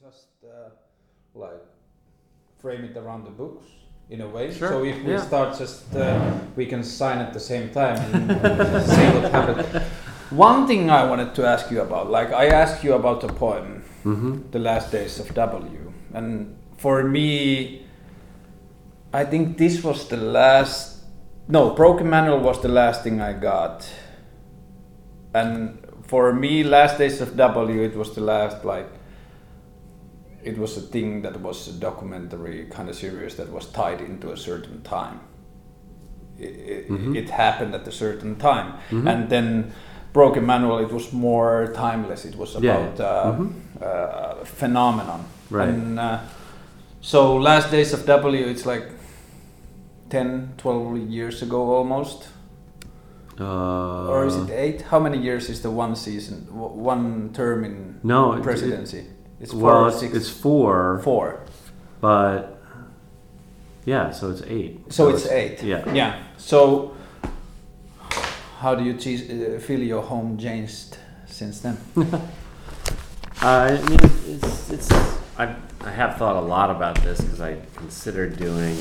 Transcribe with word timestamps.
just 0.00 0.28
uh, 0.44 0.70
like 1.34 1.62
frame 2.58 2.84
it 2.84 2.96
around 2.96 3.24
the 3.24 3.30
books 3.30 3.64
in 4.08 4.20
a 4.22 4.28
way. 4.28 4.52
Sure, 4.52 4.68
So 4.68 4.84
if 4.84 5.02
we 5.04 5.12
yeah. 5.12 5.20
start 5.20 5.58
just, 5.58 5.94
uh, 5.94 6.38
we 6.56 6.66
can 6.66 6.82
sign 6.82 7.18
at 7.18 7.32
the 7.32 7.40
same 7.40 7.70
time 7.70 7.98
and 8.14 8.82
see 8.86 9.06
what 9.18 9.30
happens. 9.30 9.84
One 10.30 10.66
thing 10.66 10.90
I 10.90 11.04
wanted 11.04 11.34
to 11.34 11.46
ask 11.46 11.70
you 11.70 11.80
about, 11.80 12.10
like 12.10 12.32
I 12.32 12.46
asked 12.46 12.82
you 12.84 12.94
about 12.94 13.20
the 13.20 13.28
poem, 13.28 13.82
Mm-hmm. 14.04 14.50
The 14.50 14.58
Last 14.58 14.90
Days 14.92 15.20
of 15.20 15.34
W, 15.34 15.92
and 16.14 16.56
for 16.78 17.02
me, 17.04 17.84
I 19.12 19.26
think 19.26 19.58
this 19.58 19.84
was 19.84 20.08
the 20.08 20.16
last. 20.16 21.04
No, 21.48 21.74
Broken 21.74 22.08
Manual 22.08 22.40
was 22.40 22.62
the 22.62 22.68
last 22.68 23.02
thing 23.02 23.20
I 23.20 23.34
got, 23.34 23.86
and 25.34 25.84
for 26.06 26.32
me, 26.32 26.64
Last 26.64 26.96
Days 26.96 27.20
of 27.20 27.36
W, 27.36 27.82
it 27.82 27.94
was 27.94 28.14
the 28.14 28.22
last 28.22 28.64
like. 28.64 28.88
It 30.42 30.58
was 30.58 30.76
a 30.76 30.80
thing 30.80 31.22
that 31.22 31.40
was 31.40 31.68
a 31.68 31.72
documentary 31.72 32.66
kind 32.70 32.88
of 32.88 32.94
series 32.94 33.34
that 33.36 33.52
was 33.52 33.66
tied 33.66 34.00
into 34.00 34.32
a 34.32 34.36
certain 34.36 34.82
time. 34.82 35.20
It, 36.38 36.44
it, 36.68 36.88
Mhm. 36.90 37.16
it 37.16 37.30
happened 37.30 37.74
at 37.74 37.86
a 37.88 37.92
certain 37.92 38.36
time, 38.36 38.72
Mhm. 38.90 39.06
and 39.06 39.28
then 39.30 39.72
Broken 40.12 40.46
Manual, 40.46 40.78
it 40.78 40.92
was 40.92 41.12
more 41.12 41.66
timeless. 41.74 42.24
It 42.24 42.36
was 42.36 42.54
Yeah. 42.60 42.78
about 42.78 43.00
uh, 43.00 43.32
Mhm. 43.38 43.52
uh, 43.82 44.44
phenomenon. 44.44 45.20
Right. 45.50 45.68
And 45.68 45.98
uh, 46.00 46.18
so 47.00 47.36
Last 47.36 47.70
Days 47.70 47.92
of 47.92 48.06
W, 48.06 48.46
it's 48.46 48.64
like 48.66 48.84
10, 50.08 50.54
12 50.56 50.96
years 51.10 51.42
ago 51.42 51.74
almost. 51.76 52.28
Uh, 53.38 54.08
or 54.08 54.26
is 54.26 54.36
it 54.36 54.50
eight? 54.50 54.82
How 54.90 54.98
many 55.00 55.18
years 55.18 55.48
is 55.48 55.60
the 55.62 55.70
one 55.70 55.94
season, 55.96 56.46
one 56.50 57.30
term 57.32 57.64
in 57.64 58.00
No, 58.02 58.32
it- 58.34 58.42
presidency? 58.42 59.04
It's 59.40 59.52
four 59.52 59.62
well, 59.62 59.84
or 59.84 59.88
it's, 59.88 60.00
six? 60.00 60.14
it's 60.14 60.30
four, 60.30 61.00
four. 61.02 61.40
but 62.00 62.60
yeah, 63.84 64.10
so 64.10 64.30
it's 64.30 64.42
eight. 64.42 64.92
So 64.92 65.08
it's 65.08 65.26
eight. 65.26 65.62
Yeah. 65.62 65.92
Yeah. 65.92 66.22
So 66.36 66.94
how 68.58 68.74
do 68.74 68.84
you 68.84 68.92
uh, 68.92 69.58
feel 69.58 69.80
your 69.80 70.02
home 70.02 70.36
changed 70.38 70.98
since 71.26 71.60
then? 71.60 71.78
I 73.42 73.70
mean, 73.88 73.98
it's, 74.28 74.70
it's 74.70 74.92
I, 75.38 75.56
I 75.80 75.90
have 75.90 76.18
thought 76.18 76.36
a 76.36 76.46
lot 76.46 76.70
about 76.70 76.96
this 76.96 77.22
because 77.22 77.40
I 77.40 77.56
considered 77.76 78.36
doing 78.36 78.76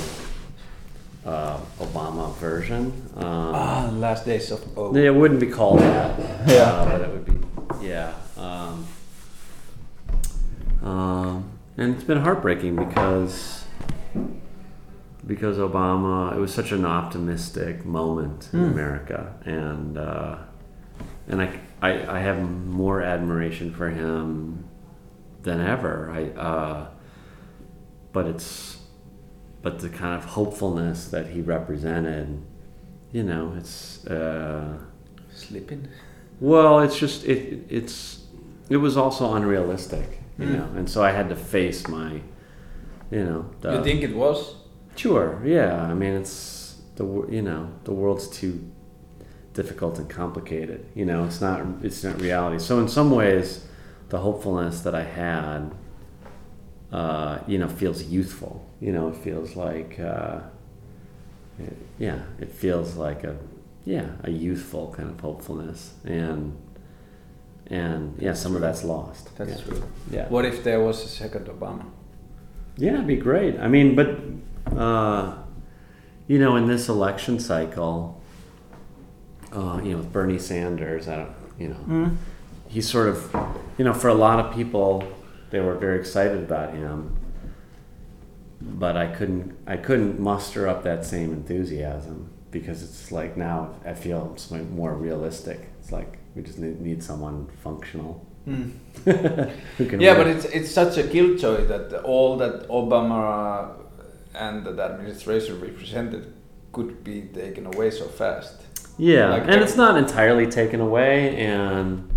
uh, 1.26 1.58
Obama 1.80 2.36
version. 2.36 2.92
Um, 3.16 3.56
ah, 3.56 3.90
Last 3.94 4.26
Days 4.26 4.52
of 4.52 4.78
O. 4.78 4.94
It 4.94 5.16
wouldn't 5.16 5.40
be 5.40 5.48
called 5.48 5.80
that. 5.80 6.20
Yeah. 6.48 6.64
Uh, 6.64 6.86
but 6.86 7.02
it 7.02 7.10
would 7.10 7.26
be, 7.26 7.88
yeah. 7.88 8.14
Um, 8.36 8.86
um, 10.84 11.50
and 11.78 11.96
it's 11.96 12.04
been 12.04 12.22
heartbreaking 12.22 12.76
because 12.76 13.66
because 15.26 15.58
Obama. 15.58 16.36
It 16.36 16.40
was 16.40 16.54
such 16.54 16.72
an 16.72 16.86
optimistic 16.86 17.86
moment 17.86 18.50
in 18.54 18.60
Hmm. 18.60 18.72
America, 18.72 19.34
and 19.46 19.98
uh, 19.98 20.38
and 21.28 21.42
I, 21.42 21.60
I 21.82 22.18
I 22.18 22.20
have 22.20 22.40
more 22.50 23.02
admiration 23.02 23.72
for 23.74 23.90
him 23.90 24.66
than 25.44 25.62
ever. 25.62 26.10
I 26.12 26.40
uh, 26.40 26.88
but 28.12 28.26
it's 28.26 28.78
but 29.62 29.80
the 29.80 29.90
kind 29.90 30.16
of 30.16 30.24
hopefulness 30.26 31.10
that 31.10 31.28
he 31.28 31.42
represented, 31.42 32.42
you 33.12 33.24
know, 33.24 33.54
it's. 33.58 34.06
Uh, 34.08 34.78
Sleeping. 35.34 35.88
well, 36.40 36.80
it's 36.80 36.98
just 36.98 37.26
it. 37.26 37.66
It's 37.70 38.26
it 38.70 38.78
was 38.78 38.98
also 38.98 39.34
unrealistic, 39.36 40.19
you 40.40 40.46
Mm. 40.48 40.54
know, 40.58 40.68
and 40.80 40.90
so 40.90 41.04
I 41.04 41.12
had 41.12 41.28
to 41.30 41.36
face 41.36 41.88
my, 41.88 42.22
you 43.12 43.24
know. 43.28 43.46
The, 43.62 43.74
you 43.74 43.84
think 43.84 44.02
it 44.04 44.16
was? 44.16 44.56
Sure. 44.96 45.40
Yeah. 45.46 45.84
I 45.92 45.94
mean, 45.94 46.14
it's 46.14 46.82
the 46.96 47.06
you 47.30 47.42
know 47.42 47.70
the 47.84 47.94
world's 47.94 48.28
too 48.28 48.54
difficult 49.54 50.00
and 50.00 50.10
complicated. 50.10 50.86
You 50.96 51.06
know, 51.06 51.26
it's 51.26 51.42
not 51.42 51.60
it's 51.84 52.04
not 52.04 52.22
reality. 52.22 52.60
So 52.60 52.80
in 52.80 52.88
some 52.88 53.12
ways, 53.12 53.66
the 54.10 54.18
hopefulness 54.20 54.82
that 54.82 54.96
I 54.96 55.04
had, 55.04 55.72
uh, 56.92 57.40
you 57.48 57.58
know, 57.58 57.68
feels 57.68 58.04
youthful. 58.04 58.66
You 58.82 58.92
know, 58.94 59.10
it 59.10 59.16
feels 59.16 59.56
like, 59.56 60.00
uh, 60.00 60.40
it- 61.60 61.78
yeah, 61.98 62.20
it 62.40 62.52
feels 62.52 62.96
like 62.96 63.24
a 63.24 63.36
yeah 63.86 64.08
a 64.24 64.32
youthful 64.32 64.94
kind 64.98 65.10
of 65.10 65.20
hopefulness 65.20 65.94
and. 66.06 66.54
And 67.70 68.16
yeah, 68.20 68.34
some 68.34 68.56
of 68.56 68.62
that's 68.62 68.84
lost. 68.84 69.36
That's 69.38 69.52
yeah. 69.60 69.66
true. 69.66 69.84
Yeah. 70.12 70.28
What 70.30 70.46
if 70.46 70.64
there 70.64 70.80
was 70.82 71.04
a 71.04 71.08
second 71.08 71.46
Obama? 71.48 71.86
Yeah, 72.78 72.94
it'd 72.96 73.08
be 73.08 73.18
great. 73.18 73.60
I 73.60 73.68
mean, 73.68 73.96
but 73.96 74.20
uh, 74.76 75.36
you 76.28 76.40
know, 76.40 76.56
in 76.56 76.68
this 76.68 76.90
election 76.90 77.40
cycle, 77.40 78.22
uh, 79.52 79.82
you 79.84 79.92
know, 79.92 79.98
with 79.98 80.12
Bernie 80.12 80.40
Sanders, 80.40 81.08
I 81.08 81.18
don't, 81.18 81.32
you 81.60 81.68
know, 81.70 81.76
Mm. 81.88 82.18
he's 82.68 82.88
sort 82.90 83.08
of, 83.10 83.36
you 83.78 83.86
know, 83.86 83.94
for 83.94 84.08
a 84.08 84.14
lot 84.14 84.40
of 84.44 84.54
people, 84.54 85.04
they 85.50 85.60
were 85.60 85.76
very 85.76 86.00
excited 86.00 86.44
about 86.44 86.74
him, 86.74 87.16
but 88.62 88.96
I 88.96 89.08
couldn't, 89.08 89.58
I 89.68 89.78
couldn't 89.78 90.20
muster 90.20 90.68
up 90.68 90.84
that 90.84 91.06
same 91.06 91.34
enthusiasm 91.34 92.30
because 92.52 92.84
it's 92.84 93.12
like 93.12 93.38
now 93.38 93.72
I 93.86 93.94
feel 93.94 94.32
it's 94.34 94.50
more 94.52 94.94
realistic. 94.94 95.70
It's 95.80 95.92
like 95.92 96.20
we 96.40 96.46
just 96.46 96.60
need, 96.60 96.80
need 96.82 97.04
someone 97.04 97.48
functional 97.64 98.26
Mm. 98.48 98.72
Yeah, 100.02 100.14
work. 100.14 100.18
but 100.20 100.28
it's 100.28 100.46
it's 100.46 100.72
such 100.72 100.98
a 100.98 101.04
killjoy 101.04 101.66
that 101.68 101.94
all 102.04 102.38
that 102.38 102.68
Obama 102.70 103.76
and 104.34 104.66
the 104.66 104.82
administration 104.92 105.60
represented 105.62 106.34
could 106.72 107.04
be 107.04 107.18
taken 107.42 107.66
away 107.68 107.92
so 107.92 108.06
fast. 108.06 108.56
Yeah, 108.98 109.30
Like 109.30 109.44
and 109.44 109.62
it's 109.66 109.76
not 109.76 109.98
entirely 109.98 110.48
taken 110.48 110.80
away. 110.82 111.36
And 111.36 112.10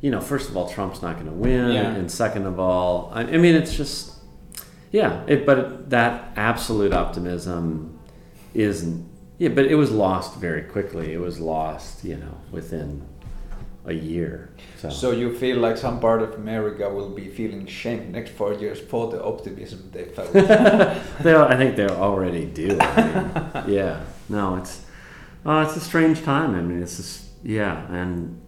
you 0.00 0.10
know, 0.12 0.20
first 0.20 0.48
of 0.50 0.56
all, 0.56 0.68
Trump's 0.68 1.02
not 1.02 1.14
going 1.18 1.26
to 1.26 1.38
win, 1.48 1.72
Yeah. 1.72 1.94
and 1.98 2.10
second 2.10 2.46
of 2.46 2.60
all, 2.60 3.10
I, 3.14 3.22
I 3.22 3.36
mean, 3.44 3.54
it's 3.60 3.74
just 3.76 4.12
yeah. 4.92 5.24
It, 5.26 5.44
but 5.46 5.90
that 5.90 6.12
absolute 6.36 6.92
optimism 6.92 7.98
isn't. 8.54 9.08
Yeah, 9.38 9.48
but 9.56 9.64
it 9.64 9.74
was 9.76 9.90
lost 9.90 10.36
very 10.46 10.62
quickly. 10.74 11.06
It 11.14 11.20
was 11.20 11.40
lost, 11.40 12.04
you 12.04 12.16
know, 12.22 12.34
within 12.52 13.02
a 13.86 13.92
year. 13.92 14.50
So, 14.76 14.90
So 14.90 15.10
you 15.12 15.34
feel 15.34 15.58
like 15.58 15.76
some 15.76 16.00
part 16.00 16.22
of 16.22 16.34
America 16.34 16.88
will 16.88 17.10
be 17.10 17.28
feeling 17.28 17.66
shame 17.66 18.12
next 18.12 18.32
four 18.32 18.52
years 18.54 18.78
for 18.78 19.10
the 19.10 19.22
optimism 19.22 19.90
they 19.92 20.04
felt. 20.04 20.32
they, 20.32 21.34
I 21.34 21.56
think 21.56 21.76
they 21.76 21.88
already 21.88 22.46
do. 22.46 22.78
I 22.80 23.64
mean, 23.64 23.64
yeah, 23.74 24.04
no, 24.28 24.56
it's 24.56 24.84
uh, 25.46 25.64
it's 25.66 25.76
a 25.76 25.80
strange 25.80 26.22
time. 26.22 26.54
I 26.54 26.60
mean, 26.60 26.82
it's 26.82 26.96
just 26.98 27.24
yeah, 27.42 27.86
and 27.90 28.40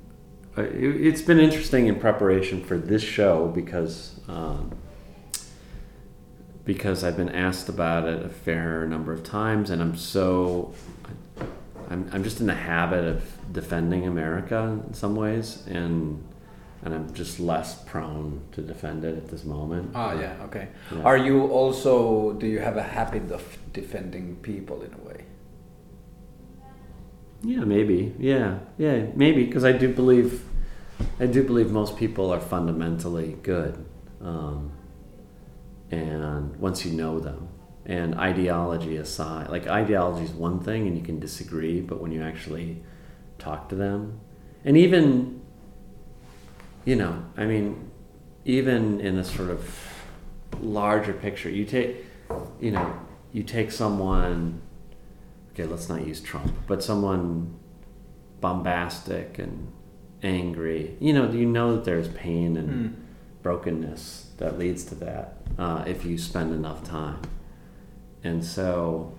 uh, 0.59 0.63
it, 0.63 1.01
it's 1.07 1.23
been 1.23 1.39
interesting 1.39 1.87
in 1.87 1.99
preparation 1.99 2.63
for 2.63 2.77
this 2.77 3.03
show 3.03 3.49
because 3.49 4.21
um, 4.29 4.77
because 6.65 7.03
I've 7.03 7.17
been 7.17 7.31
asked 7.31 7.69
about 7.69 8.07
it 8.07 8.25
a 8.25 8.29
fair 8.29 8.87
number 8.87 9.13
of 9.13 9.25
times, 9.25 9.71
and 9.71 9.81
I'm 9.81 9.97
so 9.97 10.75
I'm 11.89 12.09
I'm 12.13 12.23
just 12.23 12.41
in 12.41 12.47
the 12.47 12.55
habit 12.55 13.05
of 13.05 13.25
defending 13.53 14.07
America 14.07 14.81
in 14.87 14.95
some 14.95 15.15
ways, 15.15 15.65
and 15.67 16.25
and 16.85 16.95
I'm 16.95 17.15
just 17.15 17.39
less 17.39 17.81
prone 17.85 18.41
to 18.53 18.61
defend 18.61 19.05
it 19.05 19.17
at 19.17 19.29
this 19.29 19.45
moment. 19.45 19.93
ah, 19.95 20.13
yeah, 20.19 20.35
okay. 20.47 20.69
Yeah. 20.91 21.03
Are 21.03 21.17
you 21.17 21.47
also? 21.47 22.33
Do 22.33 22.47
you 22.47 22.59
have 22.59 22.77
a 22.77 22.83
habit 22.83 23.31
of 23.31 23.43
defending 23.73 24.37
people 24.37 24.83
in 24.83 24.93
a 24.95 25.09
way? 25.09 25.25
Yeah, 27.43 27.65
maybe. 27.65 28.15
Yeah, 28.19 28.59
yeah, 28.79 29.07
maybe 29.15 29.45
because 29.45 29.65
I 29.65 29.73
do 29.73 29.93
believe, 29.93 30.45
I 31.21 31.27
do 31.27 31.43
believe 31.43 31.71
most 31.71 31.97
people 31.97 32.33
are 32.33 32.41
fundamentally 32.41 33.37
good, 33.43 33.85
um, 34.21 34.73
and 35.91 36.57
once 36.57 36.85
you 36.85 36.93
know 36.93 37.19
them, 37.21 37.49
and 37.85 38.15
ideology 38.15 38.97
aside, 38.97 39.51
like 39.51 39.67
ideology 39.67 40.25
is 40.25 40.31
one 40.31 40.61
thing, 40.61 40.87
and 40.87 40.97
you 40.97 41.03
can 41.03 41.19
disagree, 41.19 41.81
but 41.81 42.01
when 42.01 42.13
you 42.13 42.23
actually 42.23 42.83
talk 43.43 43.69
to 43.71 43.75
them, 43.75 44.21
and 44.65 44.77
even, 44.77 45.41
you 46.85 46.97
know, 46.97 47.25
I 47.37 47.45
mean, 47.45 47.91
even 48.45 49.01
in 49.01 49.19
a 49.19 49.25
sort 49.25 49.51
of 49.51 49.79
larger 50.61 51.13
picture, 51.13 51.51
you 51.51 51.65
take, 51.65 52.05
you 52.61 52.71
know, 52.71 52.95
you 53.33 53.43
take 53.43 53.71
someone 53.73 54.61
okay, 55.53 55.65
let's 55.65 55.89
not 55.89 56.07
use 56.07 56.21
Trump, 56.21 56.51
but 56.67 56.83
someone 56.83 57.55
bombastic 58.41 59.39
and 59.39 59.71
angry, 60.23 60.97
you 60.99 61.13
know, 61.13 61.31
you 61.31 61.45
know 61.47 61.75
that 61.75 61.85
there's 61.85 62.09
pain 62.09 62.57
and 62.57 62.69
Mm. 62.71 62.93
brokenness 63.43 64.31
that 64.39 64.59
leads 64.59 64.85
to 64.85 64.95
that 64.95 65.37
uh, 65.59 65.85
if 65.87 66.05
you 66.05 66.17
spend 66.17 66.55
enough 66.55 66.83
time. 66.85 67.19
And 68.25 68.43
so 68.45 69.13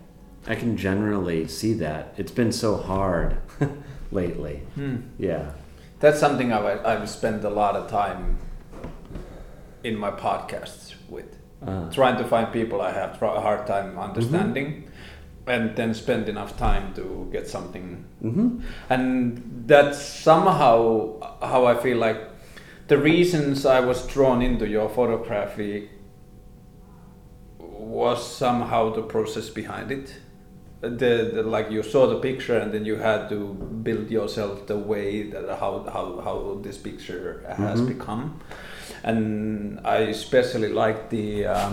I 0.47 0.55
can 0.55 0.75
generally 0.77 1.47
see 1.47 1.73
that. 1.75 2.13
It's 2.17 2.31
been 2.31 2.51
so 2.51 2.77
hard 2.77 3.37
lately. 4.13 4.61
Hmm. 4.75 4.95
Yeah. 5.17 5.51
That's 5.99 6.19
something 6.19 6.51
I've 6.53 6.85
I've 6.85 7.09
spent 7.09 7.43
a 7.43 7.49
lot 7.49 7.75
of 7.75 7.89
time 7.89 8.37
in 9.83 9.97
my 9.97 10.11
podcasts 10.11 10.95
with, 11.09 11.37
Uh, 11.67 11.89
trying 11.91 12.17
to 12.17 12.23
find 12.23 12.51
people 12.51 12.81
I 12.81 12.91
have 12.91 13.21
a 13.21 13.39
hard 13.41 13.65
time 13.67 13.97
understanding, 13.99 14.67
Mm-hmm. 14.67 15.49
and 15.53 15.75
then 15.75 15.93
spend 15.93 16.29
enough 16.29 16.57
time 16.57 16.93
to 16.95 17.27
get 17.31 17.47
something. 17.49 18.05
hmm 18.21 18.59
And 18.89 19.41
that's 19.67 19.97
somehow 20.23 21.19
how 21.41 21.65
I 21.65 21.75
feel 21.83 21.97
like 22.07 22.19
the 22.87 22.97
reasons 22.97 23.65
I 23.65 23.79
was 23.79 24.07
drawn 24.13 24.41
into 24.41 24.65
your 24.67 24.89
photography 24.89 25.89
was 27.59 28.37
somehow 28.37 28.93
the 28.93 29.01
process 29.01 29.49
behind 29.49 29.91
it. 29.91 30.15
The, 30.83 31.31
the 31.33 31.43
like 31.43 31.71
you 31.71 31.81
saw 31.81 32.07
the 32.07 32.19
picture 32.19 32.57
and 32.59 32.73
then 32.73 32.83
you 32.83 32.97
had 32.97 33.29
to 33.29 33.53
build 33.83 34.11
yourself 34.11 34.67
the 34.67 34.75
way 34.77 35.29
that 35.31 35.47
how 35.57 35.85
how, 35.87 36.19
how 36.21 36.59
this 36.61 36.77
picture 36.77 37.39
has 37.47 37.79
Mhm. 37.81 37.87
become, 37.87 38.23
and 39.03 39.79
I 39.85 39.97
especially 40.11 40.67
like 40.73 41.09
the 41.09 41.45
uh, 41.47 41.71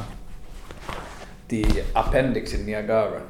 the 1.49 1.65
appendix 1.97 2.53
in 2.55 2.67
Niagara 2.67 3.23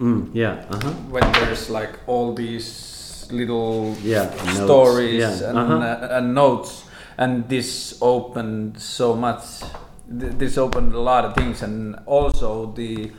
Mm, 0.00 0.30
yeah. 0.34 0.64
Uh 0.70 0.78
huh. 0.82 0.90
when 1.10 1.22
there's 1.32 1.70
like 1.70 1.98
all 2.06 2.34
these 2.34 3.26
little 3.30 3.94
Yeah. 4.02 4.26
stories 4.54 5.20
Yeah. 5.40 5.48
and, 5.50 5.58
uh-huh. 5.58 5.78
uh, 5.78 6.18
and 6.18 6.34
notes 6.34 6.84
and 7.16 7.48
this 7.48 7.96
opened 8.02 8.78
so 8.80 9.14
much 9.14 9.42
this 10.08 10.58
opened 10.58 10.92
a 10.94 11.00
lot 11.00 11.24
of 11.24 11.34
things 11.34 11.62
and 11.62 11.94
also 12.06 12.72
the 12.76 13.10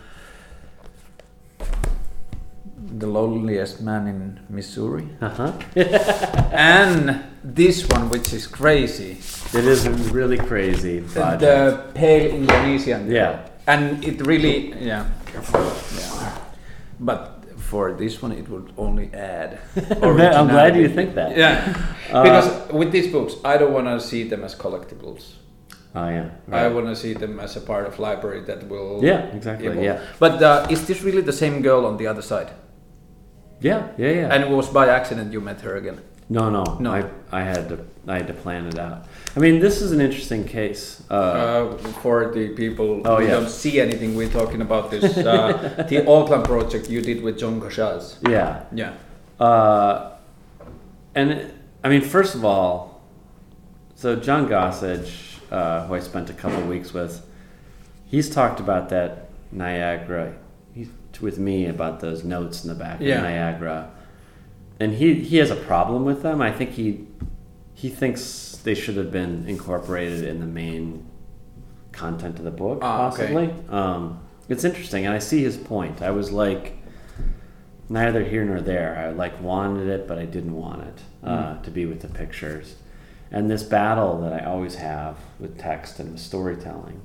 the 3.00 3.08
loneliest 3.08 3.82
man 3.82 4.08
in 4.08 4.40
missouri 4.50 5.08
Uh-huh. 5.22 5.52
and 6.52 7.24
this 7.44 7.88
one 7.90 8.10
which 8.10 8.34
is 8.34 8.48
crazy 8.48 9.18
It 9.54 9.66
is 9.66 9.88
really 10.12 10.38
crazy 10.38 11.02
project. 11.02 11.40
the 11.42 11.84
pale 11.94 12.30
indonesian 12.36 13.10
yeah. 13.12 13.48
and 13.68 14.04
it 14.04 14.22
really 14.26 14.74
yeah, 14.82 15.06
yeah. 15.34 16.38
but 17.00 17.44
for 17.58 17.94
this 17.94 18.22
one 18.22 18.32
it 18.32 18.48
would 18.50 18.72
only 18.78 19.10
add 19.14 19.60
I'm 20.02 20.48
glad 20.48 20.76
you 20.76 20.90
think 20.90 21.16
that. 21.16 21.36
Yeah, 21.38 21.74
Uh, 22.14 22.24
because 22.24 22.48
with 22.72 22.92
these 22.92 23.08
books, 23.12 23.34
I 23.44 23.58
don't 23.58 23.74
want 23.74 23.88
to 23.88 24.00
see 24.00 24.24
them 24.30 24.44
as 24.44 24.54
collectibles. 24.56 25.24
Oh 25.96 26.08
yeah. 26.10 26.30
I 26.52 26.68
want 26.68 26.86
to 26.88 26.96
see 26.96 27.14
them 27.14 27.40
as 27.40 27.56
a 27.58 27.62
part 27.62 27.88
of 27.88 27.98
library 28.00 28.42
that 28.46 28.68
will. 28.70 29.02
Yeah. 29.04 29.34
Exactly. 29.38 29.68
evolve. 29.68 29.84
Yeah. 29.84 30.00
But 30.20 30.42
uh, 30.44 30.68
is 30.70 30.86
this 30.86 31.02
really 31.02 31.24
the 31.24 31.34
same 31.34 31.62
girl 31.64 31.86
on 31.86 31.98
the 31.98 32.06
other 32.08 32.22
side? 32.22 32.52
Yeah. 33.62 33.88
Yeah. 33.98 34.10
Yeah. 34.12 34.34
And 34.34 34.44
it 34.44 34.50
was 34.50 34.68
by 34.70 34.88
accident 34.90 35.34
you 35.34 35.42
met 35.42 35.62
her 35.62 35.76
again. 35.78 36.00
no. 36.30 36.50
No. 36.50 36.64
No. 36.80 36.92
I 36.92 37.04
I 37.32 37.42
had 37.44 37.70
to 37.70 37.78
I 38.08 38.18
had 38.18 38.28
to 38.28 38.34
plan 38.34 38.66
it 38.68 38.78
out. 38.80 39.06
I 39.36 39.40
mean, 39.40 39.60
this 39.60 39.82
is 39.82 39.92
an 39.92 40.00
interesting 40.02 40.44
case. 40.46 41.02
Uh, 41.10 41.16
Uh, 41.16 41.78
for 42.02 42.32
the 42.34 42.50
people 42.50 43.02
Oh, 43.06 43.18
who 43.18 43.24
yeah. 43.24 43.32
don't 43.36 43.50
see 43.50 43.80
anything, 43.82 44.16
we're 44.16 44.32
talking 44.42 44.62
about 44.62 44.90
this 44.92 45.04
uh, 45.18 45.86
the 45.90 45.98
Auckland 46.08 46.44
project 46.46 46.90
you 46.90 47.02
did 47.02 47.22
with 47.24 47.38
John 47.42 47.60
Gossage. 47.62 48.08
yeah. 48.30 48.64
Yeah. 48.82 48.94
Uh, 49.46 50.12
and 51.16 51.32
it- 51.32 51.52
I 51.86 51.90
mean, 51.90 52.02
first 52.02 52.36
of 52.36 52.44
all, 52.44 53.02
so 53.96 54.16
John 54.16 54.48
Gossage, 54.48 55.12
uh, 55.52 55.86
who 55.88 55.94
I 55.96 56.02
spent 56.02 56.30
a 56.30 56.34
couple 56.34 56.58
of 56.58 56.68
weeks 56.68 56.94
with, 56.94 57.22
he's 58.12 58.28
talked 58.30 58.60
about 58.60 58.90
that 58.90 59.30
Niagara. 59.52 60.34
With 61.22 61.38
me 61.40 61.66
about 61.68 62.00
those 62.02 62.24
notes 62.24 62.64
in 62.64 62.70
the 62.70 62.76
back 62.76 63.00
Yeah. 63.02 63.18
of 63.18 63.24
Niagara, 63.24 63.90
and 64.80 64.94
he 64.94 65.16
he 65.16 65.38
has 65.38 65.50
a 65.52 65.56
problem 65.56 66.04
with 66.06 66.22
them. 66.24 66.42
I 66.42 66.52
think 66.52 66.72
he 66.72 67.08
he 67.74 67.90
thinks 67.90 68.60
they 68.64 68.74
should 68.76 68.96
have 68.98 69.12
been 69.12 69.46
incorporated 69.48 70.24
in 70.24 70.40
the 70.40 70.46
main 70.46 71.06
content 71.92 72.38
of 72.40 72.46
the 72.46 72.52
book, 72.52 72.80
Ah, 72.82 73.08
okay. 73.14 73.24
possibly. 73.34 73.54
Um, 73.70 74.20
it's 74.50 74.64
interesting, 74.64 75.06
and 75.06 75.14
I 75.14 75.20
see 75.20 75.44
his 75.44 75.58
point. 75.58 76.02
I 76.02 76.12
was 76.12 76.32
like 76.32 76.74
neither 77.90 78.24
here 78.24 78.44
nor 78.44 78.62
there. 78.62 78.98
I 78.98 79.12
like 79.12 79.40
wanted 79.42 79.88
it, 79.88 80.08
but 80.08 80.18
I 80.18 80.26
didn't 80.26 80.56
want 80.56 80.82
it 80.84 81.00
uh, 81.24 81.62
to 81.62 81.72
be 81.72 81.86
with 81.86 82.02
the 82.02 82.08
pictures. 82.08 82.76
And 83.32 83.50
this 83.50 83.64
battle 83.64 84.20
that 84.22 84.34
I 84.34 84.46
always 84.46 84.76
have 84.76 85.18
with 85.40 85.58
text 85.58 86.00
and 86.00 86.12
with 86.12 86.22
storytelling, 86.22 87.02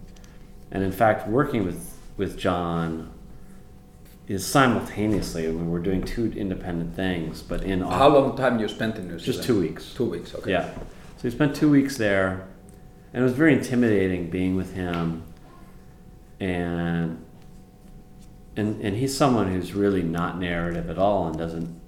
and 0.71 0.83
in 0.83 0.93
fact, 0.93 1.29
working 1.29 1.65
with 1.65 1.97
with 2.17 2.37
John 2.39 3.11
is 4.31 4.47
simultaneously. 4.47 5.51
We're 5.51 5.81
doing 5.81 6.05
two 6.05 6.33
independent 6.37 6.95
things, 6.95 7.43
but 7.43 7.65
in 7.65 7.81
How 7.81 8.09
long 8.09 8.37
time 8.37 8.61
you 8.61 8.69
spent 8.69 8.95
in 8.95 9.09
New 9.09 9.19
Zealand? 9.19 9.25
just 9.25 9.43
two 9.43 9.61
weeks. 9.61 9.93
Two 9.93 10.09
weeks. 10.09 10.37
Okay. 10.37 10.53
Yeah. 10.53 10.73
So 11.17 11.25
we 11.25 11.31
spent 11.31 11.57
two 11.57 11.69
weeks 11.69 11.97
there, 11.97 12.47
and 13.13 13.23
it 13.23 13.25
was 13.25 13.33
very 13.33 13.55
intimidating 13.55 14.31
being 14.31 14.55
with 14.55 14.73
him. 14.73 15.25
And 16.39 17.25
and 18.57 18.81
and 18.81 18.97
he's 18.97 19.17
someone 19.17 19.51
who's 19.53 19.75
really 19.75 20.03
not 20.03 20.39
narrative 20.39 20.89
at 20.89 20.97
all, 20.97 21.27
and 21.27 21.37
doesn't 21.37 21.81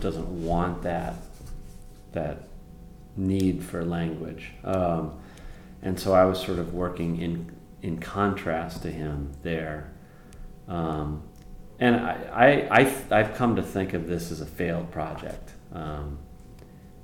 doesn't 0.00 0.44
want 0.44 0.82
that 0.82 1.14
that 2.10 2.48
need 3.16 3.62
for 3.62 3.84
language. 3.84 4.50
Um, 4.64 5.16
and 5.80 5.98
so 5.98 6.12
I 6.12 6.24
was 6.24 6.40
sort 6.40 6.58
of 6.58 6.74
working 6.74 7.20
in 7.20 7.54
in 7.82 8.00
contrast 8.00 8.82
to 8.82 8.90
him 8.90 9.30
there. 9.44 9.92
Um, 10.66 11.22
and 11.82 11.96
I, 11.96 12.14
I, 12.46 12.80
I, 12.80 12.94
I've 13.18 13.34
come 13.34 13.56
to 13.56 13.62
think 13.62 13.92
of 13.92 14.06
this 14.06 14.30
as 14.30 14.40
a 14.40 14.46
failed 14.46 14.88
project. 14.92 15.50
Um, 15.74 16.18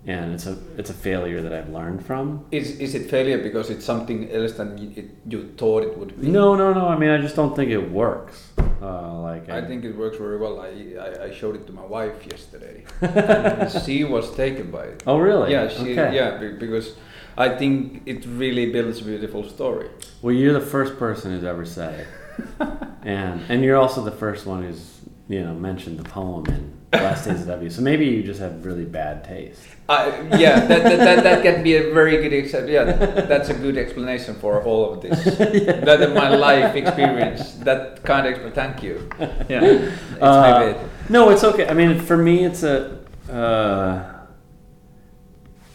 and 0.06 0.32
it's 0.34 0.46
a, 0.46 0.56
it's 0.78 0.90
a 0.90 0.94
failure 0.94 1.42
that 1.42 1.52
I've 1.52 1.68
learned 1.68 2.06
from. 2.06 2.46
Is 2.50 2.78
is 2.78 2.94
it 2.94 3.10
failure 3.10 3.38
because 3.48 3.68
it's 3.74 3.84
something 3.84 4.30
else 4.30 4.52
than 4.52 4.78
you, 4.78 4.88
it, 5.00 5.06
you 5.32 5.40
thought 5.56 5.82
it 5.82 5.98
would 5.98 6.18
be? 6.20 6.28
No, 6.28 6.54
no, 6.54 6.72
no. 6.72 6.86
I 6.86 6.96
mean, 6.96 7.10
I 7.10 7.18
just 7.18 7.36
don't 7.36 7.54
think 7.56 7.70
it 7.70 7.90
works. 7.90 8.36
Uh, 8.80 9.20
like 9.20 9.48
I 9.50 9.60
think 9.68 9.84
it 9.84 9.96
works 9.96 10.16
very 10.16 10.38
well. 10.38 10.60
I, 10.60 10.70
I, 11.06 11.24
I 11.26 11.30
showed 11.34 11.56
it 11.56 11.66
to 11.66 11.72
my 11.72 11.84
wife 11.84 12.24
yesterday. 12.26 12.84
and 13.00 13.70
she 13.84 14.04
was 14.04 14.34
taken 14.36 14.70
by 14.70 14.84
it. 14.84 15.02
Oh, 15.06 15.18
really? 15.18 15.50
Yeah, 15.50 15.68
she, 15.68 15.92
Okay. 15.92 16.14
yeah, 16.14 16.30
because 16.64 16.94
I 17.36 17.48
think 17.60 18.02
it 18.06 18.24
really 18.26 18.70
builds 18.72 19.00
a 19.00 19.04
beautiful 19.04 19.42
story. 19.48 19.90
Well, 20.22 20.34
you're 20.34 20.58
the 20.58 20.70
first 20.76 20.96
person 20.98 21.32
who's 21.32 21.44
ever 21.44 21.64
said 21.64 22.00
it, 22.00 22.06
and 23.02 23.42
and 23.48 23.62
you're 23.62 23.76
also 23.76 24.02
the 24.02 24.10
first 24.12 24.46
one 24.46 24.62
who's 24.62 25.00
you 25.28 25.42
know 25.42 25.54
mentioned 25.54 25.98
the 25.98 26.04
poem 26.08 26.46
in 26.46 26.78
Last 26.92 27.26
Days 27.26 27.42
of 27.42 27.46
W. 27.48 27.68
So 27.68 27.82
maybe 27.82 28.06
you 28.06 28.22
just 28.22 28.40
have 28.40 28.64
really 28.64 28.86
bad 28.86 29.22
taste. 29.24 29.60
Uh, 29.90 30.10
yeah, 30.38 30.66
that, 30.66 30.82
that, 30.82 30.98
that, 30.98 31.22
that 31.22 31.42
can 31.42 31.62
be 31.62 31.76
a 31.76 31.92
very 31.92 32.16
good 32.16 32.32
example. 32.32 32.70
Yeah, 32.70 32.84
that's 32.84 33.50
a 33.50 33.54
good 33.54 33.76
explanation 33.76 34.34
for 34.36 34.62
all 34.62 34.92
of 34.92 35.02
this. 35.02 35.24
That 35.84 36.00
is 36.00 36.14
my 36.14 36.28
life 36.28 36.74
experience. 36.76 37.54
That 37.56 38.02
kind 38.04 38.26
of 38.26 38.32
explanation. 38.32 38.54
Thank 38.54 38.82
you. 38.82 39.08
Yeah, 39.48 39.64
it's 39.64 40.22
Uh, 40.22 40.60
maybe 40.60 40.78
it. 40.78 41.10
No, 41.10 41.30
it's 41.30 41.44
okay. 41.44 41.68
I 41.68 41.74
mean, 41.74 42.00
for 42.00 42.16
me, 42.16 42.44
it's 42.44 42.62
a. 42.62 42.98
Uh, 43.30 44.14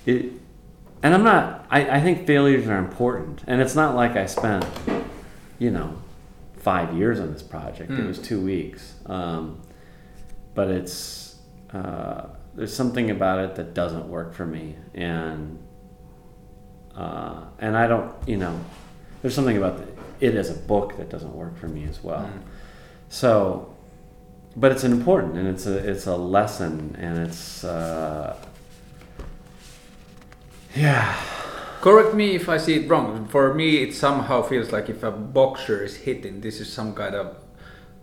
it, 0.06 0.32
and 1.04 1.14
I'm 1.14 1.24
not. 1.24 1.66
I, 1.70 1.98
I 1.98 2.02
think 2.02 2.26
failures 2.26 2.68
are 2.68 2.78
important, 2.78 3.44
and 3.48 3.62
it's 3.62 3.76
not 3.76 3.96
like 3.96 4.16
I 4.16 4.26
spent, 4.26 4.66
you 5.60 5.72
know, 5.72 5.98
five 6.64 6.96
years 6.98 7.20
on 7.20 7.32
this 7.34 7.44
project. 7.44 7.92
It 7.92 8.00
Mm. 8.00 8.08
was 8.08 8.20
two 8.20 8.42
weeks. 8.42 8.94
Um, 9.06 9.62
but 10.56 10.70
it's 10.70 11.36
uh, 11.74 12.28
there's 12.56 12.76
something 12.76 13.10
about 13.12 13.40
it 13.40 13.56
that 13.56 13.74
doesn't 13.74 14.08
work 14.08 14.34
for 14.34 14.46
me, 14.46 14.76
and 14.94 15.58
uh, 16.96 17.42
and 17.60 17.76
I 17.76 17.88
don't. 17.88 18.12
You 18.28 18.38
know, 18.38 18.60
there's 19.22 19.34
something 19.36 19.58
about 19.58 19.78
the, 19.80 19.88
it 20.28 20.36
as 20.36 20.50
a 20.52 20.60
book 20.68 20.96
that 20.98 21.10
doesn't 21.10 21.36
work 21.36 21.58
for 21.58 21.68
me 21.68 21.84
as 21.86 22.04
well. 22.04 22.26
Mm. 22.32 22.42
So, 23.10 23.74
but 24.56 24.72
it's 24.72 24.84
important, 24.84 25.38
and 25.38 25.48
it's 25.48 25.66
a 25.66 25.78
it's 25.92 26.06
a 26.06 26.16
lesson, 26.16 26.96
and 27.00 27.18
it's 27.18 27.64
uh, 27.64 28.38
yeah, 30.76 31.16
Correct 31.84 32.14
me 32.16 32.28
if 32.40 32.48
I 32.48 32.58
see 32.66 32.76
it 32.80 32.90
wrong. 32.90 33.28
For 33.28 33.54
me, 33.54 33.84
it 33.84 33.94
somehow 33.94 34.42
feels 34.42 34.72
like 34.72 34.88
if 34.90 35.04
a 35.04 35.12
boxer 35.12 35.84
is 35.84 35.98
hitting, 36.08 36.40
this 36.40 36.62
is 36.62 36.72
some 36.72 36.94
kind 36.96 37.14
of, 37.14 37.36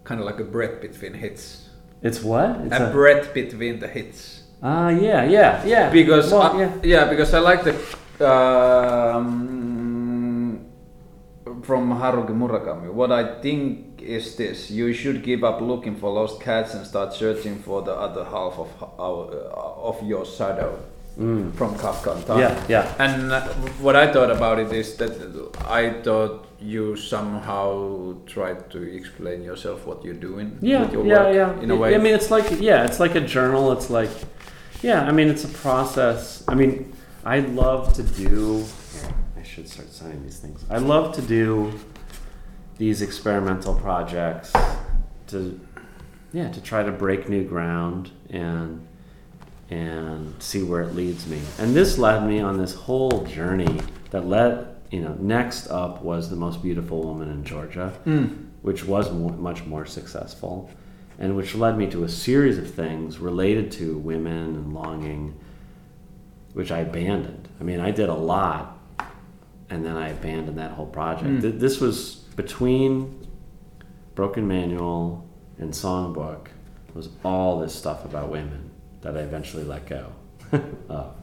kind 0.04 0.20
of 0.20 0.26
like 0.26 0.38
a 0.38 0.44
breath 0.44 0.82
between 0.82 1.14
hits. 1.14 1.70
it's 2.02 2.20
what 2.22 2.60
it's 2.66 2.76
a, 2.76 2.90
breath 2.92 3.32
between 3.32 3.75
the 3.80 3.88
hits. 3.88 4.20
ah 4.62 4.88
yeah 5.06 5.25
yeah 5.37 5.52
yeah 5.64 5.87
Because 5.99 6.26
Well, 6.32 6.42
I- 6.42 6.58
yeah 6.60 6.72
yeah, 6.94 7.04
because 7.12 7.30
I 7.32 7.40
like 7.50 7.60
the 7.68 7.72
um, 9.40 10.60
from 11.62 11.82
Haruki 12.02 12.34
Murakami. 12.42 12.92
What 13.00 13.10
I 13.20 13.40
think 13.40 14.02
is 14.02 14.37
this: 14.37 14.70
you 14.70 14.92
should 14.92 15.18
give 15.30 15.40
up 15.50 15.58
looking 15.72 15.96
for 15.96 16.08
lost 16.20 16.37
cats 16.49 16.75
and 16.76 16.84
start 16.87 17.14
searching 17.14 17.56
for 17.66 17.78
the 17.88 17.94
other 18.06 18.25
half 18.25 18.54
of 18.64 18.68
our, 19.06 19.25
of 19.90 19.96
your 20.04 20.25
shadow. 20.37 20.70
Mm. 21.18 21.52
From 21.54 21.74
Kafka 21.74 22.16
and 22.16 22.26
Time. 22.26 22.38
yeah 22.38 22.64
yeah 22.68 22.94
And 22.98 23.32
what 23.82 23.94
I 23.96 24.10
thought 24.12 24.30
about 24.30 24.58
it 24.58 24.72
is 24.72 24.94
that 24.96 25.12
I 25.68 25.90
thought 26.02 26.46
you 26.60 26.96
somehow 26.96 28.14
tried 28.26 28.70
to 28.70 28.78
explain 28.82 29.42
yourself 29.42 29.86
what 29.86 30.04
you're 30.04 30.14
doing 30.30 30.58
yeah 30.62 30.82
with 30.82 30.92
your 30.92 31.06
yeah 31.06 31.24
work 31.24 31.34
yeah 31.34 31.62
in 31.62 31.70
a 31.70 31.76
way. 31.76 31.94
I 31.94 31.98
mean, 31.98 32.14
it's 32.14 32.30
like 32.30 32.46
yeah, 32.60 32.84
it's 32.86 33.00
like 33.00 33.14
a 33.16 33.20
journal. 33.20 33.72
It's 33.72 33.90
like 33.90 34.10
yeah, 34.82 35.02
I 35.02 35.12
mean, 35.12 35.28
it's 35.28 35.44
a 35.44 35.48
process. 35.48 36.42
I 36.48 36.54
mean, 36.54 36.92
I 37.24 37.40
love 37.40 37.92
to 37.94 38.02
do. 38.02 38.64
I 39.36 39.42
should 39.42 39.68
start 39.68 39.90
signing 39.92 40.22
these 40.22 40.38
things. 40.38 40.64
I 40.70 40.78
love 40.78 41.14
to 41.16 41.22
do 41.22 41.72
these 42.78 43.02
experimental 43.02 43.74
projects 43.74 44.52
to, 45.26 45.60
yeah, 46.32 46.50
to 46.50 46.60
try 46.62 46.82
to 46.82 46.92
break 46.92 47.28
new 47.28 47.44
ground 47.44 48.10
and 48.30 48.86
and 49.70 50.34
see 50.42 50.62
where 50.62 50.82
it 50.82 50.94
leads 50.94 51.26
me. 51.28 51.40
And 51.58 51.74
this 51.74 51.96
led 51.96 52.26
me 52.26 52.40
on 52.40 52.58
this 52.58 52.74
whole 52.74 53.24
journey 53.24 53.80
that 54.10 54.26
led, 54.26 54.66
you 54.90 55.00
know, 55.00 55.14
next 55.20 55.68
up 55.68 56.02
was 56.02 56.28
the 56.28 56.36
most 56.36 56.62
beautiful 56.62 57.02
woman 57.04 57.30
in 57.30 57.44
Georgia, 57.44 57.92
Mm. 58.04 58.46
which 58.62 58.84
was 58.84 59.10
much 59.12 59.64
more 59.66 59.86
successful, 59.86 60.68
and 61.18 61.36
which 61.36 61.54
led 61.54 61.78
me 61.78 61.86
to 61.90 62.02
a 62.04 62.08
series 62.08 62.58
of 62.58 62.68
things 62.68 63.18
related 63.20 63.70
to 63.72 63.96
women 63.98 64.56
and 64.56 64.74
longing, 64.74 65.34
which 66.54 66.72
I 66.72 66.78
abandoned. 66.80 67.48
I 67.60 67.64
mean, 67.64 67.78
I 67.78 67.92
did 67.92 68.08
a 68.08 68.14
lot, 68.14 68.76
and 69.68 69.84
then 69.86 69.96
I 69.96 70.08
abandoned 70.08 70.58
that 70.58 70.72
whole 70.72 70.86
project. 70.86 71.30
Mm. 71.30 71.40
Th- 71.42 71.54
This 71.54 71.80
was 71.80 72.16
between 72.34 73.16
Broken 74.16 74.48
Manual 74.48 75.24
and 75.58 75.70
Songbook 75.72 76.48
was 76.94 77.08
all 77.24 77.60
this 77.60 77.72
stuff 77.74 78.04
about 78.04 78.30
women 78.30 78.69
that 79.02 79.16
I 79.16 79.21
eventually 79.21 79.64
let 79.64 79.87
go 79.87 80.12
of. 80.52 81.14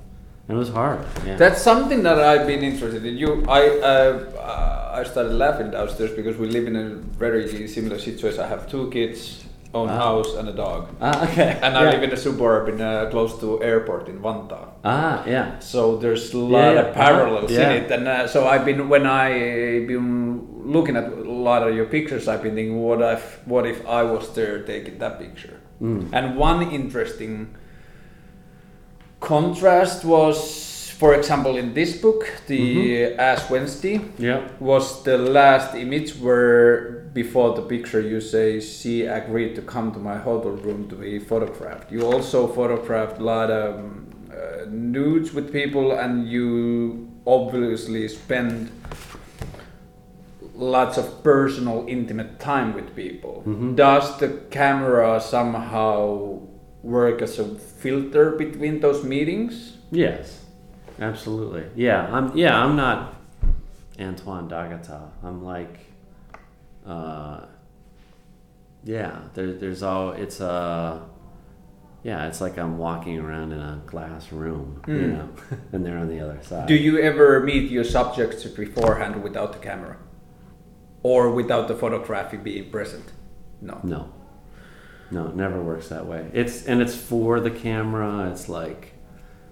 And 0.50 0.56
it 0.56 0.60
was 0.60 0.70
hard. 0.70 1.00
Yeah. 1.26 1.36
That's 1.36 1.62
something 1.62 2.04
that 2.04 2.20
I've 2.22 2.48
been 2.48 2.64
interested 2.64 3.06
in. 3.06 3.18
You, 3.18 3.44
I, 3.50 3.68
uh, 3.80 4.94
I 4.96 5.04
started 5.04 5.34
laughing 5.34 5.72
downstairs 5.72 6.12
because 6.12 6.38
we 6.38 6.48
live 6.48 6.68
in 6.68 6.76
a 6.78 6.86
very 7.20 7.68
similar 7.68 8.00
situation. 8.00 8.40
I 8.40 8.48
have 8.48 8.66
two 8.72 8.90
kids, 8.90 9.44
own 9.74 9.90
Ah. 9.90 9.98
house, 9.98 10.36
and 10.40 10.48
a 10.48 10.54
dog. 10.54 10.88
ah, 11.02 11.26
okay. 11.30 11.60
And 11.62 11.76
I 11.76 11.84
Yeah. 11.84 11.90
live 11.92 12.04
in 12.04 12.12
a 12.14 12.16
suburb 12.18 12.70
in 12.70 12.80
uh, 12.80 13.10
close 13.12 13.38
to 13.42 13.62
airport 13.62 14.08
in 14.08 14.20
Vantaa. 14.22 14.68
Ah, 14.86 15.22
yeah. 15.28 15.60
So 15.60 15.98
there's 15.98 16.34
a 16.34 16.38
lot 16.38 16.76
yeah. 16.76 16.80
of 16.84 16.94
parallels 16.96 17.52
Yeah. 17.52 17.64
in 17.74 17.84
it, 17.84 17.92
and 17.92 18.08
uh, 18.08 18.26
so 18.26 18.48
I've 18.48 18.64
been 18.64 18.88
when 18.88 19.06
I 19.06 19.84
been 19.86 20.08
looking 20.64 20.96
at 20.96 21.12
a 21.12 21.30
lot 21.50 21.68
of 21.68 21.76
your 21.76 21.88
pictures, 21.88 22.30
I've 22.30 22.42
been 22.42 22.56
thinking, 22.56 22.80
what 22.82 23.02
if 23.02 23.42
what 23.46 23.66
if 23.68 23.86
I 23.86 24.02
was 24.04 24.30
there 24.34 24.64
taking 24.64 24.98
that 25.00 25.20
picture? 25.20 25.60
Mm. 25.82 26.08
And 26.14 26.38
one 26.38 26.64
interesting 26.72 27.57
contrast 29.20 30.06
was, 30.06 30.92
for 30.98 31.14
example, 31.16 31.58
in 31.58 31.74
this 31.74 31.98
book, 31.98 32.26
the 32.48 33.14
Ash 33.16 33.50
Wednesday 33.50 34.02
Yeah. 34.18 34.42
was 34.60 35.04
the 35.04 35.18
last 35.18 35.76
image 35.76 36.12
where 36.20 37.04
before 37.14 37.56
the 37.56 37.62
picture 37.64 38.00
you 38.02 38.22
say 38.22 38.60
she 38.60 39.06
agreed 39.06 39.56
to 39.56 39.62
come 39.62 39.92
to 39.92 40.00
my 40.00 40.18
hotel 40.18 40.52
room 40.52 40.88
to 40.90 40.96
be 40.96 41.18
photographed. 41.20 41.92
You 41.92 42.02
also 42.04 42.48
photographed 42.48 43.20
a 43.20 43.24
lot 43.24 43.50
of 43.50 43.76
um, 43.80 44.08
uh, 44.32 44.66
nudes 44.70 45.34
with 45.34 45.52
people, 45.52 45.92
and 45.94 46.28
you 46.28 47.10
obviously 47.26 48.08
spend 48.08 48.70
lots 50.56 50.98
of 50.98 51.24
personal, 51.24 51.86
intimate 51.88 52.40
time 52.40 52.74
with 52.74 52.96
people. 52.96 53.44
Mhm. 53.48 53.76
Does 53.76 54.18
the 54.20 54.30
camera 54.50 55.20
somehow 55.22 56.40
work 56.88 57.22
as 57.22 57.38
a 57.40 57.46
filter 57.56 58.32
between 58.32 58.80
those 58.80 59.04
meetings? 59.04 59.78
Yes, 59.92 60.46
absolutely. 61.00 61.66
Yeah, 61.76 62.08
I'm. 62.12 62.36
Yeah, 62.38 62.58
I'm 62.64 62.76
not 62.76 63.16
Antoine 64.00 64.48
d'Agata. 64.48 65.02
I'm 65.24 65.44
like, 65.44 65.80
uh, 66.86 67.42
yeah. 68.84 69.20
There, 69.34 69.54
there's 69.54 69.84
all. 69.84 70.12
It's 70.12 70.40
a. 70.40 71.04
Yeah, 72.04 72.28
it's 72.28 72.40
like 72.40 72.58
I'm 72.58 72.78
walking 72.78 73.20
around 73.20 73.52
in 73.52 73.60
a 73.60 73.82
glass 73.86 74.32
room, 74.32 74.82
you 74.88 74.94
Mm. 74.94 75.12
know, 75.18 75.30
and 75.74 75.86
they're 75.86 75.98
on 75.98 76.08
the 76.08 76.22
other 76.22 76.40
side. 76.42 76.68
Do 76.68 76.76
you 76.76 77.00
ever 77.00 77.42
meet 77.42 77.70
your 77.70 77.84
subjects 77.84 78.46
beforehand 78.46 79.24
without 79.24 79.52
the 79.54 79.60
camera? 79.60 79.98
Or 81.04 81.32
without 81.32 81.68
the 81.68 81.76
photography 81.76 82.38
being 82.38 82.70
present? 82.72 83.12
No. 83.62 83.80
No, 83.84 84.10
no, 85.12 85.28
it 85.28 85.36
never 85.36 85.62
works 85.62 85.90
that 85.90 86.06
way. 86.06 86.30
It's 86.34 86.66
and 86.66 86.82
it's 86.82 86.96
for 86.96 87.40
the 87.40 87.52
camera. 87.52 88.30
It's 88.32 88.50
like 88.50 88.94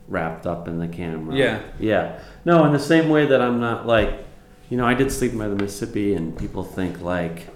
wrapped 0.07 0.45
up 0.45 0.67
in 0.67 0.79
the 0.79 0.87
camera. 0.87 1.35
Yeah. 1.35 1.61
yeah. 1.79 2.19
No, 2.43 2.65
in 2.65 2.73
the 2.73 2.79
same 2.79 3.09
way 3.09 3.25
that 3.25 3.41
I'm 3.41 3.59
not 3.59 3.87
like, 3.87 4.25
you 4.69 4.77
know, 4.77 4.85
I 4.85 4.93
did 4.93 5.11
Sleeping 5.11 5.39
by 5.39 5.47
the 5.47 5.55
Mississippi, 5.55 6.13
and 6.13 6.37
people 6.37 6.63
think 6.63 7.01
like 7.01 7.47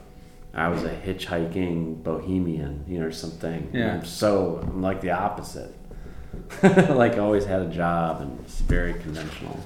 I 0.54 0.70
was 0.70 0.84
a 0.84 0.90
hitchhiking 0.90 2.04
bohemian, 2.04 2.86
you 2.88 3.00
know, 3.00 3.06
or 3.06 3.12
something. 3.12 3.70
Yeah. 3.74 3.96
I'm 3.96 4.06
so 4.06 4.60
I'm 4.64 4.82
like 4.82 5.02
the 5.02 5.12
opposite. 5.12 5.76
like 6.64 7.18
always 7.18 7.46
had 7.46 7.62
a 7.62 7.70
job 7.70 8.22
and 8.22 8.40
it's 8.42 8.60
very 8.62 8.94
conventional. 8.94 9.60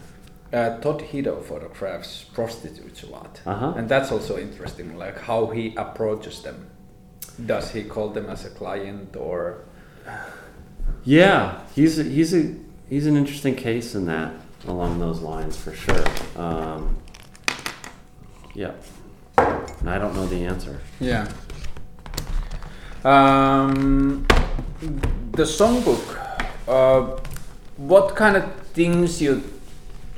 Uh, 0.51 0.77
Todd 0.79 0.99
Hido 0.99 1.43
photographs 1.43 2.25
prostitutes 2.25 3.03
a 3.03 3.07
lot. 3.07 3.41
Uh-huh. 3.45 3.73
And 3.75 3.89
that's 3.89 4.11
also 4.11 4.37
interesting, 4.37 4.97
like 4.97 5.17
how 5.19 5.47
he 5.47 5.73
approaches 5.75 6.41
them. 6.43 6.69
Does 7.45 7.71
he 7.71 7.83
call 7.83 8.09
them 8.09 8.29
as 8.29 8.45
a 8.45 8.49
client 8.49 9.15
or. 9.15 9.63
Yeah, 11.03 11.61
he's 11.75 11.99
a, 11.99 12.03
he's 12.03 12.33
a 12.33 12.55
he's 12.89 13.07
an 13.07 13.17
interesting 13.17 13.55
case 13.55 13.95
in 13.95 14.05
that 14.05 14.33
along 14.67 14.99
those 14.99 15.19
lines 15.19 15.57
for 15.57 15.73
sure. 15.73 16.05
Um, 16.35 16.97
yeah, 18.53 18.71
and 19.37 19.89
I 19.89 19.97
don't 19.97 20.13
know 20.15 20.27
the 20.27 20.45
answer. 20.45 20.79
Yeah. 20.99 21.27
Um, 23.03 24.25
the 25.31 25.43
songbook. 25.43 26.19
Uh, 26.67 27.19
what 27.77 28.15
kind 28.15 28.37
of 28.37 28.53
things 28.67 29.21
you, 29.21 29.43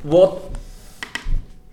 what, 0.03 0.51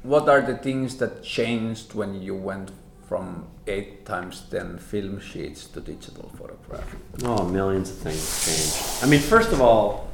what 0.02 0.28
are 0.28 0.40
the 0.40 0.56
things 0.56 0.96
that 0.96 1.22
changed 1.22 1.92
when 1.92 2.22
you 2.22 2.34
went 2.34 2.70
from 3.06 3.46
eight 3.66 4.04
times 4.04 4.42
ten 4.50 4.78
film 4.78 5.20
sheets 5.20 5.66
to 5.68 5.80
digital 5.80 6.30
photography? 6.36 6.98
Oh, 7.24 7.44
millions 7.48 7.90
of 7.90 7.98
things 7.98 8.22
changed. 8.44 9.04
I 9.04 9.06
mean, 9.08 9.20
first 9.20 9.52
of 9.52 9.60
all, 9.60 10.08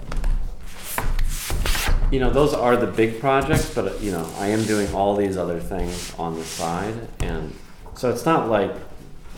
you 2.11 2.21
know, 2.21 2.31
those 2.31 2.55
are 2.55 2.76
the 2.76 2.87
big 2.87 3.21
projects, 3.21 3.75
but 3.75 4.00
you 4.00 4.11
know, 4.12 4.26
I 4.38 4.49
am 4.49 4.64
doing 4.64 4.93
all 4.95 5.14
these 5.17 5.37
other 5.37 5.61
things 5.61 6.14
on 6.19 6.35
the 6.37 6.45
side, 6.45 6.95
and 7.21 7.55
so 7.95 8.11
it's 8.11 8.25
not 8.25 8.49
like 8.49 8.75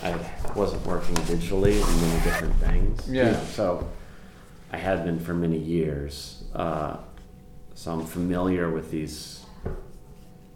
I 0.02 0.14
wasn't 0.54 0.84
working 0.86 1.14
digitally 1.16 1.72
in 1.72 2.00
many 2.00 2.22
different 2.24 2.56
things. 2.56 3.08
you 3.08 3.14
Yeah. 3.16 3.32
know, 3.32 3.44
so 3.52 3.88
I 4.72 4.76
had 4.76 5.04
been 5.04 5.18
for 5.18 5.34
many 5.34 5.58
years, 5.58 6.44
uh, 6.54 6.96
so 7.74 7.92
I'm 7.92 8.06
familiar 8.06 8.70
with 8.70 8.90
these 8.90 9.44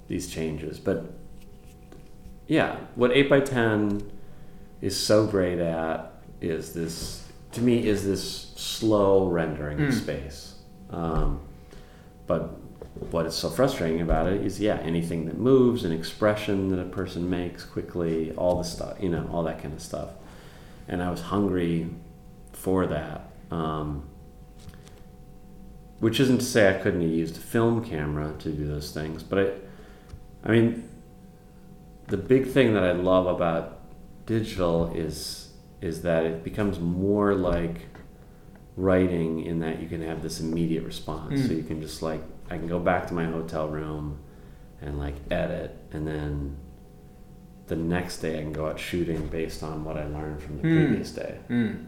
these 0.06 0.28
changes. 0.28 0.78
But 0.78 1.12
yeah, 2.46 2.76
what 2.94 3.10
eight 3.12 3.30
x 3.30 3.50
ten 3.50 4.10
is 4.80 4.96
so 4.98 5.26
great 5.26 5.58
at 5.58 6.12
is 6.40 6.72
this 6.74 7.26
to 7.52 7.60
me 7.62 7.86
is 7.86 8.04
this 8.04 8.52
slow 8.56 9.28
rendering 9.28 9.80
of 9.80 9.88
Mm. 9.90 10.00
space. 10.02 10.54
Um, 10.90 11.40
but 12.26 12.56
what 13.10 13.26
is 13.26 13.34
so 13.34 13.48
frustrating 13.50 14.00
about 14.00 14.26
it 14.32 14.44
is 14.44 14.60
yeah, 14.60 14.78
anything 14.82 15.26
that 15.26 15.38
moves, 15.38 15.84
an 15.84 15.92
expression 15.92 16.68
that 16.68 16.78
a 16.80 16.84
person 16.84 17.28
makes 17.30 17.64
quickly, 17.64 18.32
all 18.36 18.58
the 18.58 18.64
stuff, 18.64 18.96
you 19.00 19.08
know, 19.08 19.28
all 19.32 19.42
that 19.44 19.60
kind 19.62 19.74
of 19.74 19.80
stuff. 19.80 20.10
And 20.88 21.02
I 21.02 21.10
was 21.10 21.20
hungry 21.22 21.88
for 22.52 22.86
that. 22.86 23.30
Um, 23.50 24.04
which 26.00 26.20
isn't 26.20 26.38
to 26.38 26.44
say 26.44 26.68
I 26.68 26.78
couldn't 26.82 27.00
have 27.00 27.10
used 27.10 27.36
a 27.36 27.40
film 27.40 27.82
camera 27.84 28.34
to 28.40 28.50
do 28.50 28.66
those 28.66 28.90
things, 28.92 29.22
but 29.22 29.38
I, 29.38 30.48
I 30.48 30.52
mean, 30.52 30.88
the 32.08 32.16
big 32.16 32.46
thing 32.46 32.74
that 32.74 32.84
I 32.84 32.92
love 32.92 33.26
about 33.26 33.80
digital 34.26 34.92
is 34.94 35.52
is 35.80 36.02
that 36.02 36.24
it 36.24 36.42
becomes 36.44 36.78
more 36.80 37.34
like 37.34 37.86
writing 38.76 39.44
in 39.44 39.60
that 39.60 39.80
you 39.80 39.88
can 39.88 40.02
have 40.02 40.22
this 40.22 40.40
immediate 40.40 40.82
response. 40.84 41.40
Mm. 41.40 41.46
So 41.46 41.52
you 41.52 41.62
can 41.62 41.80
just 41.80 42.02
like 42.02 42.22
I 42.50 42.56
can 42.58 42.66
go 42.68 42.78
back 42.78 43.06
to 43.08 43.14
my 43.14 43.24
hotel 43.26 43.68
room 43.68 44.18
and 44.80 44.98
like 44.98 45.14
edit 45.30 45.76
and 45.92 46.06
then 46.06 46.56
the 47.66 47.76
next 47.76 48.18
day 48.18 48.38
I 48.38 48.42
can 48.42 48.52
go 48.52 48.66
out 48.66 48.78
shooting 48.78 49.26
based 49.28 49.62
on 49.62 49.84
what 49.84 49.96
I 49.96 50.04
learned 50.06 50.42
from 50.42 50.58
the 50.58 50.64
Mm. 50.68 50.86
previous 50.88 51.10
day. 51.12 51.38
Mm. 51.48 51.84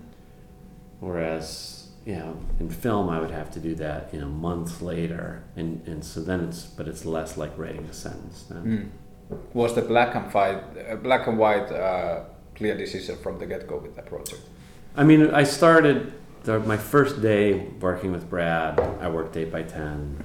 Whereas, 1.01 1.89
you 2.07 2.15
know, 2.17 2.37
in 2.61 2.71
film 2.71 3.09
I 3.11 3.21
would 3.21 3.31
have 3.31 3.51
to 3.53 3.61
do 3.61 3.75
that, 3.77 4.13
you 4.15 4.21
know, 4.21 4.29
months 4.29 4.81
later 4.81 5.43
and, 5.57 5.83
and 5.87 6.05
so 6.05 6.23
then 6.23 6.41
it's 6.41 6.65
but 6.65 6.89
it's 6.89 7.05
less 7.05 7.37
like 7.37 7.57
writing 7.59 7.85
a 7.87 7.93
sentence 7.93 8.45
then. 8.49 8.93
Was 9.55 9.75
the 9.75 9.83
black 9.83 10.15
and 10.15 10.33
white, 10.33 10.63
uh, 10.91 10.97
black 10.97 11.27
and 11.27 11.39
white 11.39 11.71
uh, 11.73 12.25
clear 12.55 12.77
decision 12.77 13.17
from 13.17 13.39
the 13.39 13.47
get 13.47 13.67
go 13.67 13.79
with 13.79 13.97
that 13.97 14.07
project? 14.07 14.41
I 14.97 15.05
mean, 15.05 15.31
I 15.31 15.43
started 15.45 16.13
the, 16.45 16.61
my 16.61 16.77
first 16.77 17.21
day 17.21 17.67
working 17.81 18.13
with 18.13 18.31
Brad. 18.31 18.79
I 19.01 19.09
worked 19.09 19.37
eight 19.37 19.51
by 19.51 19.63
ten 19.63 20.23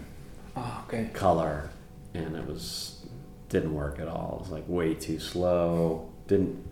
Oh, 0.56 0.84
okay. 0.86 1.10
color, 1.14 1.70
and 2.14 2.36
it 2.36 2.46
was 2.46 3.06
didn't 3.50 3.74
work 3.74 4.00
at 4.00 4.08
all. 4.08 4.36
It 4.38 4.42
was 4.44 4.52
like 4.52 4.64
way 4.68 4.94
too 4.94 5.20
slow. 5.20 6.10
Didn't, 6.28 6.64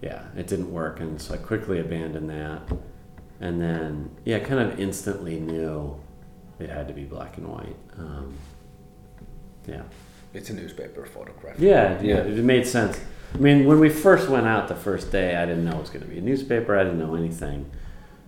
yeah, 0.00 0.24
it 0.36 0.46
didn't 0.46 0.72
work, 0.72 1.00
and 1.00 1.20
so 1.20 1.34
I 1.34 1.38
quickly 1.38 1.80
abandoned 1.80 2.30
that. 2.30 2.62
And 3.40 3.60
then, 3.60 4.10
yeah, 4.24 4.36
I 4.36 4.40
kind 4.40 4.60
of 4.60 4.78
instantly 4.78 5.40
knew 5.40 5.96
it 6.60 6.70
had 6.70 6.86
to 6.88 6.94
be 6.94 7.04
black 7.04 7.36
and 7.36 7.48
white. 7.48 7.76
Um, 7.98 8.32
yeah, 9.66 9.82
it's 10.34 10.50
a 10.50 10.54
newspaper 10.54 11.06
photograph. 11.06 11.58
Yeah, 11.58 12.00
yeah, 12.02 12.16
Yeah. 12.16 12.32
it 12.38 12.44
made 12.44 12.66
sense. 12.66 13.00
I 13.34 13.38
mean, 13.38 13.64
when 13.64 13.80
we 13.80 13.88
first 13.88 14.28
went 14.28 14.46
out 14.46 14.68
the 14.68 14.76
first 14.76 15.10
day, 15.10 15.36
I 15.36 15.44
didn't 15.46 15.64
know 15.64 15.72
it 15.76 15.80
was 15.80 15.90
going 15.90 16.02
to 16.04 16.08
be 16.10 16.18
a 16.18 16.20
newspaper. 16.20 16.76
I 16.78 16.84
didn't 16.84 16.98
know 16.98 17.14
anything, 17.14 17.66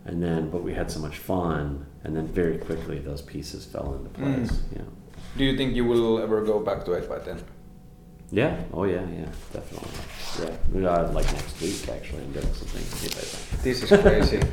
and 0.04 0.22
then 0.22 0.50
but 0.50 0.62
we 0.62 0.75
had 0.75 0.90
so 0.90 0.98
much 1.00 1.18
fun, 1.18 1.86
and 2.04 2.16
then 2.16 2.26
very 2.26 2.58
quickly 2.58 2.98
those 2.98 3.22
pieces 3.22 3.64
fell 3.64 3.94
into 3.94 4.10
place. 4.10 4.50
Mm. 4.50 4.76
Yeah, 4.76 4.82
Do 5.36 5.44
you 5.44 5.56
think 5.56 5.75
you 5.76 5.84
will 5.84 6.18
ever 6.20 6.42
go 6.44 6.58
back 6.60 6.84
to 6.86 6.96
8 6.96 7.08
by 7.08 7.18
10 7.18 7.38
yeah, 8.32 8.60
oh 8.72 8.82
yeah, 8.82 9.06
yeah, 9.08 9.28
definitely. 9.52 9.88
Yeah, 10.42 10.56
we 10.72 10.82
got 10.82 11.14
like 11.14 11.32
next 11.32 11.60
week 11.62 11.88
actually. 11.88 12.22
I'm 12.25 12.32
doing 12.32 12.52
something. 12.54 13.62
This 13.62 13.84
is 13.84 14.00
crazy. 14.00 14.40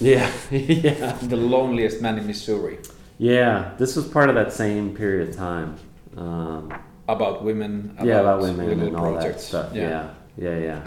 Yeah, 0.00 0.32
yeah, 0.50 1.12
the 1.22 1.36
loneliest 1.36 2.00
man 2.00 2.18
in 2.18 2.26
Missouri. 2.26 2.78
yeah. 3.18 3.72
This 3.78 3.94
was 3.96 4.06
part 4.08 4.28
of 4.30 4.34
that 4.34 4.52
same 4.52 4.96
period 4.96 5.28
of 5.28 5.36
time. 5.36 5.76
Um, 6.16 6.72
About 7.08 7.42
women. 7.44 7.96
yeah, 8.02 8.20
about 8.20 8.42
women 8.42 8.80
and 8.80 8.96
all 8.96 9.12
projects. 9.12 9.34
that 9.34 9.40
stuff. 9.48 9.74
Yeah, 9.74 10.10
yeah, 10.36 10.58
yeah. 10.58 10.86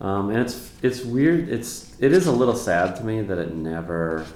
Um, 0.00 0.30
and 0.30 0.38
it's 0.40 0.70
it's 0.82 1.04
weird. 1.04 1.48
It's 1.48 1.96
it 2.00 2.12
is 2.12 2.26
a 2.26 2.32
little 2.32 2.56
sad 2.56 2.96
to 2.96 3.04
me 3.04 3.22
that 3.22 3.38
it 3.38 3.54
never 3.54 4.26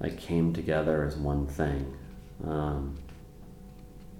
like 0.00 0.18
came 0.18 0.52
together 0.52 1.04
as 1.04 1.16
one 1.16 1.46
thing. 1.46 1.94
Um, 2.44 2.96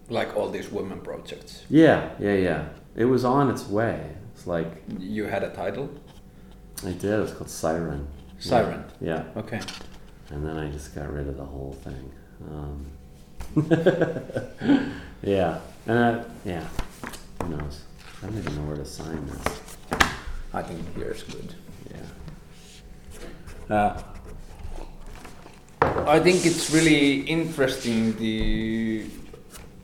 Like 0.09 0.37
all 0.37 0.49
these 0.51 0.71
women 0.71 1.01
projects. 1.01 1.65
yeah, 1.69 2.11
yeah, 2.21 2.35
yeah. 2.35 2.69
It 2.95 3.05
was 3.07 3.25
on 3.25 3.51
its 3.51 3.69
way. 3.69 3.99
It's 4.35 4.47
like 4.47 4.83
You 4.99 5.25
had 5.25 5.43
a 5.43 5.51
title? 5.51 5.89
I 6.85 6.93
did. 6.93 7.05
It 7.05 7.21
was 7.21 7.33
called 7.33 7.51
Siren. 7.51 8.07
Siren. 8.39 8.85
Yeah, 9.01 9.25
Okay. 9.37 9.61
and 10.31 10.47
then 10.47 10.57
I 10.59 10.71
just 10.71 10.95
got 10.95 11.13
rid 11.13 11.27
of 11.29 11.37
the 11.37 11.45
whole 11.45 11.73
thing. 11.85 12.13
Um, 12.51 12.87
yeah, 15.23 15.61
and 15.87 15.99
I, 15.99 16.25
yeah. 16.45 16.65
Who 17.43 17.49
knows? 17.49 17.85
I 18.23 18.27
don't 18.27 18.37
even 18.37 18.55
know 18.57 18.63
where 18.63 18.77
to 18.77 18.85
sign 18.85 19.27
this. 19.27 19.77
I 20.53 20.63
think 20.63 20.81
here's 20.95 21.23
good. 21.23 21.55
Yeah. 23.69 23.75
Uh, 23.75 24.03
I 25.81 26.21
think 26.21 26.45
it's 26.45 26.71
really 26.71 27.21
interesting 27.21 28.15
the 28.19 29.07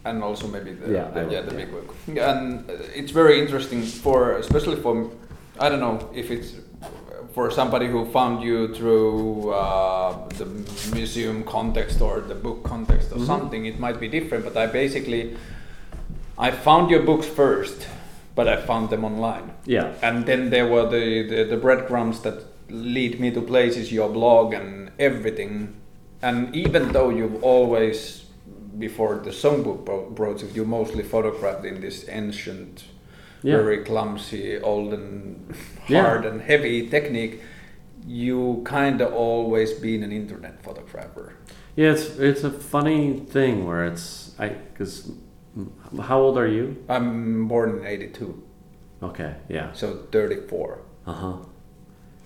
and 0.04 0.22
also 0.22 0.48
maybe 0.48 0.72
the 0.72 0.92
Yeah, 0.92 1.10
the, 1.10 1.30
yeah, 1.30 1.40
the 1.40 1.52
yeah. 1.52 1.64
big 1.64 1.70
book 1.70 1.94
and 2.08 2.68
it's 2.94 3.12
very 3.12 3.40
interesting 3.40 3.82
for 3.82 4.32
especially 4.32 4.76
for 4.76 5.10
I 5.58 5.68
don't 5.68 5.80
know 5.80 6.10
if 6.14 6.30
it's 6.30 6.54
for 7.34 7.50
somebody 7.50 7.86
who 7.86 8.04
found 8.06 8.42
you 8.42 8.74
through 8.74 9.50
uh, 9.50 10.28
the 10.38 10.44
museum 10.94 11.42
context 11.44 12.00
or 12.00 12.20
the 12.20 12.34
book 12.34 12.62
context 12.62 13.10
or 13.12 13.16
Mhm. 13.18 13.26
something 13.26 13.66
it 13.66 13.78
might 13.78 13.98
be 14.00 14.08
different 14.08 14.44
but 14.44 14.56
I 14.56 14.66
basically 14.66 15.36
I 16.38 16.50
found 16.50 16.90
your 16.90 17.02
books 17.02 17.26
first 17.26 17.86
but 18.34 18.48
I 18.48 18.56
found 18.56 18.90
them 18.90 19.04
online 19.04 19.52
Yeah. 19.66 19.92
and 20.02 20.26
then 20.26 20.50
there 20.50 20.66
were 20.68 20.86
the, 20.88 21.22
the, 21.28 21.44
the 21.44 21.56
breadcrumbs 21.56 22.20
that 22.20 22.36
lead 22.70 23.20
me 23.20 23.30
to 23.30 23.40
places, 23.42 23.92
your 23.92 24.08
blog 24.08 24.54
and 24.54 24.90
everything. 24.98 25.74
And 26.22 26.56
even 26.56 26.92
though 26.92 27.10
you've 27.10 27.42
always, 27.44 28.24
before 28.78 29.16
the 29.22 29.30
songbook 29.30 30.16
project, 30.16 30.56
you 30.56 30.64
mostly 30.64 31.02
photographed 31.02 31.66
in 31.66 31.82
this 31.82 32.06
ancient, 32.08 32.84
Yeah. 33.42 33.56
very 33.56 33.78
clumsy, 33.84 34.58
old 34.60 34.92
and 34.94 35.54
Yeah. 35.88 36.02
hard 36.02 36.24
and 36.24 36.40
heavy 36.40 36.88
technique, 36.88 37.40
you 38.06 38.62
kind 38.64 39.00
of 39.00 39.12
always 39.12 39.72
been 39.72 40.02
an 40.02 40.12
internet 40.12 40.62
photographer. 40.62 41.32
Yeah, 41.76 41.92
it's 41.92 42.18
it's 42.18 42.44
a 42.44 42.50
funny 42.50 43.20
thing 43.30 43.66
where 43.66 43.84
it's 43.92 44.34
I 44.38 44.48
because 44.48 45.10
how 46.08 46.20
old 46.20 46.38
are 46.38 46.48
you? 46.48 46.76
I'm 46.88 47.48
born 47.48 47.78
in 47.78 47.86
82, 47.86 48.42
Okay, 49.02 49.34
yeah, 49.48 49.72
so 49.72 49.86
34. 50.12 50.78
uh 51.06 51.12
huh, 51.12 51.36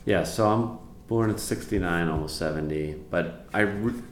yeah. 0.04 0.24
So 0.24 0.46
I'm 0.48 0.78
born 1.08 1.30
in 1.30 1.38
'69, 1.38 2.08
almost 2.08 2.36
'70, 2.38 2.94
but 3.10 3.46
I 3.54 3.60
re- 3.60 4.02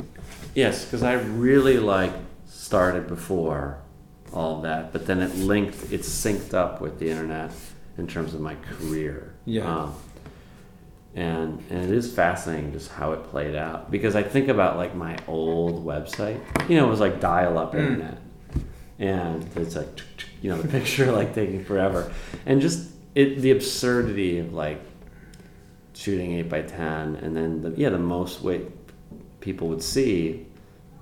yes, 0.54 0.84
because 0.84 1.02
I 1.02 1.14
really 1.14 1.78
like 1.78 2.12
started 2.46 3.06
before 3.08 3.78
all 4.34 4.56
of 4.56 4.62
that, 4.64 4.92
but 4.92 5.06
then 5.06 5.20
it 5.22 5.34
linked, 5.36 5.92
it 5.92 6.00
synced 6.02 6.52
up 6.52 6.80
with 6.80 6.98
the 6.98 7.08
internet 7.08 7.52
in 7.96 8.06
terms 8.06 8.34
of 8.34 8.40
my 8.40 8.56
career. 8.56 9.32
Yeah. 9.46 9.64
Um, 9.84 9.94
and 11.14 11.62
and 11.70 11.84
it 11.84 11.90
is 11.92 12.12
fascinating 12.12 12.72
just 12.72 12.90
how 12.90 13.12
it 13.12 13.22
played 13.30 13.54
out 13.54 13.88
because 13.90 14.16
I 14.16 14.24
think 14.24 14.48
about 14.48 14.76
like 14.76 14.96
my 14.96 15.16
old 15.28 15.86
website. 15.86 16.40
You 16.68 16.76
know, 16.76 16.86
it 16.86 16.90
was 16.90 16.98
like 17.00 17.20
dial-up 17.20 17.72
Mm. 17.72 17.78
internet, 17.78 18.18
and 18.98 19.48
it's 19.56 19.76
like 19.76 19.86
you 20.42 20.50
know 20.50 20.60
the 20.60 20.66
picture 20.78 21.12
like 21.12 21.32
taking 21.32 21.64
forever, 21.64 22.12
and 22.46 22.60
just 22.60 22.90
it 23.14 23.38
the 23.40 23.52
absurdity 23.52 24.38
of 24.40 24.52
like 24.52 24.80
shooting 25.94 26.32
eight 26.32 26.48
by 26.48 26.62
ten, 26.62 27.14
and 27.16 27.36
then 27.36 27.62
the 27.62 27.70
yeah 27.80 27.90
the 27.90 27.98
most 27.98 28.42
weight 28.42 28.66
people 29.40 29.68
would 29.68 29.82
see. 29.84 30.46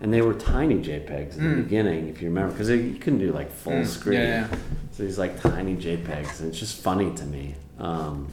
And 0.03 0.13
they 0.13 0.21
were 0.21 0.35
tiny 0.35 0.75
JPEGs 0.83 1.37
in 1.39 1.45
the 1.45 1.57
Mm. 1.57 1.63
beginning, 1.65 2.09
if 2.09 2.21
you 2.21 2.29
remember, 2.29 2.53
because 2.53 2.69
you 2.69 2.97
couldn't 3.01 3.21
do 3.21 3.33
like 3.33 3.51
full 3.51 3.73
Mm, 3.83 3.87
screen. 3.87 4.19
yeah, 4.21 4.49
yeah. 4.51 4.57
So 4.91 5.05
these 5.05 5.17
like 5.19 5.41
tiny 5.41 5.77
JPEGs, 5.77 6.41
and 6.41 6.49
it's 6.51 6.59
just 6.59 6.83
funny 6.83 7.15
to 7.15 7.25
me. 7.25 7.55
Um, 7.79 8.27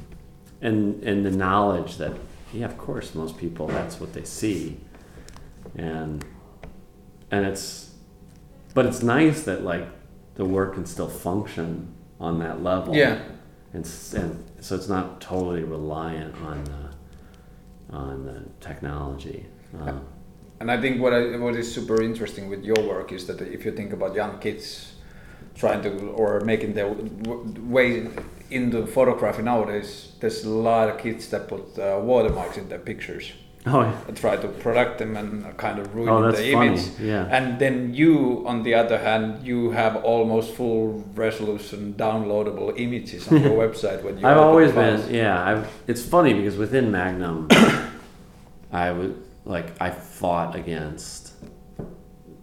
and 0.62 1.02
and 1.04 1.26
the 1.26 1.32
knowledge 1.32 1.98
that 1.98 2.14
yeah, 2.52 2.66
of 2.66 2.78
course, 2.78 3.14
most 3.14 3.38
people 3.38 3.68
that's 3.68 4.00
what 4.02 4.14
they 4.14 4.24
see, 4.26 4.80
and 5.76 6.26
and 7.32 7.46
it's, 7.46 7.92
but 8.74 8.88
it's 8.88 9.04
nice 9.04 9.44
that 9.44 9.64
like 9.64 9.88
the 10.36 10.46
work 10.46 10.74
can 10.74 10.86
still 10.88 11.08
function 11.08 11.88
on 12.20 12.40
that 12.40 12.64
level. 12.64 12.96
Yeah. 12.96 13.20
And, 13.74 13.88
and 14.16 14.44
so 14.60 14.76
it's 14.76 14.90
not 14.90 15.22
totally 15.22 15.64
reliant 15.64 16.34
on 16.42 16.64
the 16.64 17.96
on 17.96 18.26
the 18.26 18.42
technology. 18.60 19.46
Um, 19.80 20.02
And 20.60 20.70
I 20.70 20.80
think 20.80 21.02
what 21.02 21.14
I, 21.14 21.38
what 21.38 21.56
is 21.56 21.74
super 21.74 22.02
interesting 22.02 22.50
with 22.50 22.64
your 22.64 22.82
work 22.88 23.12
is 23.12 23.28
that 23.28 23.42
if 23.42 23.64
you 23.66 23.72
think 23.72 23.94
about 23.94 24.14
young 24.14 24.40
kids 24.40 24.94
trying 25.56 25.82
to 25.84 25.92
or 26.12 26.42
making 26.42 26.74
their 26.74 26.90
way 26.90 28.08
into 28.52 28.86
photography 28.86 29.42
nowadays, 29.42 30.12
there's 30.20 30.44
a 30.44 30.50
lot 30.50 30.90
of 30.90 30.98
kids 30.98 31.30
that 31.30 31.48
put 31.48 31.78
uh, 31.80 32.00
watermarks 32.02 32.58
in 32.58 32.68
their 32.68 32.80
pictures, 32.80 33.32
oh, 33.68 33.82
yeah. 33.82 33.96
and 34.08 34.18
try 34.18 34.36
to 34.36 34.48
product 34.48 34.98
them 35.00 35.16
and 35.16 35.58
kind 35.58 35.80
of 35.80 35.94
ruin 35.96 36.10
oh, 36.10 36.22
that's 36.24 36.40
the 36.40 36.52
image. 36.52 36.82
Yeah. 37.00 37.28
And 37.30 37.60
then 37.60 37.94
you, 37.94 38.44
on 38.46 38.64
the 38.64 38.74
other 38.74 38.98
hand, 38.98 39.46
you 39.46 39.72
have 39.72 39.98
almost 39.98 40.56
full 40.56 41.06
resolution 41.14 41.94
downloadable 41.94 42.78
images 42.78 43.28
on 43.32 43.42
your 43.42 43.52
website 43.68 44.04
when 44.04 44.18
you. 44.18 44.28
I've 44.28 44.38
always 44.38 44.72
been, 44.72 45.14
yeah. 45.14 45.42
I've, 45.42 45.70
it's 45.88 46.04
funny 46.04 46.34
because 46.34 46.58
within 46.58 46.92
Magnum, 46.92 47.48
I 48.72 48.92
would 48.92 49.29
like 49.50 49.74
I 49.82 49.90
fought 49.90 50.56
against 50.56 51.34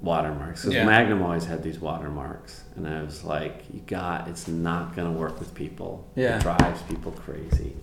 watermarks 0.02 0.62
because 0.62 0.74
Yeah. 0.74 0.84
Magnum 0.84 1.22
always 1.22 1.44
had 1.44 1.62
these 1.62 1.78
watermarks, 1.78 2.64
and 2.76 2.86
I 2.86 3.02
was 3.02 3.24
like, 3.24 3.62
"You 3.72 3.80
got, 3.86 4.28
it's 4.28 4.46
not 4.48 4.94
gonna 4.96 5.12
work 5.12 5.38
with 5.38 5.54
people. 5.54 6.04
Yeah. 6.16 6.36
It 6.36 6.42
drives 6.42 6.82
people 6.82 7.12
crazy." 7.12 7.74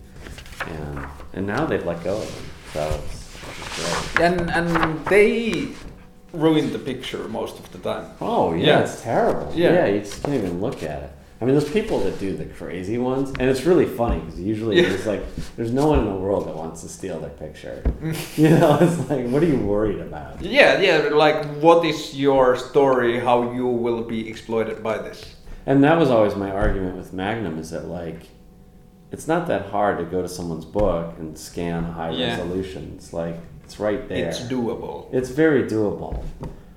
And 0.67 1.05
and 1.33 1.47
now 1.47 1.65
they've 1.65 1.85
let 1.85 2.03
go 2.03 2.17
of 2.17 2.35
them, 2.35 2.45
so 2.73 2.99
it's, 3.03 3.35
it's 3.59 4.13
great. 4.13 4.31
And 4.31 4.49
and 4.51 5.05
they 5.05 5.69
ruin 6.33 6.71
the 6.73 6.79
picture 6.79 7.27
most 7.29 7.59
of 7.59 7.71
the 7.71 7.77
time. 7.79 8.11
Oh 8.21 8.53
yeah, 8.53 8.65
Yeah. 8.65 8.79
it's 8.81 9.01
terrible. 9.01 9.51
Yeah. 9.55 9.73
Yeah. 9.73 9.85
you 9.87 9.99
just 10.01 10.21
can't 10.23 10.35
even 10.35 10.61
look 10.61 10.83
at 10.83 11.01
it. 11.03 11.11
I 11.43 11.45
mean, 11.45 11.55
there's 11.59 11.69
people 11.69 11.99
that 12.05 12.19
do 12.21 12.37
the 12.37 12.45
crazy 12.45 12.97
ones, 12.97 13.31
and 13.37 13.49
it's 13.49 13.63
really 13.65 13.85
funny 13.85 14.21
because 14.21 14.39
usually 14.39 14.77
Yeah. 14.77 14.87
there's 14.87 15.05
like 15.05 15.23
there's 15.57 15.73
no 15.73 15.87
one 15.87 15.99
in 15.99 16.05
the 16.05 16.15
world 16.15 16.47
that 16.47 16.55
wants 16.55 16.81
to 16.83 16.87
steal 16.87 17.19
their 17.19 17.31
picture. 17.31 17.83
you 18.37 18.49
know, 18.49 18.77
it's 18.79 19.09
like, 19.09 19.27
what 19.27 19.43
are 19.43 19.47
you 19.47 19.57
worried 19.57 19.99
about? 19.99 20.41
Yeah, 20.41 20.79
yeah. 20.79 21.09
Like, 21.09 21.43
what 21.61 21.85
is 21.85 22.15
your 22.17 22.55
story? 22.55 23.19
How 23.19 23.51
you 23.51 23.67
will 23.67 24.03
be 24.03 24.29
exploited 24.29 24.81
by 24.81 24.99
this? 24.99 25.35
And 25.65 25.83
that 25.83 25.97
was 25.99 26.09
always 26.09 26.33
my 26.37 26.49
argument 26.49 26.95
with 26.95 27.11
Magnum 27.11 27.59
is 27.59 27.71
that 27.71 27.87
like, 27.89 28.21
it's 29.11 29.27
not 29.27 29.47
that 29.47 29.65
hard 29.65 29.97
to 29.97 30.05
go 30.05 30.21
to 30.21 30.29
someone's 30.29 30.63
book 30.65 31.13
and 31.19 31.37
scan 31.37 31.83
high 31.83 32.11
Yeah. 32.11 32.37
resolution. 32.37 32.93
It's 32.95 33.11
like 33.11 33.35
it's 33.65 33.81
right 33.81 34.07
there. 34.07 34.29
It's 34.29 34.39
doable. 34.39 35.13
It's 35.13 35.29
very 35.29 35.63
doable. 35.63 36.23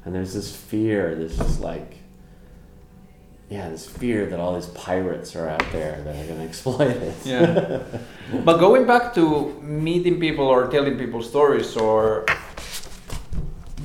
And 0.05 0.12
there's 0.12 0.35
this 0.35 0.55
fear, 0.57 1.14
there's 1.14 1.37
just 1.37 1.61
like, 1.61 1.98
yeah, 3.48 3.68
this 3.68 3.87
fear 3.87 4.26
that 4.26 4.38
all 4.40 4.54
these 4.54 4.66
pirates 4.66 5.37
are 5.37 5.48
out 5.48 5.64
there 5.72 6.02
that 6.04 6.14
are 6.16 6.26
going 6.26 6.38
to 6.44 6.44
exploit 6.44 6.90
it. 6.90 7.14
Yeah. 7.24 7.82
but 8.44 8.59
going 8.59 8.87
back 8.87 9.14
to 9.14 9.52
meeting 9.62 10.18
people 10.20 10.46
or 10.46 10.68
telling 10.68 10.98
people 10.98 11.22
stories, 11.22 11.76
or 11.76 12.26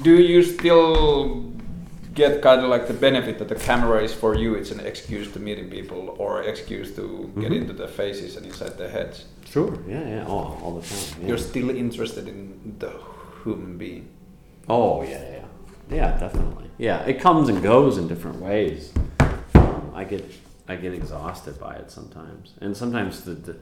do 0.02 0.15
you 0.19 0.41
still 0.43 1.52
get 2.13 2.41
kind 2.41 2.62
of 2.62 2.69
like 2.69 2.88
the 2.88 2.93
benefit 2.93 3.38
that 3.39 3.47
the 3.50 3.56
camera 3.56 4.04
is 4.04 4.13
for 4.13 4.36
you? 4.36 4.56
It's 4.56 4.71
an 4.71 4.80
excuse 4.80 5.32
to 5.34 5.39
meeting 5.39 5.69
people 5.69 6.15
or 6.17 6.43
excuse 6.43 6.95
to 6.95 7.32
get 7.39 7.52
Mhm. 7.52 7.62
into 7.62 7.74
their 7.74 7.88
faces 7.88 8.36
and 8.38 8.45
inside 8.45 8.78
their 8.78 8.89
heads. 8.89 9.26
Sure, 9.45 9.78
yeah, 9.88 10.08
yeah, 10.08 10.26
oh, 10.28 10.58
all 10.63 10.80
the 10.80 10.88
time. 10.88 11.21
Yeah. 11.21 11.28
You're 11.28 11.38
still 11.38 11.69
interested 11.69 12.28
in 12.28 12.76
the 12.80 12.91
human 13.43 13.78
being. 13.78 14.08
oh, 14.69 15.04
yeah, 15.04 15.10
yeah. 15.36 15.45
Yeah, 15.89 16.17
definitely. 16.17 16.69
Yeah, 16.78 17.04
it 17.06 17.19
comes 17.19 17.50
and 17.50 17.62
goes 17.62 17.97
in 17.97 18.08
different 18.08 18.41
ways. 18.41 18.91
I 19.93 20.04
get 20.04 20.25
I 20.67 20.75
get 20.75 20.93
exhausted 20.93 21.60
by 21.60 21.75
it 21.75 21.91
sometimes, 21.91 22.54
and 22.62 22.75
sometimes 22.75 23.21
the, 23.23 23.34
the 23.34 23.58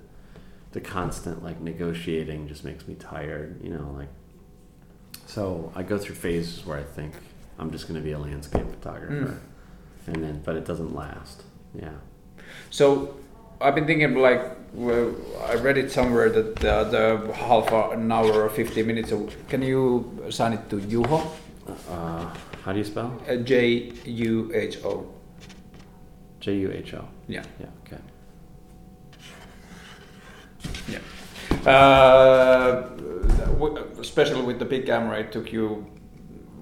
the 0.71 0.81
constant 0.81 1.43
like 1.43 1.59
negotiating 1.59 2.47
just 2.47 2.63
makes 2.63 2.87
me 2.87 2.95
tired. 2.95 3.63
You 3.63 3.71
know, 3.71 3.95
like 3.97 4.09
so 5.25 5.71
I 5.75 5.83
go 5.83 5.97
through 5.97 6.15
phases 6.15 6.65
where 6.65 6.77
I 6.77 6.83
think 6.83 7.13
I'm 7.57 7.71
just 7.71 7.87
going 7.87 7.99
to 7.99 8.03
be 8.03 8.11
a 8.11 8.19
landscape 8.19 8.69
photographer, 8.69 9.39
and 10.07 10.23
then 10.23 10.41
but 10.43 10.55
it 10.55 10.65
doesn't 10.65 10.95
last. 10.95 11.43
Yeah. 11.73 11.91
So 12.69 13.15
I've 13.61 13.75
been 13.75 13.85
thinking 13.85 14.15
like 14.15 14.41
well, 14.73 15.15
I 15.45 15.55
read 15.55 15.77
it 15.77 15.91
somewhere 15.91 16.29
that 16.29 16.55
the, 16.57 16.83
the 16.83 17.33
half 17.33 17.71
an 17.93 18.11
hour 18.11 18.43
or 18.43 18.49
50 18.49 18.83
minutes. 18.83 19.11
Can 19.47 19.61
you 19.61 20.23
assign 20.25 20.53
it 20.53 20.69
to 20.69 20.77
Juho? 20.77 21.25
Uh, 21.89 22.25
how 22.63 22.71
do 22.71 22.77
you 22.77 22.83
spell? 22.83 23.19
Uh, 23.27 23.37
J 23.37 23.91
U 24.05 24.51
H 24.53 24.77
O. 24.83 25.07
J 26.39 26.55
U 26.55 26.71
H 26.71 26.93
O. 26.93 27.05
Yeah. 27.27 27.43
Yeah. 27.59 27.67
Okay. 27.85 28.01
Yeah. 30.87 31.69
Uh, 31.69 32.89
w- 33.57 33.77
especially 33.99 34.41
with 34.41 34.59
the 34.59 34.65
big 34.65 34.85
camera, 34.85 35.19
it 35.19 35.31
took 35.31 35.51
you 35.51 35.85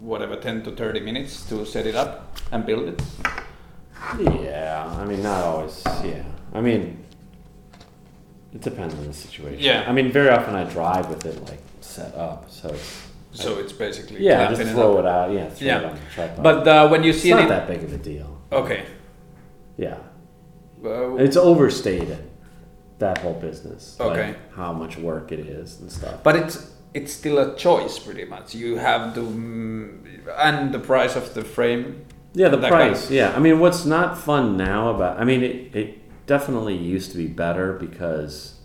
whatever 0.01 0.35
10 0.35 0.63
to 0.63 0.71
30 0.71 0.99
minutes 1.01 1.45
to 1.49 1.65
set 1.65 1.85
it 1.85 1.95
up 1.95 2.37
and 2.51 2.65
build 2.65 2.87
it. 2.89 3.01
Yeah, 4.19 4.85
I 4.99 5.05
mean, 5.05 5.21
not 5.23 5.43
always. 5.43 5.83
Yeah, 6.03 6.23
I 6.53 6.61
mean, 6.61 7.03
it 8.53 8.61
depends 8.61 8.93
on 8.95 9.05
the 9.05 9.13
situation. 9.13 9.59
Yeah. 9.59 9.83
I 9.87 9.91
mean, 9.91 10.11
very 10.11 10.29
often 10.29 10.55
I 10.55 10.63
drive 10.63 11.09
with 11.09 11.25
it 11.25 11.43
like 11.49 11.59
set 11.81 12.15
up, 12.15 12.49
so 12.49 12.69
it's 12.69 13.01
So 13.33 13.59
it's 13.59 13.73
basically 13.73 14.23
yeah, 14.23 14.47
just 14.49 14.61
it 14.61 14.69
throw 14.69 14.93
up. 14.97 14.99
it 14.99 15.05
out. 15.07 15.31
Yeah, 15.31 15.49
Yeah. 15.59 15.79
it 15.79 15.85
on 15.85 15.93
the 15.95 15.99
tripod. 16.13 16.43
But 16.43 16.67
uh, 16.67 16.87
when 16.89 17.03
you 17.03 17.11
see 17.11 17.17
it's 17.17 17.23
see 17.23 17.31
not 17.31 17.45
it, 17.45 17.49
that 17.49 17.67
big 17.67 17.83
of 17.83 17.93
a 17.93 17.97
deal. 17.97 18.29
okay. 18.51 18.83
Yeah, 19.77 19.97
it's 20.83 21.37
overstated 21.37 22.19
that 22.99 23.19
whole 23.19 23.33
business. 23.35 23.95
like, 23.99 24.11
Okay. 24.11 24.35
how 24.55 24.73
much 24.73 24.97
work 24.97 25.31
it 25.31 25.39
is 25.39 25.79
and 25.79 25.91
stuff. 25.91 26.23
But 26.23 26.35
it's 26.35 26.71
it's 26.93 27.13
still 27.13 27.37
a 27.37 27.55
choice, 27.55 27.99
pretty 27.99 28.25
much. 28.25 28.55
You 28.55 28.77
have 28.77 29.13
to, 29.13 29.19
mm, 29.21 29.99
and 30.37 30.73
the 30.73 30.79
price 30.79 31.15
of 31.15 31.33
the 31.35 31.43
frame. 31.43 32.05
Yeah, 32.33 32.49
the 32.49 32.57
That 32.57 32.71
kind 32.71 32.91
price. 32.93 33.11
Yeah, 33.11 33.33
I 33.35 33.39
mean, 33.39 33.59
what's 33.59 33.85
not 33.85 34.17
fun 34.17 34.57
now 34.57 34.89
about? 34.89 35.19
I 35.19 35.23
mean, 35.23 35.43
it, 35.43 35.75
it 35.75 36.25
definitely 36.25 36.75
used 36.75 37.11
to 37.11 37.17
be 37.17 37.27
better 37.27 37.73
because 37.73 38.56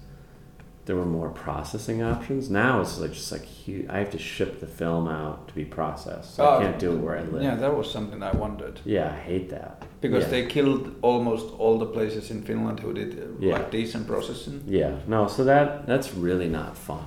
there 0.93 1.01
were 1.01 1.07
more 1.07 1.31
processing 1.31 2.03
options. 2.03 2.51
Now 2.51 2.83
it's 2.83 2.99
like 2.99 3.15
just 3.15 3.33
like 3.33 3.47
huge. 3.47 3.89
I 3.89 3.97
have 3.99 4.11
to 4.11 4.19
ship 4.19 4.61
the 4.61 4.67
film 4.67 5.09
out 5.09 5.49
to 5.49 5.55
be 5.55 5.65
processed. 5.65 6.35
So 6.35 6.45
Oh, 6.47 6.59
I 6.59 6.65
can't 6.65 6.79
do 6.79 6.93
it 6.93 6.99
where 6.99 7.17
I 7.17 7.23
live. 7.23 7.43
Yeah, 7.43 7.55
that 7.55 7.75
was 7.75 7.91
something 7.91 8.23
I 8.23 8.33
wondered 8.33 8.79
Yeah, 8.85 9.09
I 9.11 9.19
hate 9.31 9.49
that 9.57 9.73
because 10.03 10.25
yeah. 10.25 10.31
they 10.35 10.47
killed 10.47 10.95
almost 11.01 11.47
all 11.59 11.79
the 11.79 11.87
places 11.87 12.31
in 12.31 12.43
Finland 12.43 12.81
who 12.81 12.93
did 12.93 13.11
uh, 13.19 13.23
Yeah. 13.41 13.55
like 13.55 13.71
decent 13.71 14.07
processing. 14.07 14.63
Yeah, 14.67 14.93
no. 15.07 15.29
So 15.29 15.45
that 15.45 15.87
that's 15.87 16.13
really 16.13 16.49
not 16.61 16.77
fun. 16.77 17.07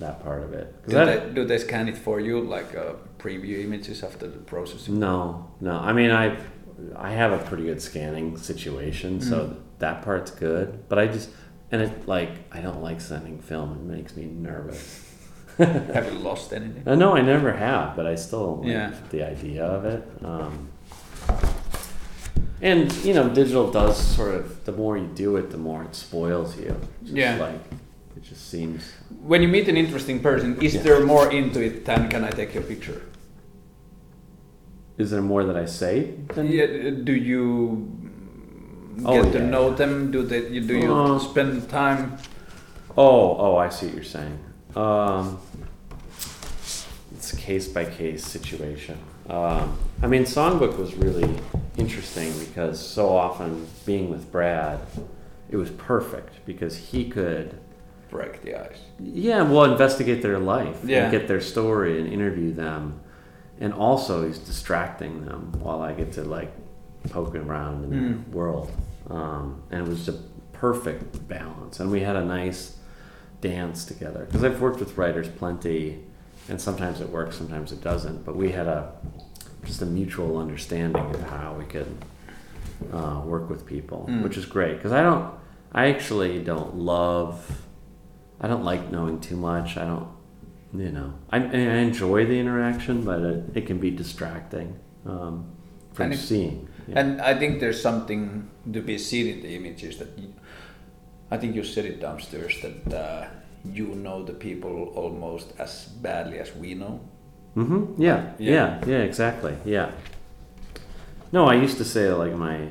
That 0.00 0.16
part 0.24 0.42
of 0.42 0.52
it. 0.52 0.66
Do 0.88 0.94
that- 0.96 1.06
they, 1.28 1.34
do 1.36 1.44
they 1.50 1.58
scan 1.58 1.86
it 1.88 1.98
for 2.06 2.18
you, 2.18 2.40
like 2.56 2.70
uh, 2.76 2.94
preview 3.24 3.56
images 3.66 4.02
after 4.02 4.26
the 4.26 4.38
processing? 4.54 4.98
No, 4.98 5.46
no. 5.60 5.74
I 5.88 5.92
mean, 5.92 6.10
I 6.10 6.36
I 7.08 7.10
have 7.22 7.32
a 7.38 7.38
pretty 7.48 7.64
good 7.70 7.80
scanning 7.90 8.36
situation, 8.38 9.20
so 9.20 9.36
Mm. 9.36 9.54
that 9.84 9.96
part's 10.02 10.32
good. 10.46 10.68
But 10.88 10.98
I 10.98 11.06
just 11.16 11.28
and 11.72 11.82
it 11.82 12.06
like 12.08 12.30
I 12.52 12.60
don't 12.60 12.82
like 12.82 13.00
sending 13.00 13.38
film. 13.40 13.72
It 13.72 13.96
makes 13.96 14.16
me 14.16 14.24
nervous. 14.24 15.06
Have 15.58 16.12
you 16.12 16.18
lost 16.30 16.52
anything? 16.52 16.82
Uh, 16.86 16.94
no, 16.94 17.14
I 17.16 17.20
never 17.22 17.52
have, 17.52 17.96
but 17.96 18.06
I 18.06 18.14
still 18.14 18.56
like 18.58 18.68
Yeah. 18.68 18.92
the 19.10 19.22
idea 19.22 19.64
of 19.64 19.84
it. 19.84 20.02
Um, 20.24 20.68
and 22.62 22.92
you 23.04 23.14
know, 23.14 23.28
digital 23.28 23.70
does 23.70 23.96
sort 23.98 24.34
of 24.34 24.64
the 24.64 24.72
more 24.72 24.96
you 24.98 25.06
do 25.14 25.36
it, 25.36 25.50
the 25.50 25.58
more 25.58 25.82
it 25.84 25.94
spoils 25.94 26.58
you. 26.58 26.74
It's 27.02 27.10
Yeah. 27.12 27.36
like 27.36 27.60
it 28.16 28.22
just 28.22 28.48
seems. 28.50 28.92
When 29.22 29.40
you 29.42 29.48
meet 29.48 29.68
an 29.68 29.76
interesting 29.76 30.20
person, 30.20 30.60
is 30.60 30.74
Yeah. 30.74 30.82
there 30.82 31.04
more 31.06 31.30
into 31.30 31.60
it 31.64 31.84
than 31.84 32.08
can 32.08 32.24
I 32.24 32.30
take 32.30 32.54
your 32.54 32.62
picture? 32.64 33.02
Is 34.98 35.10
there 35.10 35.22
more 35.22 35.44
that 35.44 35.56
I 35.56 35.64
say? 35.64 36.10
Than, 36.34 36.46
Yeah, 36.48 36.90
do 37.04 37.14
you 37.14 37.88
Oh, 39.04 39.22
get 39.22 39.32
to 39.32 39.38
yeah, 39.38 39.44
know 39.46 39.74
them? 39.74 40.10
Do 40.10 40.22
they? 40.22 40.60
Do 40.60 40.74
you 40.76 40.92
Uh, 40.94 41.18
spend 41.18 41.68
time? 41.68 42.16
Oh, 42.96 43.36
oh, 43.38 43.56
I 43.56 43.68
see 43.68 43.86
what 43.86 43.94
you're 43.94 44.04
saying. 44.04 44.38
Um, 44.76 45.38
it's 47.14 47.32
a 47.32 47.36
case 47.36 47.68
by 47.68 47.84
case 47.84 48.24
situation. 48.26 48.98
Um, 49.28 49.78
I 50.02 50.06
mean, 50.06 50.24
Songbook 50.24 50.76
was 50.78 50.94
really 50.94 51.28
interesting 51.76 52.32
because 52.38 52.80
so 52.84 53.08
often 53.16 53.66
being 53.86 54.10
with 54.10 54.30
Brad, 54.32 54.80
it 55.50 55.56
was 55.56 55.70
perfect 55.70 56.44
because 56.46 56.76
he 56.76 57.08
could, 57.08 57.58
Break 58.10 58.42
the 58.42 58.56
ice. 58.56 58.80
yeah, 58.98 59.42
well, 59.42 59.64
investigate 59.70 60.20
their 60.22 60.38
life 60.38 60.80
Yeah. 60.84 61.04
and 61.04 61.12
get 61.12 61.28
their 61.28 61.40
story 61.40 62.00
and 62.00 62.12
interview 62.12 62.52
them. 62.52 63.00
And 63.60 63.72
also, 63.72 64.26
he's 64.26 64.38
distracting 64.38 65.26
them 65.26 65.52
while 65.60 65.80
I 65.82 65.92
get 65.92 66.12
to 66.14 66.22
like 66.24 66.50
poke 67.08 67.34
around 67.34 67.84
in 67.84 67.90
Mm. 67.90 68.24
the 68.30 68.36
world. 68.36 68.70
Um, 69.08 69.62
and 69.70 69.86
it 69.86 69.88
was 69.88 70.08
a 70.08 70.14
perfect 70.52 71.26
balance. 71.28 71.80
And 71.80 71.90
we 71.90 72.00
had 72.00 72.16
a 72.16 72.24
nice 72.24 72.76
dance 73.40 73.84
together 73.84 74.26
because 74.26 74.44
I've 74.44 74.60
worked 74.60 74.78
with 74.80 74.96
writers 74.98 75.26
plenty, 75.28 76.00
and 76.48 76.60
sometimes 76.60 77.00
it 77.00 77.08
works, 77.08 77.36
sometimes 77.36 77.72
it 77.72 77.80
doesn't. 77.80 78.24
But 78.24 78.36
we 78.36 78.52
had 78.52 78.66
a 78.66 78.92
just 79.64 79.82
a 79.82 79.86
mutual 79.86 80.38
understanding 80.38 81.02
of 81.14 81.20
how 81.22 81.54
we 81.58 81.64
could 81.64 81.86
uh, 82.92 83.20
work 83.24 83.50
with 83.50 83.66
people, 83.66 84.06
Mm. 84.08 84.22
which 84.22 84.36
is 84.38 84.46
great 84.46 84.76
because 84.76 84.92
I 84.92 85.02
don't, 85.02 85.30
I 85.72 85.88
actually 85.90 86.42
don't 86.42 86.76
love, 86.76 87.62
I 88.40 88.48
don't 88.48 88.64
like 88.64 88.90
knowing 88.90 89.20
too 89.20 89.36
much. 89.36 89.76
I 89.76 89.84
don't, 89.84 90.08
you 90.74 90.90
know, 90.90 91.12
I, 91.30 91.38
I 91.38 91.58
enjoy 91.82 92.24
the 92.24 92.38
interaction, 92.38 93.04
but 93.04 93.20
it, 93.20 93.44
it 93.54 93.66
can 93.66 93.78
be 93.78 93.90
distracting 93.90 94.76
um, 95.04 95.44
from 95.92 96.12
And 96.12 96.18
seeing. 96.20 96.68
Yeah. 96.88 96.98
And 97.00 97.20
I 97.20 97.38
think 97.38 97.60
there's 97.60 97.80
something 97.80 98.48
to 98.72 98.80
be 98.80 98.98
seen 98.98 99.26
in 99.28 99.42
the 99.42 99.54
images 99.56 99.98
that 99.98 100.18
you, 100.18 100.32
I 101.30 101.36
think 101.38 101.54
you 101.54 101.64
said 101.64 101.84
it 101.84 102.00
downstairs 102.00 102.54
that 102.62 102.94
uh, 102.94 103.26
you 103.64 103.86
know 103.94 104.22
the 104.24 104.32
people 104.32 104.92
almost 104.96 105.52
as 105.58 105.84
badly 106.02 106.38
as 106.38 106.54
we 106.54 106.74
know. 106.74 107.00
Mm-hmm. 107.56 108.00
Yeah, 108.02 108.32
Yeah. 108.38 108.52
yeah, 108.52 108.84
yeah, 108.86 108.98
exactly. 108.98 109.56
Yeah. 109.64 109.90
No, 111.32 111.46
I 111.46 111.54
used 111.54 111.76
to 111.78 111.84
say 111.84 112.10
like 112.12 112.34
my 112.34 112.68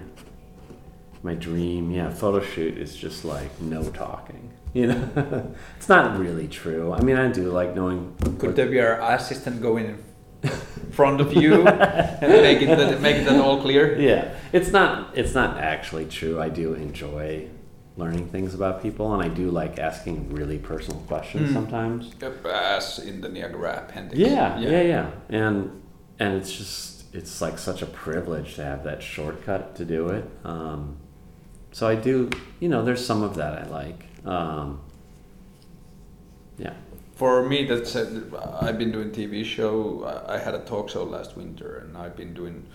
my 1.23 1.33
dream, 1.33 1.91
yeah, 1.91 2.09
photo 2.13 2.39
shoot 2.41 2.77
is 2.77 2.95
just 2.95 3.25
like 3.25 3.59
no 3.61 3.83
talking. 3.91 4.51
You 4.71 4.85
know, 4.85 5.55
it's 5.77 5.89
not 5.89 6.19
really 6.19 6.47
true. 6.47 6.93
I 6.93 7.01
mean, 7.01 7.17
I 7.17 7.31
do 7.31 7.49
like 7.49 7.73
knowing. 7.73 8.13
Could 8.37 8.55
there 8.55 8.69
be 8.69 8.79
our 8.79 9.01
assistant 9.01 9.63
going 9.63 9.85
in 9.85 9.97
front 10.91 11.21
of 11.21 11.33
you 11.33 11.67
and 11.67 12.21
make 12.21 12.61
it 12.61 12.67
that, 12.67 13.01
make 13.01 13.17
it 13.17 13.25
that 13.25 13.39
all 13.39 13.61
clear? 13.61 13.99
Yeah, 13.99 14.33
it's 14.53 14.71
not. 14.71 15.17
It's 15.17 15.33
not 15.33 15.57
actually 15.57 16.05
true. 16.05 16.39
I 16.41 16.49
do 16.49 16.73
enjoy 16.73 17.47
learning 17.97 18.29
things 18.29 18.53
about 18.53 18.81
people, 18.81 19.13
and 19.13 19.21
I 19.21 19.27
do 19.27 19.51
like 19.51 19.77
asking 19.77 20.33
really 20.33 20.57
personal 20.57 21.01
questions 21.01 21.49
Mm. 21.49 21.53
sometimes. 21.53 22.13
As 22.45 22.99
in 22.99 23.21
the 23.21 23.29
Niagara 23.29 23.83
appendix. 23.87 24.17
Yeah, 24.17 24.57
yeah, 24.59 24.81
yeah, 24.81 25.09
and 25.29 25.81
and 26.19 26.35
it's 26.35 26.51
just 26.51 27.13
it's 27.13 27.41
like 27.41 27.57
such 27.57 27.81
a 27.81 27.85
privilege 27.85 28.55
to 28.55 28.63
have 28.63 28.83
that 28.83 29.01
shortcut 29.03 29.75
to 29.75 29.85
do 29.85 30.09
it. 30.09 30.25
Um, 30.45 30.97
so 31.71 31.87
I 31.87 31.95
do, 31.95 32.29
you 32.59 32.69
know, 32.69 32.83
there's 32.83 33.05
some 33.05 33.21
of 33.23 33.35
that 33.35 33.53
I 33.63 33.67
like. 33.67 34.05
Um, 34.25 34.79
yeah. 36.57 36.73
For 37.19 37.43
me, 37.51 37.65
that's 37.65 37.95
uh, 37.97 38.59
I've 38.61 38.77
been 38.77 38.93
doing 38.93 39.11
TV 39.11 39.43
show. 39.43 39.77
I 40.27 40.37
had 40.37 40.55
a 40.55 40.59
talk 40.59 40.89
show 40.89 41.03
last 41.03 41.35
winter, 41.35 41.83
and 41.83 41.97
I've 41.97 42.15
been 42.15 42.33
doing 42.33 42.65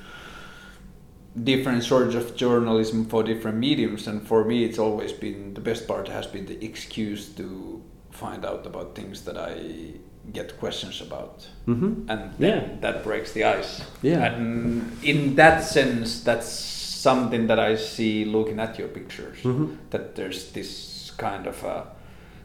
different 1.43 1.83
sorts 1.83 2.15
of 2.15 2.37
journalism 2.37 3.07
for 3.07 3.23
different 3.23 3.57
mediums. 3.59 4.07
And 4.07 4.21
for 4.29 4.45
me, 4.45 4.65
it's 4.65 4.79
always 4.79 5.13
been 5.13 5.55
the 5.55 5.63
best 5.63 5.89
part 5.89 6.09
has 6.09 6.27
been 6.27 6.45
the 6.47 6.63
excuse 6.63 7.29
to 7.37 7.83
find 8.11 8.45
out 8.45 8.67
about 8.67 8.95
things 8.95 9.23
that 9.23 9.39
I 9.39 9.95
get 10.33 10.59
questions 10.61 11.01
about, 11.01 11.49
Mm-hmm. 11.67 12.11
and 12.11 12.23
Yeah. 12.39 12.69
that 12.83 13.03
breaks 13.03 13.33
the 13.33 13.45
ice. 13.45 13.83
Yeah. 14.03 14.25
And 14.27 14.93
in 15.03 15.35
that 15.37 15.65
sense, 15.65 16.23
that's 16.23 16.49
something 16.49 17.47
that 17.49 17.59
I 17.59 17.77
see 17.77 18.25
looking 18.27 18.61
at 18.61 18.79
your 18.79 18.89
pictures. 18.89 19.39
Mm-hmm. 19.43 19.75
That 19.91 20.15
there's 20.17 20.53
this 20.53 21.13
kind 21.17 21.47
of 21.47 21.65
uh, 21.65 21.83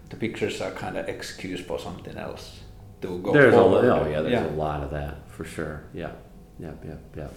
the 0.10 0.15
pictures 0.15 0.62
are 0.62 0.72
kind 0.72 0.98
of 0.98 1.08
excuse 1.08 1.60
for 1.62 1.80
something 1.80 2.17
else 2.17 2.60
to 3.02 3.19
go 3.19 3.32
There's 3.34 3.54
a 3.54 3.58
forward. 3.58 3.86
oh 3.86 4.10
yeah, 4.10 4.22
there's 4.22 4.34
yeah. 4.34 4.48
a 4.48 4.56
lot 4.56 4.84
of 4.84 4.91
that 4.91 5.30
for 5.30 5.45
sure. 5.45 5.84
Yeah, 5.93 6.12
yeah, 6.60 6.72
yeah, 6.86 6.95
yeah. 7.15 7.28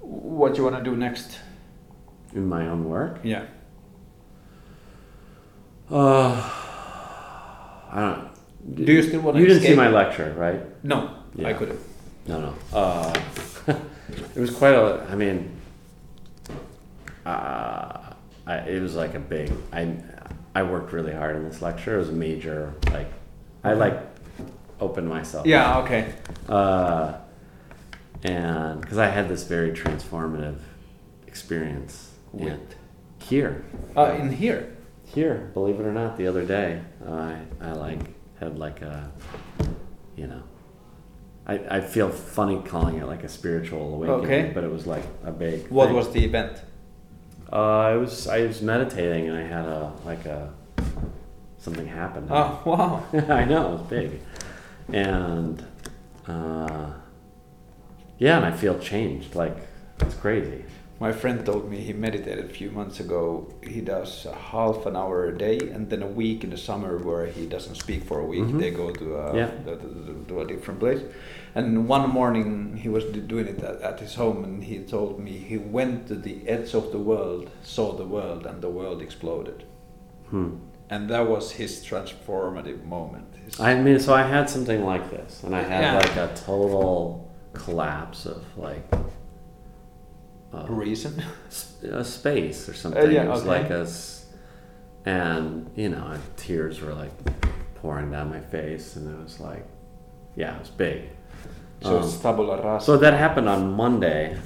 What 0.00 0.54
do 0.54 0.58
you 0.58 0.64
want 0.70 0.82
to 0.84 0.90
do 0.90 0.96
next? 0.96 1.38
In 2.34 2.48
my 2.48 2.66
own 2.66 2.84
work, 2.88 3.20
Yeah. 3.22 3.44
uh, 5.90 6.50
I 7.92 8.00
don't. 8.00 8.76
Do 8.86 8.92
you 8.92 9.02
still 9.02 9.20
want 9.20 9.36
to 9.36 9.42
You 9.42 9.48
didn't 9.48 9.62
see 9.62 9.74
my 9.74 9.88
lecture, 9.88 10.34
right? 10.36 10.60
No, 10.84 11.10
I 11.44 11.52
couldn't. 11.52 11.80
No, 12.26 12.40
no. 12.40 12.54
Uh, 12.72 13.12
it 14.34 14.40
was 14.40 14.50
quite 14.50 14.74
a. 14.74 15.06
I 15.10 15.14
mean, 15.14 15.50
uh, 17.26 18.14
I, 18.46 18.54
it 18.66 18.80
was 18.80 18.94
like 18.96 19.14
a 19.14 19.20
big. 19.20 19.52
I 19.72 19.96
I 20.54 20.62
worked 20.62 20.92
really 20.92 21.12
hard 21.12 21.36
in 21.36 21.44
this 21.44 21.62
lecture. 21.62 21.94
It 21.94 21.98
was 21.98 22.08
a 22.10 22.12
major 22.12 22.74
like. 22.92 23.10
I 23.64 23.74
like 23.74 23.98
opened 24.80 25.08
myself. 25.08 25.46
Yeah. 25.46 25.78
Okay. 25.78 26.12
Uh, 26.48 27.14
and 28.24 28.80
because 28.80 28.98
I 28.98 29.06
had 29.06 29.28
this 29.28 29.44
very 29.44 29.70
transformative 29.70 30.58
experience 31.26 32.10
With? 32.32 32.60
here, 33.18 33.64
Uh, 33.96 34.16
in 34.18 34.30
here. 34.32 34.76
here, 35.04 35.50
believe 35.54 35.78
it 35.80 35.86
or 35.86 35.92
not, 35.92 36.16
the 36.16 36.26
other 36.26 36.44
day, 36.44 36.80
I 37.08 37.36
I 37.60 37.72
like 37.72 38.00
had 38.40 38.58
like 38.58 38.82
a, 38.82 39.10
you 40.16 40.26
know, 40.26 40.42
I 41.46 41.54
I 41.76 41.80
feel 41.80 42.08
funny 42.10 42.60
calling 42.64 42.96
it 42.98 43.06
like 43.06 43.22
a 43.24 43.28
spiritual 43.28 43.94
awakening, 43.94 44.24
Okay. 44.24 44.50
but 44.54 44.64
it 44.64 44.70
was 44.72 44.86
like 44.86 45.04
a 45.24 45.30
big. 45.32 45.68
What 45.70 45.86
thing. 45.86 45.96
was 45.96 46.10
the 46.12 46.24
event? 46.24 46.62
Uh, 47.52 47.56
I 47.56 47.96
was 47.96 48.26
I 48.26 48.42
was 48.46 48.62
meditating 48.62 49.28
and 49.28 49.36
I 49.36 49.42
had 49.42 49.66
a 49.66 49.92
like 50.06 50.24
a 50.24 50.52
something 51.58 51.86
happened. 51.86 52.28
Oh 52.30 52.62
wow. 52.64 53.04
I 53.28 53.44
know 53.44 53.68
it 53.68 53.72
was 53.72 53.82
big, 53.82 54.20
and 54.92 55.62
uh, 56.26 56.92
yeah, 58.18 58.38
and 58.38 58.46
I 58.46 58.52
feel 58.52 58.78
changed. 58.78 59.34
Like 59.34 59.56
it's 60.00 60.14
crazy. 60.14 60.64
My 61.04 61.10
friend 61.20 61.38
told 61.44 61.64
me 61.70 61.76
he 61.88 61.92
meditated 62.06 62.44
a 62.50 62.54
few 62.60 62.70
months 62.78 63.00
ago. 63.06 63.22
He 63.74 63.80
does 63.94 64.10
a 64.26 64.36
half 64.52 64.78
an 64.90 64.94
hour 65.00 65.18
a 65.32 65.34
day, 65.46 65.58
and 65.74 65.82
then 65.90 66.02
a 66.10 66.12
week 66.22 66.38
in 66.44 66.50
the 66.50 66.60
summer 66.68 66.92
where 67.08 67.26
he 67.36 67.44
doesn't 67.54 67.78
speak 67.84 68.02
for 68.10 68.18
a 68.24 68.26
week. 68.34 68.44
Mhm. 68.48 68.58
They 68.62 68.70
go 68.82 68.86
to 69.00 69.06
a, 69.24 69.24
Yeah. 69.40 69.50
to, 69.66 69.72
to- 69.82 70.24
to 70.28 70.34
a 70.44 70.46
different 70.52 70.78
place. 70.84 71.02
And 71.58 71.66
one 71.96 72.06
morning 72.20 72.46
he 72.84 72.88
was 72.96 73.04
doing 73.32 73.46
it 73.54 73.60
at, 73.70 73.76
at 73.90 73.96
his 74.04 74.14
home, 74.22 74.38
and 74.46 74.56
he 74.70 74.76
told 74.94 75.12
me 75.26 75.32
he 75.52 75.58
went 75.78 75.96
to 76.10 76.14
the 76.28 76.36
edge 76.54 76.70
of 76.80 76.84
the 76.94 77.02
world, 77.10 77.44
saw 77.76 77.86
the 78.02 78.08
world, 78.16 78.42
and 78.48 78.56
the 78.66 78.72
world 78.78 78.98
exploded. 79.08 79.58
Hmm. 80.30 80.50
And 80.92 81.02
that 81.12 81.24
was 81.34 81.44
his 81.60 81.72
transformative 81.90 82.80
moment. 82.96 83.28
His- 83.44 83.58
I 83.70 83.70
mean, 83.84 83.98
so 84.06 84.10
I 84.22 84.24
had 84.36 84.44
something 84.56 84.80
like 84.92 85.06
this, 85.16 85.30
and 85.44 85.52
I 85.60 85.62
had 85.74 85.82
Yeah. 85.86 85.94
like 86.02 86.16
a 86.26 86.28
total 86.50 86.92
collapse 87.64 88.20
of 88.34 88.40
like 88.68 88.86
uh, 90.54 90.66
reason. 90.68 91.22
a 91.82 92.04
space 92.04 92.68
or 92.68 92.74
something. 92.74 93.10
yeah, 93.10 93.24
it 93.24 93.28
was 93.28 93.40
okay. 93.40 93.48
like 93.48 93.70
us, 93.70 94.26
and 95.04 95.70
you 95.76 95.88
know, 95.88 96.16
tears 96.36 96.80
were 96.80 96.94
like 96.94 97.12
pouring 97.76 98.10
down 98.10 98.30
my 98.30 98.40
face, 98.40 98.96
and 98.96 99.12
it 99.12 99.22
was 99.22 99.40
like, 99.40 99.66
yeah, 100.36 100.54
it 100.56 100.60
was 100.60 100.70
big. 100.70 101.08
So 101.82 101.98
Um, 101.98 102.04
it's 102.04 102.16
tabula 102.18 102.62
rasa. 102.62 102.84
So 102.86 102.96
that 102.98 103.14
happened 103.14 103.48
on 103.48 103.72
Monday, 103.72 104.38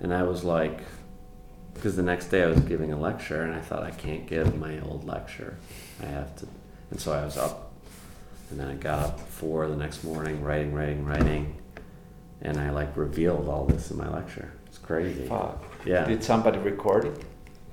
and 0.00 0.14
I 0.14 0.22
was 0.22 0.44
like, 0.44 0.80
because 1.74 1.96
the 1.96 2.02
next 2.02 2.28
day 2.28 2.42
I 2.42 2.46
was 2.46 2.60
giving 2.60 2.92
a 2.92 2.98
lecture, 2.98 3.42
and 3.42 3.54
I 3.54 3.60
thought 3.60 3.82
I 3.82 3.90
can't 3.90 4.26
give 4.26 4.56
my 4.58 4.80
old 4.80 5.04
lecture. 5.04 5.58
I 6.02 6.06
have 6.06 6.34
to, 6.36 6.46
and 6.90 6.98
so 7.00 7.12
I 7.12 7.24
was 7.24 7.36
up, 7.36 7.72
and 8.50 8.58
then 8.58 8.68
I 8.68 8.74
got 8.74 9.00
up 9.00 9.18
at 9.20 9.28
four 9.28 9.68
the 9.68 9.76
next 9.76 10.04
morning, 10.04 10.42
writing, 10.42 10.72
writing, 10.72 11.04
writing, 11.04 11.56
and 12.40 12.58
I 12.58 12.70
like 12.70 12.96
revealed 12.96 13.48
all 13.48 13.66
this 13.66 13.90
in 13.90 13.98
my 13.98 14.08
lecture. 14.08 14.52
Crazy. 14.86 15.26
Fuck. 15.26 15.62
Yeah, 15.86 16.04
Did 16.06 16.22
somebody 16.24 16.58
record 16.58 17.04
it? 17.06 17.24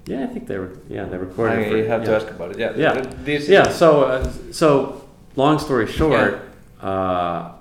yeah. 0.06 0.24
I 0.24 0.28
think 0.28 0.48
they 0.48 0.58
were. 0.58 0.78
Yeah, 0.90 1.06
they 1.06 1.18
recorded. 1.18 1.60
I 1.60 1.62
it 1.62 1.84
for, 1.84 1.90
have 1.90 2.04
to 2.06 2.12
yeah. 2.12 2.18
ask 2.18 2.28
about 2.30 2.52
it. 2.52 2.58
Yeah. 2.60 2.76
Yeah. 2.76 3.14
This 3.24 3.48
Yeah. 3.48 3.70
So, 3.70 4.04
uh, 4.04 4.32
so 4.52 5.08
long 5.36 5.60
story 5.60 5.88
short, 5.88 6.42
uh, 6.82 7.52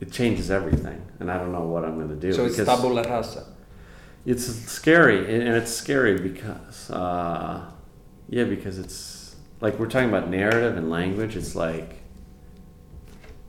it 0.00 0.10
changes 0.10 0.50
everything, 0.50 1.00
and 1.20 1.30
I 1.30 1.38
don't 1.38 1.52
know 1.52 1.62
what 1.66 1.84
I'm 1.84 1.94
going 1.96 2.08
to 2.08 2.16
do. 2.16 2.32
So 2.32 2.44
it's 2.46 2.56
tabula 2.56 3.02
rasa. 3.04 3.46
It's 4.24 4.44
scary, 4.46 5.18
and 5.32 5.42
and 5.48 5.56
it's 5.56 5.72
scary 5.72 6.18
because, 6.18 6.90
uh, 6.90 7.64
yeah, 8.28 8.44
because 8.44 8.78
it's 8.78 9.36
like 9.60 9.78
we're 9.78 9.88
talking 9.88 10.08
about 10.08 10.28
narrative 10.28 10.76
and 10.76 10.90
language. 10.90 11.36
It's 11.36 11.54
like 11.54 11.98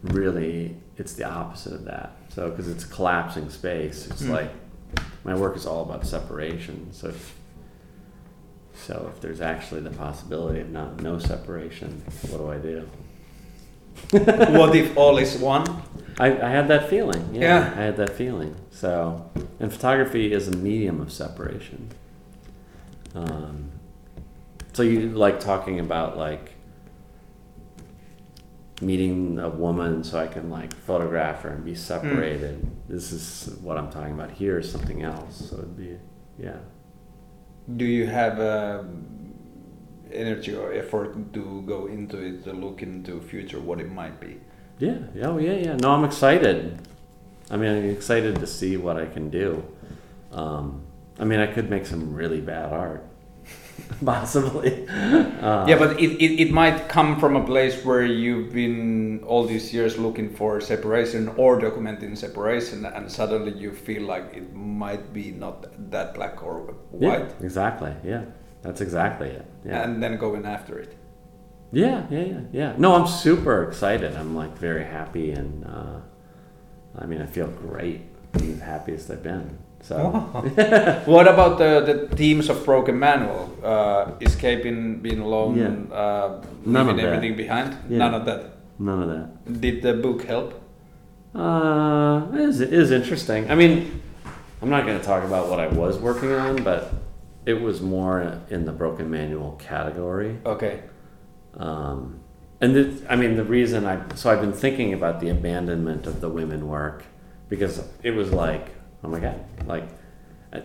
really, 0.04 0.76
it's 0.97 1.13
the 1.13 1.23
opposite 1.26 1.73
of 1.73 1.86
that. 1.86 2.15
So, 2.30 2.49
because 2.49 2.67
it's 2.67 2.84
collapsing 2.84 3.49
space, 3.49 4.08
it's 4.08 4.23
Mm. 4.23 4.30
like 4.32 4.49
my 5.24 5.36
work 5.36 5.56
is 5.56 5.66
all 5.66 5.84
about 5.84 6.06
separation. 6.06 6.92
So, 6.92 7.10
if, 7.10 7.36
so 8.74 9.12
if 9.14 9.22
there's 9.22 9.42
actually 9.42 9.82
the 9.82 9.92
possibility 9.92 10.60
of 10.60 10.70
not 10.70 11.02
no 11.02 11.20
separation, 11.20 12.04
what 12.30 12.38
do 12.40 12.52
I 12.52 12.58
do? 12.58 12.90
what 14.58 14.76
if 14.76 14.98
all 14.98 15.18
is 15.18 15.38
one? 15.38 15.66
I, 16.20 16.28
I 16.28 16.50
had 16.50 16.68
that 16.68 16.90
feeling. 16.90 17.34
Yeah, 17.34 17.42
Yeah. 17.42 17.74
I 17.76 17.82
had 17.84 17.98
that 17.98 18.12
feeling. 18.12 18.56
So, 18.72 19.30
and 19.60 19.72
photography 19.72 20.34
is 20.34 20.48
a 20.48 20.56
medium 20.56 21.02
of 21.02 21.12
separation. 21.12 21.90
Um, 23.16 23.72
so 24.74 24.84
you 24.84 25.10
like 25.10 25.40
talking 25.40 25.80
about 25.80 26.18
like 26.18 26.53
meeting 28.82 29.40
a 29.40 29.50
woman 29.50 30.04
so 30.04 30.20
I 30.20 30.28
can 30.28 30.50
like 30.50 30.74
photograph 30.74 31.42
her 31.44 31.50
and 31.50 31.64
be 31.64 31.76
separated. 31.76 32.70
This 32.90 33.12
is 33.12 33.56
what 33.62 33.78
I'm 33.78 33.92
talking 33.92 34.14
about 34.14 34.32
here 34.32 34.60
is 34.60 34.72
something 34.72 35.04
else. 35.04 35.50
So 35.50 35.58
it'd 35.58 35.78
be, 35.78 35.98
yeah. 36.38 36.58
Do 37.78 37.86
you 37.86 38.08
have 38.08 38.40
um, 38.40 39.34
energy 40.12 40.56
or 40.56 40.74
effort 40.74 41.34
to 41.34 41.64
go 41.66 41.88
into 41.88 42.18
it, 42.18 42.44
to 42.44 42.54
look 42.54 42.82
into 42.82 43.22
future, 43.22 43.60
what 43.60 43.80
it 43.80 43.92
might 43.92 44.20
be? 44.20 44.40
Yeah, 44.80 44.98
yeah, 45.16 45.28
oh, 45.28 45.38
yeah, 45.38 45.54
yeah. 45.54 45.76
No, 45.76 45.92
I'm 45.92 46.04
excited. 46.04 46.80
I 47.50 47.58
mean, 47.58 47.70
I'm 47.70 47.90
excited 47.90 48.36
to 48.40 48.48
see 48.48 48.78
what 48.78 48.98
I 48.98 49.06
can 49.06 49.30
do. 49.30 49.64
Um, 50.32 50.84
I 51.20 51.26
mean, 51.26 51.40
I 51.40 51.48
could 51.48 51.70
make 51.70 51.86
some 51.86 52.14
really 52.14 52.42
bad 52.42 52.74
art, 52.74 53.06
possibly. 54.06 54.88
Uh, 54.90 55.66
yeah, 55.68 55.78
but 55.78 56.00
it, 56.00 56.12
it, 56.22 56.42
it 56.42 56.52
might 56.52 56.88
come 56.90 57.20
from 57.20 57.36
a 57.36 57.44
place 57.44 57.84
where 57.84 58.04
you've 58.06 58.54
been 58.54 59.24
all 59.26 59.46
these 59.46 59.74
years 59.74 59.98
looking 59.98 60.34
for 60.34 60.60
separation 60.62 61.30
or 61.38 61.60
documenting 61.60 62.18
separation, 62.18 62.86
and 62.86 63.12
suddenly 63.12 63.52
you 63.54 63.72
feel 63.72 64.04
like 64.04 64.34
it 64.34 64.54
might 64.54 65.14
be 65.14 65.32
not 65.32 65.66
that 65.92 66.14
black 66.14 66.44
or 66.44 66.76
white. 66.92 67.20
yeah, 67.20 67.46
exactly. 67.46 67.94
Yeah, 68.04 68.26
that's 68.62 68.82
exactly 68.82 69.30
it. 69.30 69.46
Yeah. 69.66 69.84
and 69.84 70.02
then 70.02 70.18
going 70.18 70.46
after 70.46 70.80
it. 70.80 70.96
yeah, 71.72 72.06
yeah, 72.10 72.20
yeah, 72.24 72.40
yeah. 72.52 72.74
No, 72.78 72.96
I'm 72.96 73.08
super 73.08 73.64
excited. 73.64 74.16
I'm 74.16 74.36
like 74.36 74.58
very 74.58 74.86
happy, 74.86 75.32
and 75.32 75.66
uh, 75.66 76.00
I 76.98 77.06
mean, 77.06 77.22
I 77.22 77.26
feel 77.26 77.48
great. 77.48 78.02
I'm 78.36 78.60
the 78.60 78.66
happiest 78.66 79.10
I've 79.12 79.24
been. 79.24 79.58
So. 79.84 79.98
what 81.06 81.28
about 81.28 81.58
the, 81.58 82.08
the 82.08 82.15
themes 82.15 82.50
of 82.50 82.63
Broken 82.63 82.98
Manual? 82.98 83.52
Uh, 83.62 84.12
escaping, 84.22 85.00
being 85.02 85.19
alone, 85.19 85.58
Yeah. 85.58 85.96
uh, 85.96 86.41
leaving 86.65 87.00
everything 87.02 87.36
behind? 87.36 87.78
Yeah. 87.89 87.98
None 87.98 88.13
of 88.13 88.26
that. 88.26 88.58
None 88.80 89.04
of 89.04 89.10
that. 89.10 89.62
Did 89.62 89.82
the 89.82 89.93
book 89.93 90.24
help? 90.24 90.60
Uh, 91.36 92.28
it 92.34 92.39
is, 92.39 92.62
it 92.62 92.72
is 92.72 92.91
interesting. 92.91 93.52
I 93.52 93.56
mean, 93.56 94.02
I'm 94.62 94.69
not 94.69 94.86
going 94.86 94.98
to 94.98 95.06
talk 95.06 95.26
about 95.26 95.50
what 95.50 95.60
I 95.60 95.67
was 95.67 95.98
working 95.98 96.32
on, 96.32 96.63
but 96.63 96.93
it 97.46 97.56
was 97.56 97.82
more 97.82 98.39
in 98.50 98.63
the 98.63 98.72
broken 98.72 99.12
manual 99.12 99.54
category. 99.60 100.38
Okay. 100.46 100.84
Um, 101.58 102.22
and 102.62 102.74
the, 102.74 103.06
I 103.10 103.17
mean, 103.17 103.36
the 103.36 103.43
reason 103.43 103.86
I 103.86 104.02
so 104.15 104.30
I've 104.32 104.39
been 104.39 104.54
thinking 104.54 104.93
about 104.93 105.19
the 105.19 105.28
abandonment 105.28 106.08
of 106.08 106.22
the 106.22 106.30
women 106.30 106.69
work 106.69 107.04
because 107.50 107.84
it 108.02 108.12
was 108.12 108.32
like, 108.32 108.69
oh 109.04 109.10
my 109.10 109.20
god, 109.20 109.44
like 109.66 109.88
I, 110.52 110.62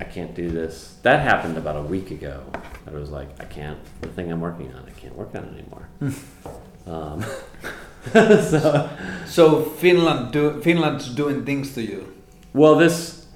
I 0.00 0.04
can't 0.04 0.34
do 0.34 0.50
this. 0.50 0.96
That 1.02 1.20
happened 1.20 1.56
about 1.56 1.76
a 1.76 1.82
week 1.82 2.10
ago. 2.10 2.42
I 2.86 2.90
was 2.90 3.10
like, 3.10 3.28
I 3.40 3.44
can't. 3.44 3.78
The 4.00 4.08
thing 4.08 4.30
I'm 4.32 4.40
working 4.40 4.72
on, 4.74 4.84
I 4.86 4.90
can't 4.90 5.16
work 5.16 5.34
on 5.34 5.44
anymore. 5.54 5.88
um, 6.86 7.24
so. 8.12 8.90
So 9.30 9.62
Finland 9.62 10.32
do, 10.32 10.60
Finland's 10.60 11.08
doing 11.08 11.44
things 11.44 11.72
to 11.74 11.82
you. 11.82 12.12
Well, 12.52 12.74
this, 12.74 13.26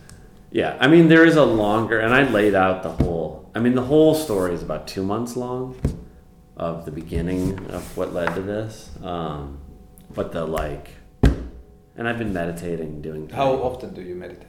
yeah, 0.50 0.76
I 0.80 0.88
mean, 0.88 1.06
there 1.06 1.24
is 1.24 1.36
a 1.36 1.44
longer, 1.44 2.00
and 2.00 2.12
I 2.12 2.28
laid 2.28 2.56
out 2.56 2.82
the 2.82 2.90
whole, 2.90 3.48
I 3.54 3.60
mean, 3.60 3.76
the 3.76 3.84
whole 3.84 4.16
story 4.16 4.54
is 4.54 4.62
about 4.62 4.88
two 4.88 5.04
months 5.04 5.36
long 5.36 5.76
of 6.56 6.84
the 6.84 6.90
beginning 6.90 7.64
of 7.70 7.96
what 7.96 8.12
led 8.12 8.34
to 8.34 8.42
this. 8.42 8.90
Um, 9.04 9.58
but 10.12 10.32
the 10.32 10.44
like, 10.44 10.88
and 11.96 12.08
I've 12.08 12.18
been 12.18 12.32
meditating, 12.32 13.02
doing 13.02 13.28
How 13.28 13.52
things. 13.52 13.62
often 13.62 13.94
do 13.94 14.02
you 14.02 14.14
meditate? 14.14 14.48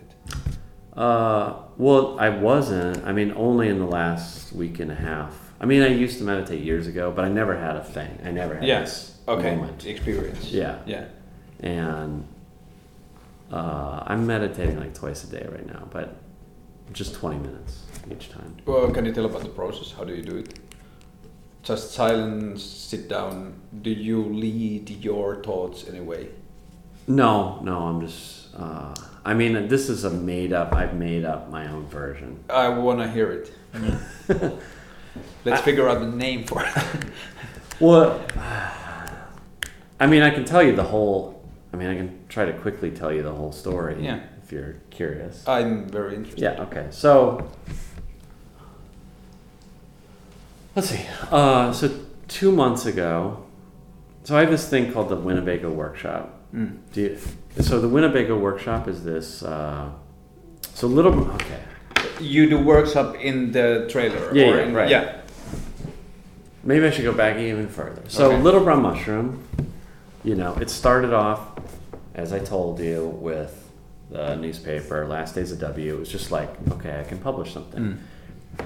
Uh, 0.95 1.53
well, 1.77 2.17
I 2.19 2.29
wasn't. 2.29 3.05
I 3.05 3.11
mean, 3.11 3.33
only 3.35 3.67
in 3.69 3.79
the 3.79 3.85
last 3.85 4.53
week 4.53 4.79
and 4.79 4.91
a 4.91 4.95
half. 4.95 5.53
I 5.59 5.65
mean, 5.65 5.81
I 5.81 5.87
used 5.87 6.17
to 6.19 6.23
meditate 6.23 6.61
years 6.63 6.87
ago, 6.87 7.11
but 7.11 7.25
I 7.25 7.29
never 7.29 7.57
had 7.57 7.75
a 7.75 7.83
thing. 7.83 8.17
I 8.23 8.31
never 8.31 8.55
had 8.55 8.63
this 8.63 9.17
Okay. 9.27 9.55
moment. 9.55 9.85
Experience. 9.85 10.51
Yeah. 10.51 10.79
Yeah. 10.85 11.05
and 11.61 12.25
uh, 13.51 14.03
I'm 14.07 14.25
meditating 14.27 14.79
like 14.79 14.93
twice 14.93 15.23
a 15.23 15.27
day 15.27 15.47
right 15.51 15.65
now, 15.65 15.87
but 15.91 16.15
just 16.93 17.13
20 17.15 17.37
minutes 17.39 17.83
each 18.11 18.29
time. 18.29 18.55
Well, 18.65 18.91
can 18.91 19.05
you 19.05 19.13
tell 19.13 19.25
about 19.25 19.41
the 19.43 19.49
process? 19.49 19.91
How 19.91 20.03
do 20.03 20.13
you 20.15 20.21
do 20.23 20.37
it? 20.37 20.59
Just 21.63 21.91
silence, 21.93 22.63
sit 22.63 23.07
down. 23.09 23.59
Do 23.81 23.89
you 23.89 24.23
lead 24.23 24.89
your 24.89 25.41
thoughts 25.43 25.83
in 25.85 25.95
a 25.97 26.03
way? 26.03 26.29
No, 27.07 27.59
no, 27.61 27.79
I'm 27.79 28.01
just 28.01 28.53
uh, 28.55 28.93
I 29.25 29.33
mean, 29.33 29.67
this 29.67 29.89
is 29.89 30.03
a 30.03 30.09
made 30.09 30.53
up. 30.53 30.73
I've 30.73 30.95
made 30.95 31.25
up 31.25 31.49
my 31.49 31.67
own 31.67 31.87
version. 31.87 32.43
I 32.49 32.69
want 32.69 32.99
to 32.99 33.09
hear 33.09 33.31
it. 33.31 33.51
Let's 35.45 35.61
figure 35.63 35.89
out 35.89 35.99
the 35.99 36.07
name 36.07 36.45
for 36.45 36.63
it. 36.63 36.73
Well, 37.77 38.25
I 39.99 40.07
mean, 40.07 40.21
I 40.21 40.29
can 40.29 40.45
tell 40.45 40.63
you 40.63 40.73
the 40.73 40.83
whole. 40.83 41.43
I 41.73 41.75
mean, 41.75 41.89
I 41.89 41.95
can 41.97 42.25
try 42.29 42.45
to 42.45 42.53
quickly 42.53 42.89
tell 42.89 43.11
you 43.11 43.21
the 43.21 43.33
whole 43.33 43.51
story. 43.51 44.01
Yeah. 44.01 44.21
If 44.41 44.53
you're 44.53 44.77
curious. 44.91 45.45
I'm 45.45 45.89
very 45.89 46.15
interested. 46.15 46.41
Yeah. 46.41 46.61
Okay. 46.61 46.87
So 46.91 47.51
let's 50.73 50.89
see. 50.89 51.05
Uh, 51.29 51.73
so 51.73 51.99
two 52.29 52.53
months 52.53 52.85
ago, 52.85 53.43
so 54.23 54.37
I 54.37 54.39
have 54.39 54.51
this 54.51 54.69
thing 54.69 54.93
called 54.93 55.09
the 55.09 55.17
Winnebago 55.17 55.69
Workshop. 55.69 56.34
Mm. 56.55 56.77
Do 56.93 57.01
you, 57.01 57.19
so 57.61 57.81
the 57.81 57.89
Winnebago 57.89 58.37
Workshop 58.37 58.87
is 58.87 59.03
this. 59.03 59.43
Uh, 59.43 59.89
so 60.73 60.87
little. 60.87 61.31
Okay. 61.31 61.59
You 62.19 62.49
do 62.49 62.59
workshop 62.59 63.15
in 63.15 63.51
the 63.51 63.87
trailer. 63.89 64.33
Yeah, 64.33 64.45
or 64.45 64.57
yeah, 64.57 64.63
in, 64.63 64.73
right. 64.73 64.89
Yeah. 64.89 65.21
Maybe 66.63 66.87
I 66.87 66.89
should 66.89 67.03
go 67.03 67.13
back 67.13 67.37
even 67.37 67.67
further. 67.67 68.03
So 68.07 68.31
Okay. 68.31 68.41
Little 68.41 68.63
Brown 68.63 68.81
Mushroom, 68.81 69.43
you 70.23 70.35
know, 70.35 70.55
it 70.55 70.69
started 70.69 71.13
off, 71.13 71.59
as 72.15 72.33
I 72.33 72.39
told 72.39 72.79
you, 72.79 73.07
with 73.21 73.69
the 74.09 74.35
newspaper, 74.35 75.07
Last 75.07 75.35
Days 75.35 75.51
of 75.51 75.59
W. 75.59 75.95
It 75.95 75.99
was 75.99 76.09
just 76.09 76.31
like, 76.31 76.49
okay, 76.71 76.99
I 76.99 77.03
can 77.03 77.19
publish 77.19 77.53
something. 77.53 77.83
Mm. 77.83 77.97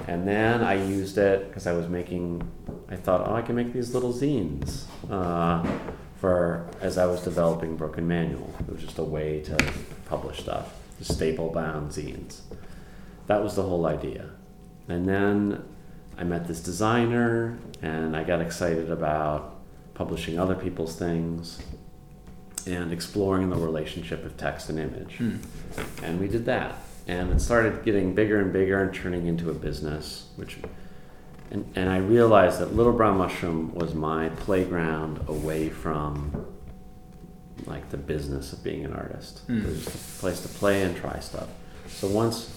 And 0.08 0.28
then 0.28 0.64
I 0.64 0.76
used 0.76 1.18
it 1.18 1.48
because 1.48 1.66
I 1.66 1.74
was 1.74 1.88
making, 1.88 2.48
I 2.90 2.96
thought, 2.96 3.28
oh, 3.28 3.34
I 3.34 3.42
can 3.42 3.56
make 3.56 3.74
these 3.74 3.94
little 3.94 4.14
zines 4.14 4.84
uh, 5.10 5.66
for, 6.20 6.68
as 6.82 6.98
I 6.98 7.06
was 7.06 7.24
developing 7.24 7.76
Broken 7.76 8.08
Manual. 8.08 8.54
It 8.60 8.72
was 8.72 8.82
just 8.82 8.98
a 8.98 9.04
way 9.04 9.42
to 9.42 9.74
publish 10.06 10.40
stuff, 10.40 10.74
staple 11.02 11.50
bound 11.50 11.92
zines. 11.92 12.42
That 13.28 13.44
was 13.44 13.56
the 13.56 13.64
whole 13.64 13.86
idea. 13.86 14.30
And 14.88 15.08
then 15.08 15.64
I 16.18 16.24
met 16.24 16.48
this 16.48 16.60
designer 16.60 17.58
and 17.82 18.18
I 18.18 18.24
got 18.24 18.42
excited 18.42 18.92
about 18.92 19.56
publishing 19.94 20.40
other 20.40 20.56
people's 20.56 20.96
things 20.96 21.62
and 22.66 22.92
exploring 22.92 23.50
the 23.50 23.56
relationship 23.56 24.26
of 24.26 24.36
text 24.36 24.70
and 24.70 24.80
image. 24.80 25.18
Mm. 25.20 25.40
And 26.04 26.20
we 26.20 26.28
did 26.28 26.46
that. 26.46 26.76
And 27.08 27.32
it 27.32 27.40
started 27.40 27.84
getting 27.86 28.14
bigger 28.14 28.40
and 28.42 28.52
bigger 28.52 28.82
and 28.82 28.94
turning 28.94 29.28
into 29.28 29.50
a 29.50 29.54
business, 29.54 30.28
which 30.36 30.58
and, 31.52 31.72
and 31.76 31.90
I 31.90 31.98
realized 31.98 32.60
that 32.60 32.76
Little 32.76 32.94
Brown 32.94 33.18
Mushroom 33.18 33.74
was 33.74 33.94
my 33.96 34.30
playground 34.30 35.22
away 35.28 35.70
from 35.70 36.46
like 37.66 37.90
the 37.90 37.98
business 37.98 38.54
of 38.54 38.64
being 38.64 38.86
an 38.86 38.94
artist. 38.94 39.48
Mm. 39.48 39.64
It 39.64 39.68
was 39.68 39.88
a 39.88 40.20
place 40.20 40.42
to 40.42 40.48
play 40.48 40.84
and 40.84 40.96
try 40.96 41.20
stuff. 41.20 41.48
So 41.88 42.08
once 42.08 42.56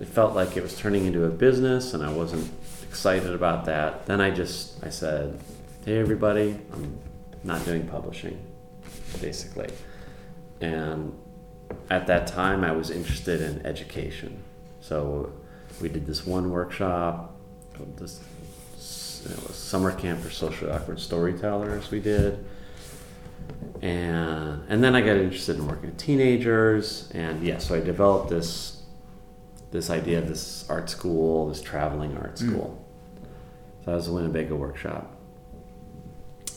it 0.00 0.08
felt 0.08 0.34
like 0.34 0.56
it 0.56 0.62
was 0.62 0.76
turning 0.78 1.06
into 1.06 1.24
a 1.24 1.30
business 1.30 1.94
and 1.94 2.02
I 2.02 2.12
wasn't 2.12 2.50
excited 2.82 3.32
about 3.32 3.66
that, 3.66 4.06
then 4.06 4.20
I 4.20 4.30
just 4.30 4.82
I 4.84 4.88
said, 4.88 5.38
Hey 5.84 5.98
everybody, 5.98 6.58
I'm 6.72 6.98
not 7.44 7.64
doing 7.64 7.86
publishing, 7.86 8.38
basically. 9.20 9.68
And 10.60 11.14
at 11.90 12.06
that 12.06 12.26
time 12.26 12.64
I 12.64 12.72
was 12.72 12.90
interested 12.90 13.42
in 13.42 13.64
education. 13.66 14.42
So 14.80 15.32
we 15.80 15.88
did 15.88 16.06
this 16.06 16.26
one 16.26 16.50
workshop, 16.50 17.35
this 17.96 18.20
you 19.24 19.30
know, 19.30 19.36
summer 19.52 19.92
camp 19.92 20.20
for 20.20 20.30
socially 20.30 20.70
awkward 20.70 21.00
storytellers 21.00 21.90
we 21.90 22.00
did. 22.00 22.44
And 23.82 24.62
and 24.68 24.82
then 24.82 24.94
I 24.94 25.00
got 25.00 25.16
interested 25.16 25.56
in 25.56 25.66
working 25.66 25.86
with 25.90 25.98
teenagers 25.98 27.10
and 27.14 27.42
yeah, 27.44 27.58
so 27.58 27.74
I 27.74 27.80
developed 27.80 28.30
this 28.30 28.82
this 29.70 29.90
idea 29.90 30.18
of 30.18 30.28
this 30.28 30.64
art 30.70 30.88
school, 30.88 31.48
this 31.48 31.60
traveling 31.60 32.16
art 32.16 32.36
Mm. 32.36 32.48
school. 32.50 32.84
So 33.84 33.90
that 33.90 33.96
was 33.96 34.06
the 34.06 34.12
Winnebago 34.12 34.56
workshop. 34.56 35.12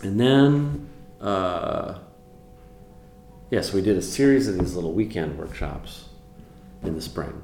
And 0.03 0.19
then 0.19 0.87
uh, 1.21 1.95
yes, 3.51 3.73
we 3.73 3.81
did 3.81 3.97
a 3.97 4.01
series 4.01 4.47
of 4.47 4.57
these 4.57 4.73
little 4.75 4.93
weekend 4.93 5.37
workshops 5.37 6.05
in 6.83 6.95
the 6.95 7.01
spring. 7.01 7.41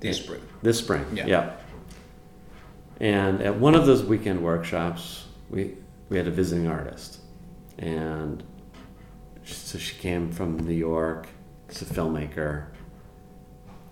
This 0.00 0.18
spring. 0.18 0.42
This 0.62 0.78
spring, 0.78 1.06
Yeah. 1.14 1.26
yeah. 1.26 1.52
And 3.04 3.42
at 3.42 3.60
one 3.60 3.74
of 3.74 3.84
those 3.84 4.02
weekend 4.02 4.42
workshops, 4.42 5.26
we 5.50 5.74
we 6.08 6.16
had 6.16 6.26
a 6.26 6.30
visiting 6.30 6.66
artist, 6.66 7.20
and 7.76 8.42
so 9.44 9.76
she 9.76 9.94
came 9.96 10.32
from 10.32 10.56
New 10.56 10.72
York. 10.72 11.28
She's 11.68 11.82
a 11.82 11.84
filmmaker, 11.84 12.68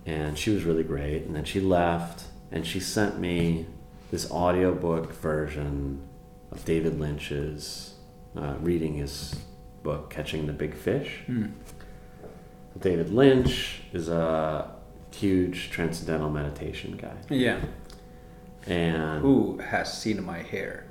and 0.06 0.38
she 0.38 0.48
was 0.48 0.64
really 0.64 0.82
great. 0.82 1.24
And 1.24 1.36
then 1.36 1.44
she 1.44 1.60
left, 1.60 2.24
and 2.50 2.66
she 2.66 2.80
sent 2.80 3.18
me 3.18 3.66
this 4.10 4.30
audiobook 4.30 5.12
version 5.12 6.00
of 6.50 6.64
David 6.64 6.98
Lynch's 6.98 7.96
uh, 8.34 8.54
reading 8.60 8.94
his 8.94 9.38
book 9.82 10.08
Catching 10.08 10.46
the 10.46 10.54
Big 10.54 10.74
Fish. 10.74 11.20
Mm. 11.28 11.52
David 12.80 13.10
Lynch 13.10 13.82
is 13.92 14.08
a 14.08 14.74
huge 15.14 15.68
transcendental 15.68 16.30
meditation 16.30 16.96
guy. 16.96 17.12
Yeah. 17.28 17.60
And 18.66 19.20
Who 19.22 19.58
has 19.58 19.92
seen 20.00 20.24
my 20.24 20.38
hair? 20.42 20.84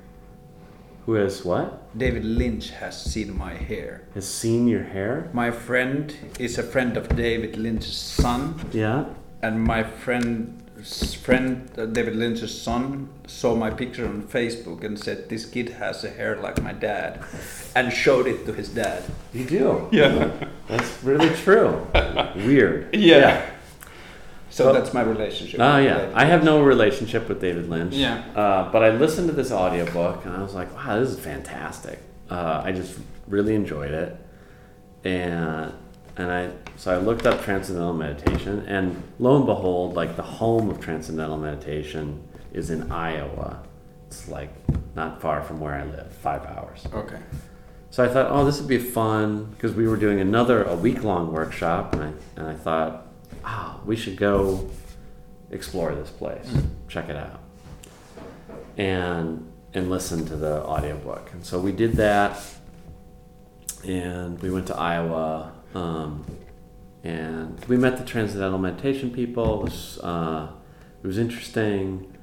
who 1.06 1.14
has 1.14 1.44
what? 1.44 1.82
David 1.98 2.24
Lynch 2.24 2.70
has 2.70 2.94
seen 3.02 3.36
my 3.36 3.54
hair. 3.54 4.02
Has 4.14 4.28
seen 4.28 4.68
your 4.68 4.84
hair? 4.84 5.28
My 5.32 5.50
friend 5.50 6.14
is 6.38 6.58
a 6.58 6.62
friend 6.62 6.96
of 6.96 7.08
David 7.16 7.56
Lynch's 7.56 7.96
son, 7.96 8.54
Yeah. 8.72 9.06
and 9.42 9.60
my 9.64 9.82
friend's 9.82 11.14
friend, 11.16 11.68
uh, 11.76 11.86
David 11.86 12.14
Lynch's 12.14 12.54
son, 12.60 13.08
saw 13.26 13.56
my 13.56 13.70
picture 13.70 14.06
on 14.06 14.22
Facebook 14.22 14.84
and 14.84 14.96
said, 14.96 15.28
"This 15.28 15.44
kid 15.44 15.70
has 15.70 16.04
a 16.04 16.08
hair 16.10 16.36
like 16.40 16.62
my 16.62 16.72
dad," 16.72 17.18
and 17.74 17.92
showed 17.92 18.28
it 18.28 18.46
to 18.46 18.52
his 18.52 18.68
dad. 18.68 19.02
You 19.32 19.44
do. 19.44 19.88
Yeah. 19.90 20.30
That's 20.68 21.02
really 21.02 21.30
true. 21.44 21.84
Weird. 22.36 22.94
Yeah. 22.94 23.42
So 24.52 24.66
Well- 24.66 24.74
that's 24.74 24.92
my 24.92 25.02
relationship. 25.02 25.58
Oh 25.60 25.76
with 25.76 25.84
yeah. 25.86 25.98
David 25.98 26.14
I 26.14 26.24
have 26.26 26.40
Lynch. 26.40 26.44
no 26.44 26.62
relationship 26.62 27.28
with 27.28 27.40
David 27.40 27.68
Lynch. 27.70 27.94
Yeah. 27.94 28.22
Uh, 28.36 28.70
but 28.70 28.82
I 28.84 28.90
listened 28.90 29.28
to 29.28 29.34
this 29.34 29.50
audiobook 29.50 30.24
and 30.26 30.34
I 30.36 30.42
was 30.42 30.54
like, 30.54 30.74
wow, 30.76 31.00
this 31.00 31.08
is 31.10 31.18
fantastic. 31.18 31.98
Uh, 32.30 32.60
I 32.62 32.72
just 32.72 32.98
really 33.28 33.54
enjoyed 33.54 33.90
it. 33.92 34.16
And 35.04 35.72
and 36.18 36.30
I 36.30 36.50
so 36.76 36.92
I 36.94 36.98
looked 36.98 37.24
up 37.26 37.42
transcendental 37.42 37.94
meditation 37.94 38.64
and 38.68 39.02
lo 39.18 39.36
and 39.36 39.46
behold, 39.46 39.94
like 39.94 40.16
the 40.16 40.22
home 40.22 40.68
of 40.70 40.80
transcendental 40.80 41.38
meditation 41.38 42.22
is 42.52 42.68
in 42.70 42.92
Iowa. 42.92 43.62
It's 44.08 44.28
like 44.28 44.50
not 44.94 45.20
far 45.22 45.42
from 45.42 45.60
where 45.60 45.74
I 45.74 45.84
live, 45.84 46.12
five 46.12 46.44
hours. 46.44 46.86
Okay. 46.92 47.18
So 47.88 48.04
I 48.04 48.08
thought, 48.08 48.30
oh, 48.30 48.44
this 48.44 48.58
would 48.58 48.68
be 48.68 48.78
fun 48.78 49.46
because 49.52 49.74
we 49.74 49.86
were 49.88 49.96
doing 49.96 50.20
another 50.20 50.64
a 50.64 50.74
week 50.74 51.02
long 51.04 51.32
workshop, 51.32 51.94
and 51.94 52.02
I 52.02 52.12
and 52.36 52.46
I 52.48 52.54
thought, 52.54 53.06
oh, 53.44 53.80
we 53.84 53.96
should 53.96 54.16
go 54.16 54.68
explore 55.50 55.94
this 55.94 56.10
place, 56.10 56.50
check 56.88 57.08
it 57.08 57.16
out, 57.16 57.40
and 58.76 59.48
and 59.74 59.90
listen 59.90 60.26
to 60.26 60.36
the 60.36 60.64
audiobook. 60.64 61.30
And 61.32 61.44
so 61.44 61.58
we 61.58 61.72
did 61.72 61.94
that, 61.94 62.42
and 63.84 64.40
we 64.40 64.50
went 64.50 64.66
to 64.68 64.76
Iowa, 64.76 65.52
um, 65.74 66.24
and 67.04 67.62
we 67.66 67.76
met 67.76 67.96
the 67.98 68.04
transcendental 68.04 68.58
meditation 68.58 69.10
people. 69.10 69.60
It 69.60 69.64
was 69.64 69.98
uh, 70.02 70.48
it 71.02 71.06
was 71.06 71.18
interesting, 71.18 72.16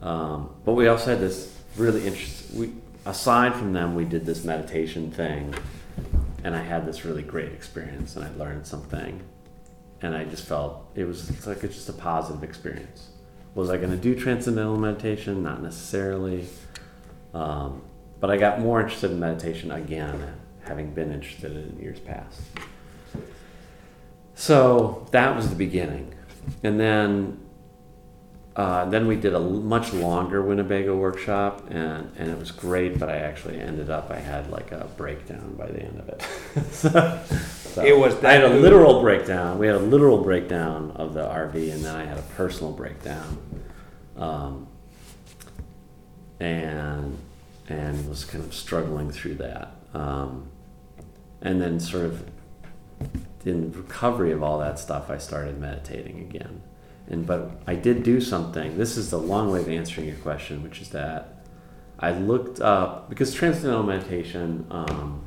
um, 0.00 0.54
but 0.64 0.72
we 0.72 0.88
also 0.88 1.10
had 1.10 1.20
this 1.20 1.56
really 1.76 2.06
interesting. 2.06 2.58
We 2.58 2.72
aside 3.06 3.54
from 3.54 3.72
them, 3.72 3.94
we 3.94 4.04
did 4.04 4.26
this 4.26 4.44
meditation 4.44 5.10
thing, 5.10 5.54
and 6.44 6.54
I 6.54 6.62
had 6.62 6.86
this 6.86 7.04
really 7.04 7.22
great 7.22 7.52
experience, 7.52 8.16
and 8.16 8.24
I 8.24 8.30
learned 8.36 8.66
something, 8.66 9.20
and 10.02 10.14
I 10.14 10.24
just 10.24 10.46
felt 10.46 10.86
it 10.94 11.04
was 11.04 11.28
it's 11.30 11.46
like 11.46 11.62
it's 11.64 11.74
just 11.74 11.88
a 11.88 11.94
positive 11.94 12.42
experience. 12.42 13.08
Was 13.54 13.70
I 13.70 13.76
going 13.76 13.90
to 13.90 13.96
do 13.96 14.14
transcendental 14.14 14.76
meditation? 14.76 15.42
Not 15.42 15.62
necessarily, 15.62 16.46
um, 17.34 17.82
but 18.20 18.30
I 18.30 18.36
got 18.36 18.60
more 18.60 18.80
interested 18.80 19.10
in 19.10 19.18
meditation 19.18 19.72
again, 19.72 20.34
having 20.62 20.94
been 20.94 21.12
interested 21.12 21.52
in 21.52 21.78
years 21.80 21.98
past. 21.98 22.40
So 24.34 25.06
that 25.10 25.36
was 25.36 25.50
the 25.50 25.56
beginning, 25.56 26.14
and 26.62 26.78
then 26.80 27.40
uh, 28.56 28.84
then 28.86 29.06
we 29.06 29.16
did 29.16 29.34
a 29.34 29.40
much 29.40 29.92
longer 29.92 30.42
Winnebago 30.42 30.96
workshop, 30.96 31.62
and, 31.70 32.10
and 32.16 32.30
it 32.30 32.38
was 32.38 32.50
great. 32.50 32.98
But 32.98 33.08
I 33.08 33.16
actually 33.16 33.60
ended 33.60 33.90
up 33.90 34.10
I 34.10 34.18
had 34.18 34.50
like 34.50 34.72
a 34.72 34.88
breakdown 34.96 35.54
by 35.56 35.66
the 35.66 35.82
end 35.82 36.00
of 36.00 36.08
it. 36.08 36.22
so, 36.72 37.20
so 37.70 37.84
It 37.84 37.96
was 37.96 38.22
I 38.24 38.32
had 38.32 38.44
a 38.44 38.54
literal 38.54 39.00
breakdown. 39.00 39.58
We 39.58 39.66
had 39.66 39.76
a 39.76 39.80
literal 39.80 40.18
breakdown 40.22 40.92
of 40.96 41.14
the 41.14 41.22
RV, 41.22 41.72
and 41.72 41.84
then 41.84 41.94
I 41.94 42.04
had 42.04 42.18
a 42.18 42.22
personal 42.22 42.72
breakdown, 42.72 43.38
um, 44.16 44.66
and 46.38 47.18
and 47.68 48.08
was 48.08 48.24
kind 48.24 48.44
of 48.44 48.52
struggling 48.52 49.10
through 49.10 49.34
that, 49.34 49.74
um, 49.94 50.48
and 51.40 51.60
then 51.60 51.78
sort 51.78 52.06
of 52.06 52.24
in 53.44 53.72
recovery 53.72 54.32
of 54.32 54.42
all 54.42 54.58
that 54.58 54.78
stuff, 54.78 55.10
I 55.10 55.18
started 55.18 55.58
meditating 55.58 56.20
again. 56.20 56.62
And 57.08 57.26
but 57.26 57.50
I 57.66 57.74
did 57.74 58.02
do 58.02 58.20
something. 58.20 58.76
This 58.76 58.96
is 58.96 59.10
the 59.10 59.18
long 59.18 59.50
way 59.50 59.60
of 59.60 59.68
answering 59.68 60.06
your 60.06 60.16
question, 60.16 60.62
which 60.62 60.80
is 60.80 60.90
that 60.90 61.44
I 61.98 62.12
looked 62.12 62.60
up 62.60 63.08
because 63.08 63.32
transcendental 63.34 63.82
meditation. 63.82 64.66
Um, 64.70 65.22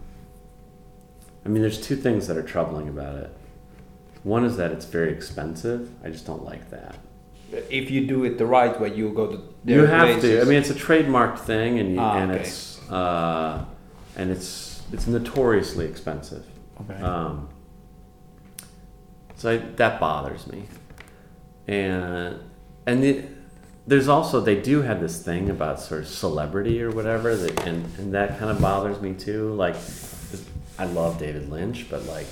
I 1.46 1.50
mean, 1.50 1.62
there's 1.62 1.80
two 1.82 1.96
things 1.96 2.28
that 2.28 2.38
are 2.38 2.44
troubling 2.44 2.88
about 2.88 3.16
it. 3.18 3.36
One 4.24 4.46
is 4.46 4.56
that 4.58 4.72
it's 4.72 4.86
very 4.86 5.12
expensive. 5.12 5.90
I 6.04 6.10
just 6.10 6.26
don't 6.26 6.46
like 6.46 6.70
that. 6.70 6.96
If 7.70 7.92
you 7.92 8.08
do 8.08 8.24
it 8.24 8.38
the 8.38 8.46
right 8.46 8.80
way, 8.80 8.94
you 8.96 9.10
go 9.10 9.28
to. 9.28 9.34
You 9.66 9.86
their 9.86 9.88
have 9.88 10.22
to. 10.22 10.42
I 10.42 10.46
mean, 10.46 10.56
it's 10.56 10.70
a 10.70 10.74
trademarked 10.76 11.40
thing, 11.40 11.80
and 11.80 11.94
you, 11.94 12.00
Ah, 12.00 12.18
and 12.18 12.32
okay. 12.32 12.42
it's 12.42 12.80
uh, 12.90 13.66
and 14.16 14.32
it's 14.32 14.82
it's 14.92 15.06
notoriously 15.08 15.86
expensive. 15.86 16.46
Okay. 16.82 17.00
Um, 17.02 17.50
so 19.36 19.52
I, 19.52 19.58
that 19.58 20.00
bothers 20.00 20.48
me, 20.48 20.64
and 21.68 22.40
and 22.88 23.04
it, 23.04 23.30
there's 23.86 24.08
also 24.08 24.40
they 24.40 24.60
do 24.60 24.82
have 24.82 25.00
this 25.02 25.22
thing 25.22 25.50
about 25.50 25.80
sort 25.80 26.02
of 26.02 26.08
celebrity 26.08 26.82
or 26.82 26.90
whatever, 26.92 27.36
that, 27.36 27.68
and 27.68 27.86
and 28.00 28.14
that 28.14 28.40
kind 28.40 28.50
of 28.50 28.60
bothers 28.62 29.00
me 29.02 29.14
too. 29.14 29.54
Like, 29.54 29.76
I 30.78 30.86
love 30.86 31.20
David 31.20 31.50
Lynch, 31.50 31.88
but 31.90 32.06
like, 32.06 32.28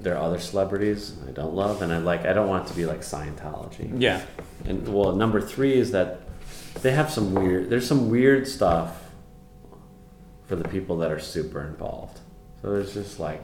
there 0.00 0.16
are 0.16 0.22
other 0.22 0.38
celebrities 0.38 1.16
I 1.26 1.30
don't 1.30 1.54
love, 1.54 1.80
and 1.82 1.92
I 1.92 1.98
like 1.98 2.26
I 2.26 2.32
don't 2.32 2.48
want 2.48 2.66
it 2.66 2.70
to 2.70 2.76
be 2.76 2.86
like 2.86 3.00
Scientology. 3.00 3.90
yeah. 4.00 4.22
And 4.64 4.86
well, 4.92 5.14
number 5.14 5.40
three 5.40 5.74
is 5.74 5.92
that 5.92 6.20
they 6.82 6.92
have 6.92 7.10
some 7.10 7.34
weird. 7.34 7.70
There's 7.70 7.86
some 7.86 8.10
weird 8.10 8.46
stuff 8.48 9.00
for 10.46 10.56
the 10.56 10.68
people 10.68 10.98
that 10.98 11.10
are 11.10 11.20
super 11.20 11.62
involved. 11.62 12.20
So 12.60 12.70
there's 12.72 12.94
just 12.94 13.18
like 13.20 13.42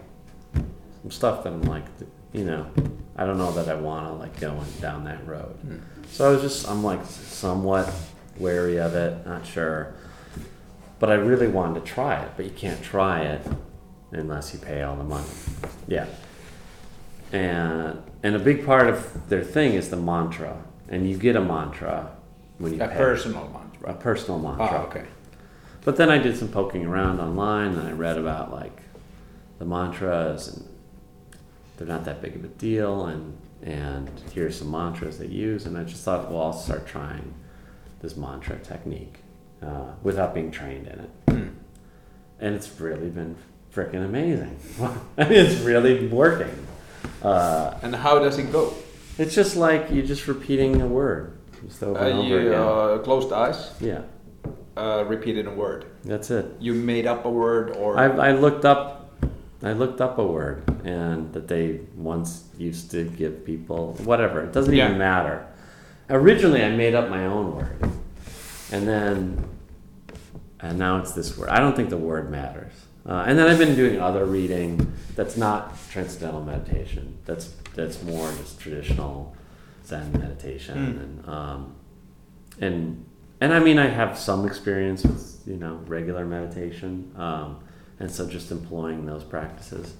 some 0.54 1.10
stuff 1.10 1.44
that 1.44 1.52
I'm 1.52 1.62
like, 1.62 1.84
you 2.32 2.44
know, 2.44 2.66
I 3.16 3.24
don't 3.24 3.38
know 3.38 3.52
that 3.52 3.68
I 3.68 3.74
want 3.74 4.06
to 4.06 4.12
like 4.14 4.38
go 4.40 4.60
down 4.80 5.04
that 5.04 5.26
road. 5.26 5.54
Hmm. 5.62 5.78
So 6.10 6.28
I 6.28 6.32
was 6.32 6.42
just, 6.42 6.68
I'm 6.68 6.82
like 6.82 7.04
somewhat 7.06 7.92
wary 8.38 8.78
of 8.78 8.94
it, 8.94 9.26
not 9.26 9.46
sure. 9.46 9.94
But 11.00 11.10
I 11.10 11.14
really 11.14 11.48
wanted 11.48 11.84
to 11.84 11.92
try 11.92 12.22
it, 12.22 12.32
but 12.36 12.44
you 12.44 12.52
can't 12.52 12.80
try 12.82 13.22
it 13.22 13.44
unless 14.12 14.52
you 14.52 14.60
pay 14.60 14.82
all 14.82 14.96
the 14.96 15.04
money. 15.04 15.26
Yeah. 15.88 16.06
And 17.32 18.02
and 18.22 18.36
a 18.36 18.38
big 18.38 18.66
part 18.66 18.86
of 18.88 19.28
their 19.28 19.42
thing 19.42 19.72
is 19.72 19.88
the 19.88 19.96
mantra, 19.96 20.62
and 20.88 21.08
you 21.08 21.16
get 21.16 21.36
a 21.36 21.40
mantra 21.40 22.10
when 22.58 22.72
you 22.72 22.78
pay. 22.78 22.84
A 22.84 22.88
pay. 22.88 22.96
personal 22.96 23.48
mantra. 23.48 23.90
a 23.90 23.94
personal 23.94 24.38
mantra. 24.38 24.66
Ah, 24.66 24.86
okay. 24.86 25.06
But 25.84 25.96
then 25.96 26.10
I 26.10 26.18
did 26.18 26.36
some 26.36 26.48
poking 26.48 26.84
around 26.84 27.18
online, 27.18 27.72
and 27.72 27.88
I 27.88 27.92
read 27.92 28.18
about 28.18 28.52
like 28.52 28.82
the 29.58 29.64
mantras, 29.64 30.48
and 30.48 30.68
they're 31.76 31.88
not 31.88 32.04
that 32.04 32.20
big 32.20 32.36
of 32.36 32.44
a 32.44 32.48
deal, 32.48 33.06
and 33.06 33.38
and 33.62 34.10
here's 34.34 34.58
some 34.58 34.70
mantras 34.70 35.18
they 35.18 35.26
use, 35.26 35.64
and 35.64 35.78
I 35.78 35.84
just 35.84 36.04
thought, 36.04 36.30
well, 36.30 36.42
I'll 36.42 36.52
start 36.52 36.86
trying 36.86 37.34
this 38.02 38.16
mantra 38.16 38.58
technique 38.58 39.19
uh, 39.62 39.92
without 40.02 40.34
being 40.34 40.50
trained 40.50 40.86
in 40.86 40.98
it, 41.00 41.10
Hmm. 41.28 41.48
and 42.40 42.54
it's 42.54 42.80
really 42.80 43.10
been 43.10 43.36
freaking 43.74 44.04
amazing. 44.04 44.56
It's 45.18 45.60
really 45.62 46.06
working. 46.08 46.54
Uh, 47.22 47.74
And 47.82 47.94
how 47.94 48.18
does 48.18 48.38
it 48.38 48.50
go? 48.52 48.72
it's 49.18 49.34
just 49.34 49.56
like 49.56 49.90
you're 49.90 50.06
just 50.06 50.26
repeating 50.28 50.80
a 50.80 50.86
word 50.86 51.32
just 51.66 51.82
over 51.82 51.98
Uh, 51.98 52.04
and 52.08 52.18
over 52.20 52.28
you 52.28 52.36
again. 52.48 52.54
uh, 52.62 52.98
close 53.04 53.28
the 53.28 53.36
eyes, 53.36 53.70
yeah, 53.80 54.02
uh, 54.76 55.04
repeated 55.06 55.46
a 55.46 55.50
word. 55.50 55.84
that's 56.04 56.30
it. 56.30 56.46
You 56.58 56.72
made 56.74 57.06
up 57.06 57.24
a 57.26 57.30
word, 57.30 57.76
or 57.76 57.98
I, 57.98 58.06
I 58.28 58.32
looked 58.32 58.64
up 58.64 58.96
I 59.62 59.74
looked 59.74 60.00
up 60.00 60.16
a 60.18 60.24
word 60.24 60.62
and 60.86 61.30
that 61.34 61.46
they 61.46 61.80
once 61.94 62.44
used 62.56 62.90
to 62.92 63.04
give 63.04 63.44
people 63.44 63.92
whatever 64.04 64.40
it 64.42 64.54
doesn't 64.54 64.72
Yeah. 64.74 64.86
even 64.86 64.96
matter. 64.96 65.44
Originally, 66.08 66.64
I 66.64 66.70
made 66.74 66.94
up 66.94 67.10
my 67.10 67.26
own 67.26 67.54
word, 67.54 67.76
and 68.72 68.86
then 68.86 69.44
and 70.60 70.78
now 70.78 70.98
it's 70.98 71.12
this 71.12 71.36
word. 71.38 71.48
I 71.48 71.58
don't 71.58 71.74
think 71.74 71.88
the 71.90 71.96
word 71.96 72.30
matters. 72.30 72.72
Uh, 73.06 73.24
and 73.26 73.38
then 73.38 73.48
I've 73.48 73.58
been 73.58 73.74
doing 73.74 73.98
other 73.98 74.26
reading 74.26 74.92
that's 75.16 75.36
not 75.36 75.74
transcendental 75.90 76.42
meditation. 76.44 77.16
That's 77.24 77.54
that's 77.74 78.02
more 78.02 78.30
just 78.38 78.60
traditional 78.60 79.34
Zen 79.86 80.12
meditation 80.12 80.76
Mm. 80.76 81.02
and 81.02 81.28
um, 81.28 81.74
and 82.60 83.04
and 83.40 83.54
I 83.54 83.58
mean 83.58 83.78
I 83.78 83.86
have 83.88 84.18
some 84.18 84.46
experience 84.46 85.02
with 85.04 85.40
you 85.46 85.56
know 85.56 85.80
regular 85.86 86.26
meditation, 86.26 87.10
um, 87.16 87.58
and 87.98 88.10
so 88.10 88.28
just 88.28 88.50
employing 88.50 89.06
those 89.06 89.24
practices. 89.24 89.94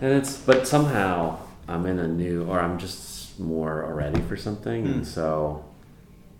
And 0.00 0.12
it's 0.12 0.36
but 0.36 0.68
somehow 0.68 1.38
I'm 1.66 1.84
in 1.86 1.98
a 1.98 2.06
new 2.08 2.44
or 2.44 2.60
I'm 2.60 2.78
just 2.78 3.40
more 3.40 3.84
already 3.84 4.20
for 4.22 4.36
something, 4.36 4.86
and 4.86 5.02
Mm. 5.02 5.06
so 5.06 5.64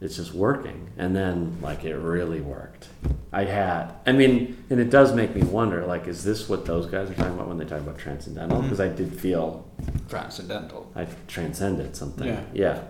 it's 0.05 0.17
just 0.17 0.35
working. 0.35 0.91
And 0.99 1.17
then 1.17 1.59
like 1.63 1.85
it 1.85 1.97
really 1.97 2.43
worked. 2.43 2.89
I 3.33 3.45
had 3.45 3.95
I 4.07 4.13
mean, 4.13 4.63
and 4.69 4.79
it 4.79 4.91
does 4.91 5.15
make 5.15 5.35
me 5.35 5.43
wonder 5.43 5.87
like 5.87 6.07
is 6.07 6.23
this 6.23 6.49
what 6.49 6.67
those 6.67 6.87
guys 6.87 7.11
are 7.11 7.15
talking 7.15 7.33
about 7.35 7.49
when 7.49 7.57
they 7.57 7.65
talk 7.65 7.81
about 7.81 7.99
transcendental? 7.99 8.61
Because 8.61 8.81
I 8.81 8.89
did 8.89 9.19
feel 9.19 9.67
transcendental. 10.11 10.93
I 10.95 11.07
transcended 11.27 11.97
something. 11.97 12.29
Yeah. 12.29 12.43
Yeah. 12.53 12.83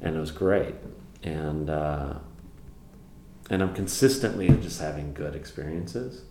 And 0.00 0.16
it 0.16 0.20
was 0.20 0.32
great. 0.32 0.74
And 1.22 1.70
uh, 1.70 2.14
and 3.48 3.62
I'm 3.62 3.72
consistently 3.72 4.48
just 4.48 4.80
having 4.80 5.14
good 5.14 5.36
experiences. 5.36 6.22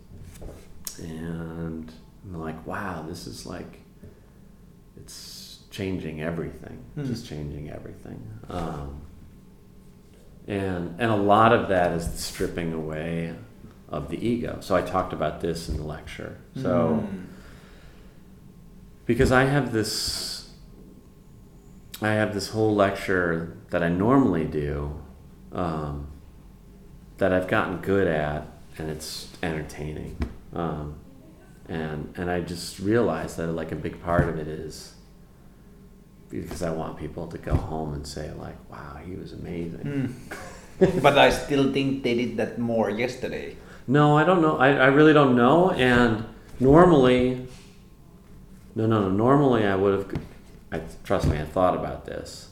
And 1.00 1.92
I'm 2.26 2.42
like, 2.42 2.68
wow, 2.68 3.06
this 3.08 3.26
is 3.26 3.46
like 3.46 3.80
it's 4.98 5.60
changing 5.72 6.22
everything. 6.22 6.84
Hmm. 6.96 7.06
Just 7.06 7.26
changing 7.26 7.72
everything. 7.72 8.22
Um, 8.50 9.02
and 10.48 10.96
and 11.00 11.12
a 11.12 11.16
lot 11.16 11.54
of 11.54 11.70
that 11.70 11.92
is 11.94 12.12
the 12.12 12.18
stripping 12.18 12.74
away 12.74 13.34
of 13.90 14.10
the 14.10 14.18
ego. 14.28 14.58
So 14.62 14.76
I 14.76 14.82
talked 14.82 15.14
about 15.14 15.40
this 15.42 15.70
in 15.70 15.78
the 15.78 15.84
lecture. 15.84 16.38
So 16.56 17.04
Mm. 17.08 17.24
because 19.06 19.32
I 19.32 19.44
have 19.46 19.72
this 19.72 20.50
I 22.02 22.10
have 22.14 22.34
this 22.34 22.50
whole 22.50 22.76
lecture 22.76 23.56
that 23.70 23.82
I 23.84 23.90
normally 23.90 24.46
do 24.46 25.00
um, 25.54 26.08
that 27.18 27.32
I've 27.32 27.48
gotten 27.48 27.78
good 27.78 28.08
at 28.08 28.48
and 28.78 28.90
it's 28.90 29.30
entertaining 29.44 30.18
um, 30.54 30.96
and 31.70 32.14
and 32.18 32.30
I 32.30 32.42
just 32.42 32.80
realized 32.80 33.38
that 33.38 33.48
like 33.48 33.72
a 33.72 33.76
big 33.76 34.02
part 34.02 34.28
of 34.28 34.38
it 34.38 34.48
is 34.48 34.96
because 36.42 36.64
I 36.64 36.72
want 36.72 36.98
people 36.98 37.28
to 37.28 37.38
go 37.38 37.56
home 37.56 37.94
and 37.94 38.06
say 38.06 38.32
like 38.34 38.58
wow 38.72 39.00
he 39.06 39.16
was 39.16 39.34
amazing 39.34 39.86
Mm. 39.86 40.14
but 41.02 41.18
I 41.18 41.30
still 41.30 41.72
think 41.72 42.04
they 42.04 42.16
did 42.16 42.38
that 42.38 42.58
more 42.58 42.90
yesterday. 42.90 43.56
No, 43.88 44.18
I 44.18 44.24
don't 44.24 44.42
know. 44.42 44.58
I, 44.58 44.70
I 44.70 44.86
really 44.88 45.14
don't 45.14 45.36
know. 45.36 45.72
And 45.72 46.26
normally, 46.60 47.48
no, 48.76 48.88
no, 48.88 49.02
no. 49.02 49.10
Normally, 49.10 49.66
I 49.66 49.76
would 49.76 49.94
have. 49.94 50.22
I 50.72 50.82
trust 51.04 51.28
me. 51.28 51.38
I 51.38 51.46
thought 51.46 51.76
about 51.76 52.06
this. 52.06 52.50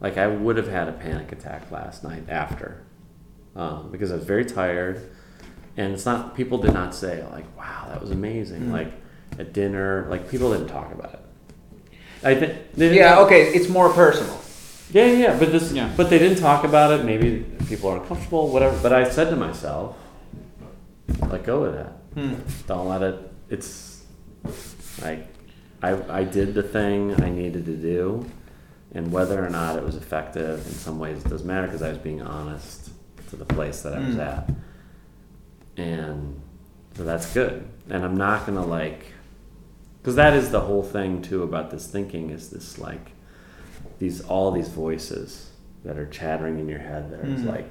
Like 0.00 0.18
I 0.18 0.26
would 0.26 0.56
have 0.56 0.68
had 0.68 0.88
a 0.88 0.92
panic 0.92 1.30
attack 1.30 1.70
last 1.70 2.02
night 2.02 2.28
after, 2.28 2.82
um, 3.54 3.90
because 3.92 4.10
I 4.10 4.16
was 4.16 4.24
very 4.24 4.44
tired, 4.44 5.00
and 5.76 5.94
it's 5.94 6.04
not. 6.04 6.34
People 6.34 6.58
did 6.58 6.74
not 6.74 6.94
say 6.94 7.22
like, 7.30 7.46
"Wow, 7.56 7.86
that 7.88 8.00
was 8.00 8.10
amazing." 8.10 8.62
Mm. 8.62 8.72
Like 8.72 8.92
at 9.38 9.52
dinner, 9.52 10.06
like 10.10 10.28
people 10.28 10.52
didn't 10.52 10.68
talk 10.68 10.92
about 10.92 11.14
it. 11.14 11.21
I 12.24 12.34
think. 12.34 12.54
Yeah, 12.76 13.20
okay, 13.20 13.52
it's 13.52 13.68
more 13.68 13.90
personal. 13.92 14.38
Yeah, 14.92 15.06
yeah, 15.06 15.16
yeah, 15.18 15.38
but 15.38 15.50
this, 15.52 15.72
Yeah. 15.72 15.90
but 15.96 16.10
they 16.10 16.18
didn't 16.18 16.38
talk 16.38 16.64
about 16.64 16.92
it. 16.92 17.04
Maybe 17.04 17.44
people 17.68 17.88
are 17.90 17.98
uncomfortable, 18.00 18.48
whatever. 18.48 18.78
But 18.82 18.92
I 18.92 19.08
said 19.08 19.30
to 19.30 19.36
myself, 19.36 19.96
let 21.28 21.44
go 21.44 21.64
of 21.64 21.72
that. 21.74 21.92
Hmm. 22.14 22.34
Don't 22.66 22.88
let 22.88 23.02
it. 23.02 23.32
It's 23.48 24.02
like 25.02 25.26
I 25.82 26.20
I 26.20 26.24
did 26.24 26.54
the 26.54 26.62
thing 26.62 27.20
I 27.22 27.30
needed 27.30 27.64
to 27.66 27.76
do, 27.76 28.24
and 28.94 29.10
whether 29.10 29.44
or 29.44 29.48
not 29.50 29.76
it 29.76 29.82
was 29.82 29.96
effective 29.96 30.58
in 30.66 30.72
some 30.72 30.98
ways 30.98 31.24
it 31.24 31.28
doesn't 31.28 31.46
matter 31.46 31.66
because 31.66 31.82
I 31.82 31.88
was 31.88 31.98
being 31.98 32.20
honest 32.22 32.90
to 33.30 33.36
the 33.36 33.44
place 33.46 33.82
that 33.82 33.94
I 33.94 33.98
was 34.00 34.16
Mm. 34.16 34.26
at, 34.26 34.50
and 35.76 36.40
so 36.96 37.04
that's 37.04 37.32
good. 37.32 37.64
And 37.88 38.04
I'm 38.04 38.16
not 38.16 38.46
gonna 38.46 38.64
like, 38.64 39.06
because 40.02 40.16
that 40.16 40.34
is 40.34 40.50
the 40.50 40.60
whole 40.60 40.82
thing 40.82 41.22
too 41.22 41.42
about 41.44 41.70
this 41.70 41.86
thinking 41.86 42.30
is 42.30 42.50
this 42.50 42.78
like 42.78 43.12
these 43.98 44.20
all 44.22 44.50
these 44.50 44.68
voices 44.68 45.50
that 45.84 45.96
are 45.96 46.06
chattering 46.06 46.58
in 46.58 46.68
your 46.68 46.80
head 46.80 47.10
that 47.12 47.20
are 47.20 47.24
Mm. 47.24 47.46
like 47.46 47.70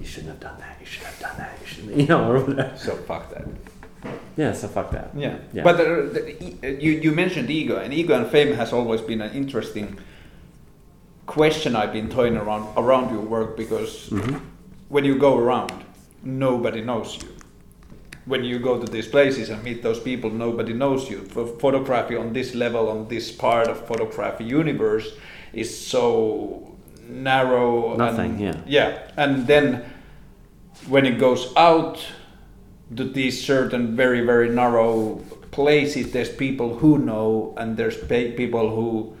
you 0.00 0.06
shouldn't 0.06 0.30
have 0.30 0.40
done 0.40 0.58
that 0.58 0.76
you 0.80 0.86
should 0.86 1.04
have 1.04 1.18
done 1.20 1.36
that 1.36 1.56
you 1.60 1.66
shouldn't 1.66 1.96
you 2.00 2.06
know 2.06 2.30
or. 2.32 2.76
So 2.76 2.96
fuck 2.96 3.30
that. 3.30 3.46
yeah 4.36 4.52
so 4.52 4.66
fuck 4.68 4.90
that 4.92 5.10
Yeah. 5.16 5.36
Yeah. 5.52 5.62
But 5.62 5.76
the, 5.78 6.42
e- 6.44 6.78
you, 6.84 6.92
you 7.04 7.12
mentioned 7.12 7.50
ego, 7.50 7.76
and 7.78 7.92
ego 7.94 8.14
and 8.18 8.26
fame 8.30 8.54
has 8.54 8.72
always 8.72 9.00
been 9.00 9.20
an 9.20 9.32
interesting 9.32 9.98
question 11.26 11.74
I've 11.76 11.92
been 11.92 12.10
toying 12.10 12.36
around 12.36 12.66
around 12.76 13.10
your 13.12 13.22
work 13.22 13.56
because 13.56 14.10
Mhm. 14.10 14.40
when 14.88 15.04
you 15.04 15.16
go 15.18 15.38
around, 15.38 15.72
nobody 16.22 16.80
knows 16.82 17.18
you. 17.22 17.28
When 18.26 18.42
you 18.44 18.58
go 18.58 18.80
to 18.80 18.90
these 18.90 19.06
places 19.06 19.50
and 19.50 19.62
meet 19.62 19.82
those 19.82 20.00
people, 20.00 20.30
nobody 20.30 20.72
knows 20.72 21.10
you. 21.10 21.18
Photography 21.24 22.16
on 22.16 22.32
this 22.32 22.54
level, 22.54 22.88
on 22.88 23.08
this 23.08 23.30
part 23.30 23.68
of 23.68 23.86
photography 23.86 24.44
universe, 24.44 25.12
is 25.52 25.76
so 25.86 26.74
narrow. 27.08 27.96
Nothing, 27.96 28.32
and, 28.32 28.40
yeah. 28.40 28.56
Yeah, 28.66 28.98
and 29.16 29.46
then 29.46 29.84
when 30.88 31.06
it 31.06 31.18
goes 31.18 31.52
out 31.56 32.04
to 32.96 33.04
these 33.04 33.44
certain 33.44 33.96
very 33.96 34.20
very 34.20 34.48
narrow 34.48 35.16
places, 35.50 36.12
there's 36.12 36.30
people 36.30 36.76
who 36.78 36.98
know, 36.98 37.54
and 37.56 37.76
there's 37.76 37.96
pe- 37.96 38.32
people 38.32 38.74
who 38.74 39.16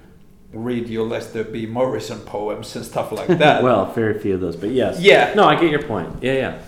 read 0.52 0.88
your 0.88 1.06
Lester 1.06 1.44
B. 1.44 1.66
Morrison 1.66 2.20
poems 2.20 2.74
and 2.76 2.84
stuff 2.84 3.12
like 3.12 3.26
that. 3.38 3.62
well, 3.62 3.92
very 3.92 4.18
few 4.18 4.34
of 4.34 4.40
those, 4.40 4.56
but 4.56 4.70
yes. 4.70 5.00
Yeah. 5.00 5.34
No, 5.34 5.44
I 5.44 5.56
get 5.60 5.70
your 5.70 5.82
point. 5.82 6.22
Yeah, 6.22 6.32
yeah. 6.32 6.58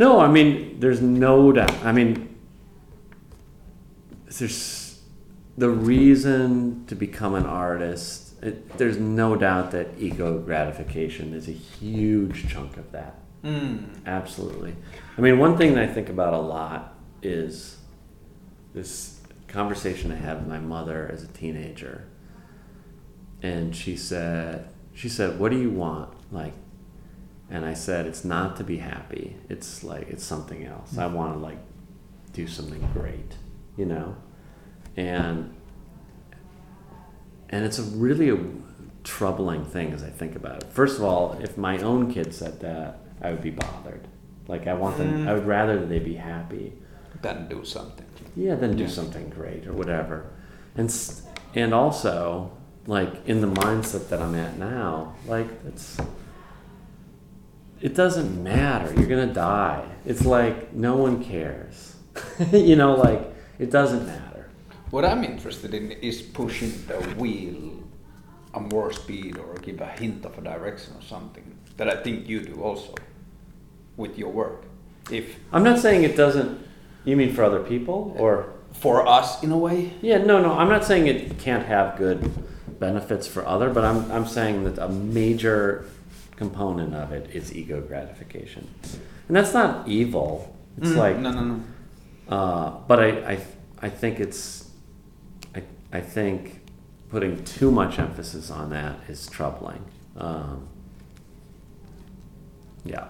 No, 0.00 0.18
I 0.18 0.28
mean, 0.28 0.80
there's 0.80 1.02
no 1.02 1.52
doubt. 1.52 1.84
I 1.84 1.92
mean, 1.92 2.34
there's 4.38 4.98
the 5.58 5.68
reason 5.68 6.86
to 6.86 6.94
become 6.94 7.34
an 7.34 7.44
artist. 7.44 8.42
It, 8.42 8.78
there's 8.78 8.96
no 8.96 9.36
doubt 9.36 9.72
that 9.72 9.88
ego 9.98 10.38
gratification 10.38 11.34
is 11.34 11.48
a 11.48 11.52
huge 11.52 12.50
chunk 12.50 12.78
of 12.78 12.90
that. 12.92 13.18
Mm. 13.44 14.06
Absolutely. 14.06 14.74
I 15.18 15.20
mean, 15.20 15.38
one 15.38 15.58
thing 15.58 15.74
that 15.74 15.84
I 15.84 15.92
think 15.92 16.08
about 16.08 16.32
a 16.32 16.38
lot 16.38 16.94
is 17.22 17.76
this 18.72 19.20
conversation 19.48 20.10
I 20.10 20.16
had 20.16 20.38
with 20.38 20.48
my 20.48 20.60
mother 20.60 21.10
as 21.12 21.24
a 21.24 21.28
teenager. 21.28 22.06
And 23.42 23.76
she 23.76 23.98
said, 23.98 24.70
she 24.94 25.10
said, 25.10 25.38
"What 25.38 25.50
do 25.50 25.58
you 25.58 25.70
want?" 25.70 26.14
Like, 26.32 26.54
and 27.50 27.64
I 27.64 27.74
said, 27.74 28.06
"It's 28.06 28.24
not 28.24 28.56
to 28.56 28.64
be 28.64 28.78
happy. 28.78 29.36
It's 29.48 29.82
like 29.84 30.08
it's 30.08 30.24
something 30.24 30.64
else. 30.64 30.96
I 30.96 31.06
want 31.06 31.34
to 31.34 31.38
like 31.38 31.58
do 32.32 32.46
something 32.46 32.88
great, 32.92 33.36
you 33.76 33.86
know." 33.86 34.16
And 34.96 35.54
and 37.48 37.64
it's 37.64 37.78
a 37.78 37.82
really 37.82 38.30
a 38.30 38.38
troubling 39.02 39.64
thing 39.64 39.92
as 39.92 40.02
I 40.02 40.10
think 40.10 40.36
about 40.36 40.62
it. 40.62 40.72
First 40.72 40.98
of 40.98 41.04
all, 41.04 41.36
if 41.40 41.56
my 41.56 41.78
own 41.78 42.12
kid 42.12 42.32
said 42.34 42.60
that, 42.60 42.98
I 43.20 43.30
would 43.30 43.42
be 43.42 43.50
bothered. 43.50 44.06
Like 44.48 44.66
I 44.66 44.74
want 44.74 44.98
them. 44.98 45.24
Mm. 45.24 45.28
I 45.28 45.34
would 45.34 45.46
rather 45.46 45.78
that 45.78 45.88
they 45.88 45.98
be 45.98 46.14
happy. 46.14 46.72
than 47.22 47.48
do 47.48 47.62
something. 47.64 48.06
Yeah, 48.34 48.54
then 48.54 48.76
do 48.76 48.84
Yeah. 48.84 48.88
something 48.88 49.28
great 49.28 49.66
or 49.66 49.74
whatever. 49.74 50.24
And 50.74 50.88
and 51.54 51.74
also 51.74 52.50
like 52.86 53.12
in 53.26 53.42
the 53.42 53.46
mindset 53.46 54.08
that 54.08 54.22
I'm 54.22 54.34
at 54.34 54.58
now, 54.58 55.12
like 55.26 55.46
it's 55.66 55.98
it 57.80 57.94
doesn't 57.94 58.42
matter. 58.42 58.92
You're 58.94 59.08
gonna 59.08 59.32
die. 59.32 59.84
It's 60.04 60.24
like 60.24 60.72
no 60.72 60.96
one 60.96 61.22
cares. 61.22 61.96
you 62.52 62.76
know, 62.76 62.94
like 62.94 63.22
it 63.58 63.70
doesn't 63.70 64.06
matter. 64.06 64.50
What 64.90 65.04
I'm 65.04 65.24
interested 65.24 65.74
in 65.74 65.92
is 65.92 66.20
pushing 66.20 66.72
the 66.86 66.96
wheel 67.16 67.82
a 68.54 68.60
more 68.60 68.92
speed 68.92 69.38
or 69.38 69.54
give 69.56 69.80
a 69.80 69.86
hint 69.86 70.24
of 70.24 70.36
a 70.36 70.40
direction 70.40 70.94
or 70.96 71.02
something 71.02 71.56
that 71.76 71.88
I 71.88 72.02
think 72.02 72.28
you 72.28 72.40
do 72.40 72.60
also 72.62 72.94
with 73.96 74.18
your 74.18 74.30
work. 74.30 74.64
If 75.10 75.36
I'm 75.52 75.62
not 75.62 75.78
saying 75.78 76.04
it 76.04 76.16
doesn't. 76.16 76.66
You 77.04 77.16
mean 77.16 77.32
for 77.32 77.44
other 77.44 77.60
people 77.60 78.14
or? 78.18 78.52
for 78.72 79.06
us 79.06 79.42
in 79.42 79.50
a 79.50 79.58
way, 79.58 79.92
Yeah, 80.00 80.18
no, 80.18 80.40
no. 80.40 80.52
I'm 80.52 80.68
not 80.68 80.84
saying 80.84 81.06
it 81.06 81.38
can't 81.38 81.66
have 81.66 81.96
good 81.98 82.30
benefits 82.78 83.26
for 83.26 83.46
other, 83.46 83.70
but 83.70 83.84
I'm 83.84 84.10
I'm 84.10 84.26
saying 84.26 84.64
that 84.64 84.78
a 84.78 84.88
major 84.88 85.86
component 86.44 86.94
of 86.94 87.12
it 87.12 87.24
is 87.38 87.54
ego 87.54 87.78
gratification, 87.82 88.66
and 89.28 89.36
that's 89.36 89.52
not 89.52 89.86
evil. 89.86 90.30
It's 90.78 90.90
Mm, 90.92 90.96
like, 91.04 91.16
no, 91.18 91.30
no, 91.38 91.42
no. 91.52 91.56
uh, 92.36 92.70
but 92.88 92.98
I, 93.06 93.08
I 93.32 93.36
I 93.82 93.88
think 94.00 94.18
it's 94.20 94.42
I 95.54 95.60
I 95.92 96.00
think 96.00 96.40
putting 97.10 97.44
too 97.44 97.70
much 97.70 97.98
emphasis 97.98 98.50
on 98.50 98.70
that 98.70 98.94
is 99.12 99.26
troubling. 99.36 99.84
Um, 100.16 100.66
yeah. 102.84 103.06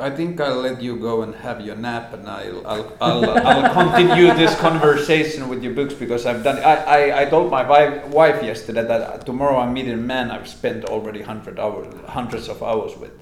I 0.00 0.10
think 0.10 0.40
I'll 0.40 0.60
let 0.60 0.80
you 0.80 0.96
go 0.96 1.22
and 1.22 1.34
have 1.34 1.60
your 1.60 1.76
nap, 1.76 2.12
and 2.14 2.28
I'll 2.28 2.66
I'll 2.66 2.96
I'll, 3.00 3.46
I'll 3.46 3.72
continue 3.72 4.32
this 4.34 4.58
conversation 4.58 5.48
with 5.48 5.62
your 5.62 5.74
books 5.74 5.94
because 5.94 6.26
I've 6.26 6.42
done. 6.42 6.58
I 6.58 6.74
I, 6.74 7.22
I 7.22 7.24
told 7.26 7.50
my 7.50 7.68
wife, 7.68 8.06
wife 8.06 8.42
yesterday 8.42 8.82
that 8.82 9.26
tomorrow 9.26 9.58
I'm 9.58 9.72
meeting 9.72 9.92
a 9.92 9.96
man 9.96 10.30
I've 10.30 10.48
spent 10.48 10.84
already 10.86 11.22
hundred 11.22 11.60
hours, 11.60 11.86
hundreds 12.08 12.48
of 12.48 12.62
hours 12.62 12.96
with, 12.96 13.12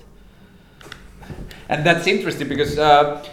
and 1.69 1.85
that's 1.85 2.07
interesting 2.07 2.49
because, 2.49 2.79
uh, 2.79 3.25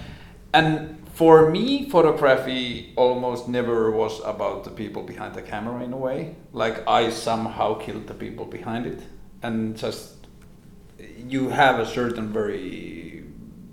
and 0.53 1.01
for 1.13 1.49
me, 1.49 1.89
photography 1.89 2.93
almost 2.97 3.47
never 3.47 3.91
was 3.91 4.19
about 4.25 4.63
the 4.63 4.71
people 4.71 5.03
behind 5.03 5.33
the 5.35 5.41
camera 5.41 5.83
in 5.83 5.93
a 5.93 5.97
way. 5.97 6.35
Like 6.51 6.87
I 6.87 7.09
somehow 7.09 7.75
killed 7.75 8.07
the 8.07 8.15
people 8.15 8.45
behind 8.45 8.85
it, 8.85 9.01
and 9.43 9.77
just 9.77 10.15
you 11.29 11.49
have 11.49 11.79
a 11.79 11.85
certain 11.85 12.33
very 12.33 13.14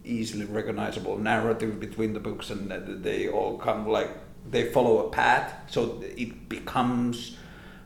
easily 0.04 0.44
recognizable 0.44 1.16
narrative 1.18 1.78
between 1.80 2.12
the 2.12 2.20
books 2.20 2.50
and 2.50 2.70
they 3.04 3.28
all 3.28 3.56
come 3.58 3.86
like 3.88 4.10
they 4.50 4.64
follow 4.72 5.06
a 5.06 5.10
path 5.10 5.54
so 5.68 6.02
it 6.16 6.48
becomes 6.48 7.36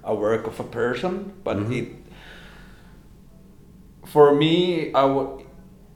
a 0.04 0.14
work 0.14 0.46
of 0.46 0.58
a 0.60 0.64
person 0.64 1.32
but 1.44 1.56
Mhm. 1.58 1.72
it 1.78 1.88
for 4.04 4.34
me 4.34 4.88
I 4.94 5.02
w- 5.02 5.42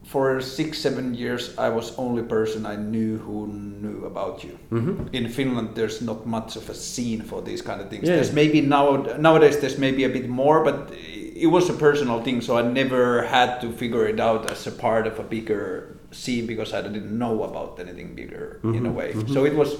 for 0.04 0.40
six 0.40 0.78
seven 0.78 1.14
years 1.14 1.56
i 1.56 1.68
was 1.68 1.96
only 1.96 2.22
person 2.22 2.66
i 2.66 2.74
knew 2.74 3.18
who 3.18 3.46
knew 3.46 4.04
about 4.04 4.42
you 4.44 4.58
hmm 4.70 5.06
in 5.12 5.28
Finland, 5.28 5.68
there's 5.74 6.00
not 6.02 6.26
much 6.26 6.56
of 6.56 6.68
a 6.68 6.74
scene 6.74 7.22
for 7.22 7.40
these 7.42 7.62
kind 7.62 7.80
of 7.80 7.88
things. 7.90 8.08
Yeah. 8.08 8.16
There's 8.16 8.32
maybe 8.32 8.60
now 8.60 8.84
nowadays 9.18 9.58
there's 9.60 9.78
maybe 9.78 10.04
a 10.04 10.08
bit 10.08 10.28
more, 10.28 10.62
but 10.64 10.92
it 11.44 11.46
was 11.56 11.68
a 11.70 11.72
personal 11.72 12.22
thing, 12.22 12.40
so 12.42 12.56
I 12.58 12.62
never 12.62 13.22
had 13.24 13.60
to 13.62 13.72
figure 13.72 14.06
it 14.06 14.20
out 14.20 14.50
as 14.50 14.66
a 14.66 14.70
part 14.72 15.06
of 15.06 15.18
a 15.18 15.22
bigger 15.22 15.96
scene 16.12 16.46
because 16.46 16.72
I 16.74 16.82
didn't 16.82 17.16
know 17.18 17.42
about 17.44 17.78
anything 17.80 18.14
bigger 18.14 18.60
in 18.64 18.86
a 18.86 18.90
Mhm, 18.90 18.94
way. 18.94 19.12
mhm. 19.12 19.32
So 19.32 19.44
it 19.44 19.54
was 19.54 19.76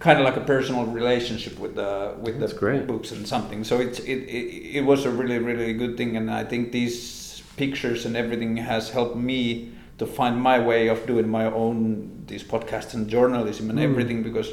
kind 0.00 0.18
of 0.18 0.24
like 0.24 0.36
a 0.36 0.44
personal 0.54 0.84
relationship 0.86 1.58
with 1.58 1.74
the 1.74 2.14
with 2.20 2.38
That's 2.40 2.52
the 2.52 2.58
great. 2.58 2.86
books 2.86 3.12
and 3.12 3.26
something. 3.26 3.64
So 3.64 3.80
it's 3.80 3.98
it, 4.00 4.20
it 4.38 4.76
it 4.78 4.84
was 4.84 5.04
a 5.06 5.10
really 5.10 5.38
really 5.38 5.72
good 5.74 5.96
thing, 5.96 6.16
and 6.16 6.30
I 6.30 6.44
think 6.44 6.72
these 6.72 7.42
pictures 7.56 8.06
and 8.06 8.16
everything 8.16 8.56
has 8.58 8.90
helped 8.90 9.16
me 9.16 9.70
to 9.98 10.06
find 10.06 10.40
my 10.40 10.58
way 10.60 10.88
of 10.88 11.04
doing 11.06 11.28
my 11.28 11.46
own 11.46 12.22
these 12.28 12.44
podcasts 12.44 12.94
and 12.94 13.08
journalism 13.08 13.68
and 13.70 13.78
Mm. 13.78 13.90
everything 13.90 14.22
because 14.22 14.48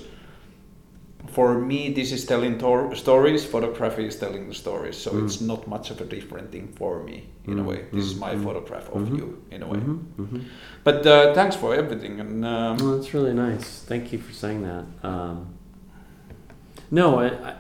for 1.36 1.50
me 1.70 1.80
this 1.94 2.12
is 2.12 2.26
telling 2.26 2.58
tor- 2.58 2.96
stories 2.96 3.44
photography 3.54 4.06
is 4.12 4.16
telling 4.24 4.44
the 4.50 4.56
stories 4.56 4.98
so 5.04 5.10
Mm. 5.12 5.24
it's 5.26 5.40
not 5.42 5.68
much 5.68 5.92
of 5.92 5.98
a 6.02 6.06
different 6.16 6.48
thing 6.54 6.68
for 6.80 6.94
me 7.08 7.18
in 7.52 7.60
a 7.60 7.64
Mm, 7.64 7.68
way 7.70 7.80
this 7.94 8.06
is 8.06 8.14
mm, 8.16 8.20
my 8.28 8.34
mm. 8.36 8.44
photograph 8.46 8.88
of 8.96 9.02
Mhm. 9.02 9.18
you 9.20 9.28
in 9.56 9.64
a 9.64 9.68
way 9.72 9.80
hmm 9.80 10.00
hmm 10.24 10.40
but 10.88 10.98
uh, 11.06 11.34
thanks 11.38 11.56
for 11.62 11.70
everything 11.82 12.20
and 12.24 12.46
um, 12.46 12.78
Well, 12.78 12.92
that's 12.98 13.12
really 13.14 13.34
nice. 13.48 13.66
Thank 13.92 14.04
you 14.14 14.20
for 14.26 14.34
saying 14.44 14.62
that. 14.70 14.86
Um, 15.10 15.38
no, 16.92 17.06
I, 17.26 17.28
I, 17.50 17.54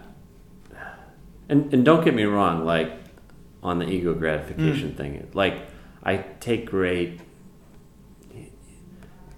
and 1.49 1.73
and 1.73 1.84
don't 1.89 2.03
get 2.05 2.13
me 2.21 2.26
wrong. 2.36 2.55
Like 2.73 2.91
on 3.69 3.80
the 3.82 3.88
ego 3.95 4.13
gratification 4.13 4.89
Mm. 4.91 4.97
thing, 4.99 5.11
like 5.34 5.55
I 6.03 6.13
take 6.39 6.61
great 6.78 7.11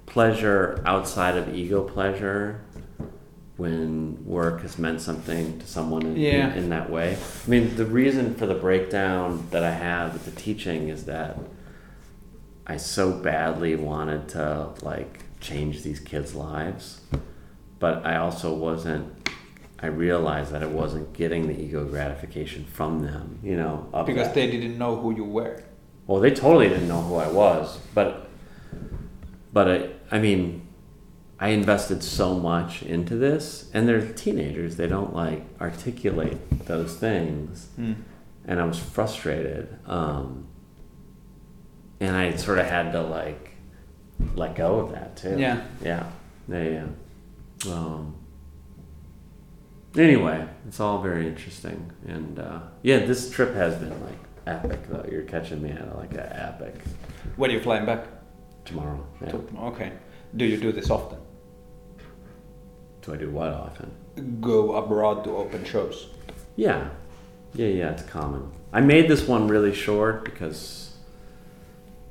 pleasure 0.06 0.82
outside 0.86 1.36
of 1.38 1.46
ego 1.56 1.84
pleasure 1.84 2.62
when 3.58 4.24
work 4.24 4.62
has 4.62 4.78
meant 4.78 5.02
something 5.02 5.58
to 5.60 5.68
someone 5.68 6.04
in, 6.04 6.16
Yeah. 6.16 6.52
in, 6.54 6.58
in 6.60 6.70
that 6.70 6.90
way. 6.90 7.18
I 7.46 7.50
mean, 7.50 7.76
the 7.76 7.86
reason 7.86 8.36
for 8.36 8.46
the 8.46 8.54
breakdown 8.54 9.48
that 9.52 9.64
I 9.64 9.72
have 9.72 10.14
with 10.14 10.26
the 10.26 10.32
teaching 10.32 10.90
is 10.90 11.06
that 11.06 11.38
I 12.68 12.78
so 12.78 13.12
badly 13.12 13.76
wanted 13.76 14.28
to 14.30 14.70
like 14.84 15.22
change 15.40 15.82
these 15.84 16.00
kids' 16.00 16.36
lives, 16.36 17.02
but 17.80 18.06
I 18.06 18.18
also 18.18 18.54
wasn't. 18.54 19.14
I 19.80 19.88
realized 19.88 20.52
that 20.54 20.64
I 20.64 20.66
wasn't 20.66 21.14
getting 21.14 21.48
the 21.48 21.60
ego 21.60 21.86
gratification 21.86 22.66
from 22.66 23.04
them, 23.04 23.38
you 23.44 23.56
know, 23.56 23.88
because 24.06 24.28
that. 24.28 24.34
they 24.34 24.50
didn't 24.50 24.78
know 24.78 24.96
who 24.96 25.16
you 25.16 25.24
were 25.24 25.64
Well, 26.08 26.20
they 26.20 26.32
totally 26.32 26.68
didn't 26.68 26.88
know 26.88 27.02
who 27.02 27.16
I 27.16 27.28
was, 27.28 27.78
but 27.94 28.28
but 29.54 29.68
I, 29.70 29.90
I 30.12 30.20
mean, 30.20 30.67
I 31.40 31.50
invested 31.50 32.04
so 32.04 32.34
much 32.36 32.82
into 32.82 33.16
this, 33.16 33.70
and 33.74 33.88
they're 33.88 34.02
teenagers; 34.14 34.76
they 34.76 34.88
don't 34.88 35.14
like 35.14 35.44
articulate 35.62 36.66
those 36.66 36.96
things, 36.96 37.68
and 37.78 38.60
I 38.60 38.66
was 38.66 38.80
frustrated. 38.80 39.78
Um, 39.86 40.48
and 42.00 42.16
I 42.16 42.36
sort 42.36 42.58
of 42.60 42.66
had 42.66 42.92
to 42.94 43.02
like 43.02 43.52
let 44.36 44.56
go 44.56 44.80
of 44.80 44.92
that 44.94 45.16
too. 45.18 45.36
Yeah. 45.38 45.62
yeah, 45.84 46.10
yeah, 46.48 46.64
yeah. 47.66 47.72
Um, 47.74 48.16
anyway, 49.96 50.48
it's 50.68 50.80
all 50.80 51.02
very 51.02 51.28
interesting, 51.28 51.92
and 52.08 52.40
uh, 52.40 52.60
yeah, 52.82 53.00
this 53.06 53.30
trip 53.30 53.54
has 53.54 53.76
been 53.76 54.00
like 54.04 54.20
epic 54.48 54.88
though. 54.90 55.06
You're 55.12 55.24
catching 55.24 55.62
me 55.62 55.70
at 55.72 55.96
like 55.98 56.14
an 56.14 56.20
epic. 56.32 56.76
when 57.36 57.50
are 57.50 57.54
you're 57.54 57.62
flying 57.64 57.86
back 57.86 58.06
tomorrow. 58.66 59.06
Yeah. 59.22 59.32
To- 59.32 59.48
Okay. 59.66 59.92
Do 60.36 60.46
you 60.46 60.58
do 60.58 60.72
this 60.72 60.90
often? 60.90 61.20
Do 63.08 63.14
I 63.14 63.18
do 63.18 63.30
what 63.30 63.48
often? 63.48 63.90
Go 64.42 64.76
abroad 64.76 65.24
to 65.24 65.38
open 65.38 65.64
shows. 65.64 66.08
Yeah, 66.58 66.90
yeah, 67.54 67.68
yeah. 67.68 67.92
It's 67.92 68.04
common. 68.04 68.52
I 68.74 68.82
made 68.82 69.08
this 69.08 69.26
one 69.26 69.48
really 69.48 69.74
short 69.74 70.26
because 70.26 70.94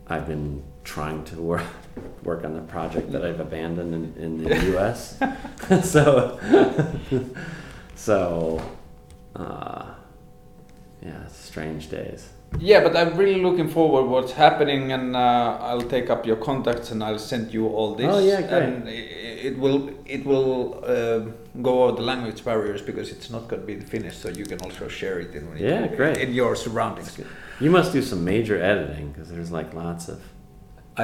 I've 0.09 0.27
been 0.27 0.65
trying 0.85 1.23
to 1.25 1.37
work 1.37 1.67
work 2.23 2.45
on 2.45 2.55
the 2.55 2.63
project 2.63 3.13
that 3.13 3.27
I've 3.27 3.41
abandoned 3.41 3.93
in, 3.93 4.23
in 4.23 4.43
the 4.43 4.65
U.S. 4.73 5.19
so, 5.83 6.41
so, 7.95 8.63
uh, 9.35 9.93
yeah, 11.03 11.27
strange 11.29 11.91
days. 11.91 12.31
Yeah, 12.59 12.83
but 12.83 12.97
I'm 12.97 13.19
really 13.19 13.43
looking 13.43 13.69
forward 13.69 14.05
what's 14.05 14.33
happening, 14.33 14.93
and 14.93 15.15
uh, 15.15 15.59
I'll 15.61 15.83
take 15.83 16.09
up 16.09 16.25
your 16.25 16.37
contacts 16.37 16.91
and 16.91 17.05
I'll 17.05 17.19
send 17.19 17.53
you 17.53 17.67
all 17.67 17.95
this. 17.95 18.07
Oh, 18.09 18.19
yeah, 18.19 18.41
great. 18.41 18.63
And 18.63 18.89
it 19.49 19.55
will 19.63 19.81
it 20.17 20.23
will 20.31 20.59
uh, 20.95 21.21
go 21.69 21.73
over 21.83 21.93
the 22.01 22.03
language 22.13 22.41
barriers 22.45 22.83
because 22.83 23.07
it's 23.15 23.29
not 23.35 23.43
going 23.49 23.61
to 23.63 23.67
be 23.67 23.75
in 23.81 23.85
Finnish, 23.95 24.17
so 24.23 24.29
you 24.41 24.45
can 24.53 24.59
also 24.67 24.89
share 24.89 25.19
it 25.25 25.35
in 25.39 25.43
Yeah, 25.57 25.87
great. 25.99 26.17
in 26.19 26.31
your 26.35 26.57
surroundings. 26.57 27.11
You 27.61 27.71
must 27.71 27.93
do 27.93 28.03
some 28.03 28.21
major 28.25 28.57
editing 28.73 29.07
because 29.13 29.29
there's 29.33 29.51
like 29.59 29.71
lots 29.85 30.09
of 30.13 30.19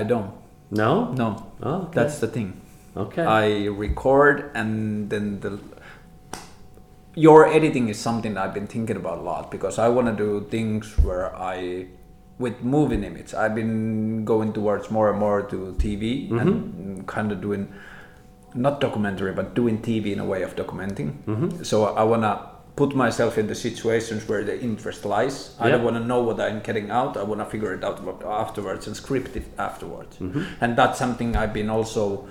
I 0.01 0.03
don't. 0.13 0.31
no. 0.71 0.93
No, 1.23 1.29
Oh, 1.63 1.83
okay. 1.85 1.95
that's 2.01 2.19
the 2.25 2.29
thing. 2.37 2.49
okay. 2.97 3.25
I 3.43 3.45
record 3.87 4.37
and 4.55 4.71
then 5.13 5.41
the 5.41 5.53
your 7.15 7.47
editing 7.47 7.89
is 7.89 7.99
something 7.99 8.37
I've 8.39 8.55
been 8.55 8.67
thinking 8.67 8.97
about 8.97 9.19
a 9.19 9.23
lot 9.23 9.51
because 9.51 9.79
I 9.79 9.89
want 9.89 10.07
to 10.09 10.15
do 10.25 10.47
things 10.51 10.99
where 10.99 11.35
I 11.37 11.87
with 12.39 12.63
moving 12.63 13.05
image 13.05 13.35
I've 13.35 13.55
been 13.55 14.25
going 14.25 14.53
towards 14.53 14.91
more 14.91 15.11
and 15.11 15.19
more 15.19 15.43
to 15.53 15.57
TV 15.79 16.31
and 16.41 17.07
kind 17.07 17.31
of 17.31 17.41
doing 17.41 17.69
not 18.55 18.81
documentary 18.81 19.33
but 19.33 19.55
doing 19.55 19.81
TV 19.83 20.13
in 20.13 20.19
a 20.21 20.25
way 20.25 20.43
of 20.43 20.55
documenting. 20.57 21.23
Mm-hmm. 21.25 21.63
So 21.63 21.85
I 21.85 22.03
want 22.03 22.23
to 22.23 22.49
put 22.77 22.95
myself 22.95 23.37
in 23.39 23.47
the 23.49 23.55
situations 23.55 24.27
where 24.29 24.43
the 24.45 24.59
interest 24.61 25.05
lies. 25.05 25.55
I 25.61 25.67
Yeah. 25.69 25.73
don't 25.77 25.85
want 25.85 25.97
to 25.97 26.05
know 26.05 26.23
what 26.23 26.41
I'm 26.41 26.61
getting 26.61 26.91
out. 26.91 27.17
I 27.17 27.23
want 27.23 27.41
to 27.41 27.47
figure 27.47 27.75
it 27.75 27.85
out 27.85 28.01
afterwards 28.25 28.87
and 28.87 28.97
script 28.97 29.37
it 29.37 29.45
afterwards. 29.59 30.17
Mm-hmm. 30.19 30.43
And 30.63 30.77
that's 30.77 30.99
something 30.99 31.37
I've 31.37 31.53
been 31.53 31.69
also 31.71 32.29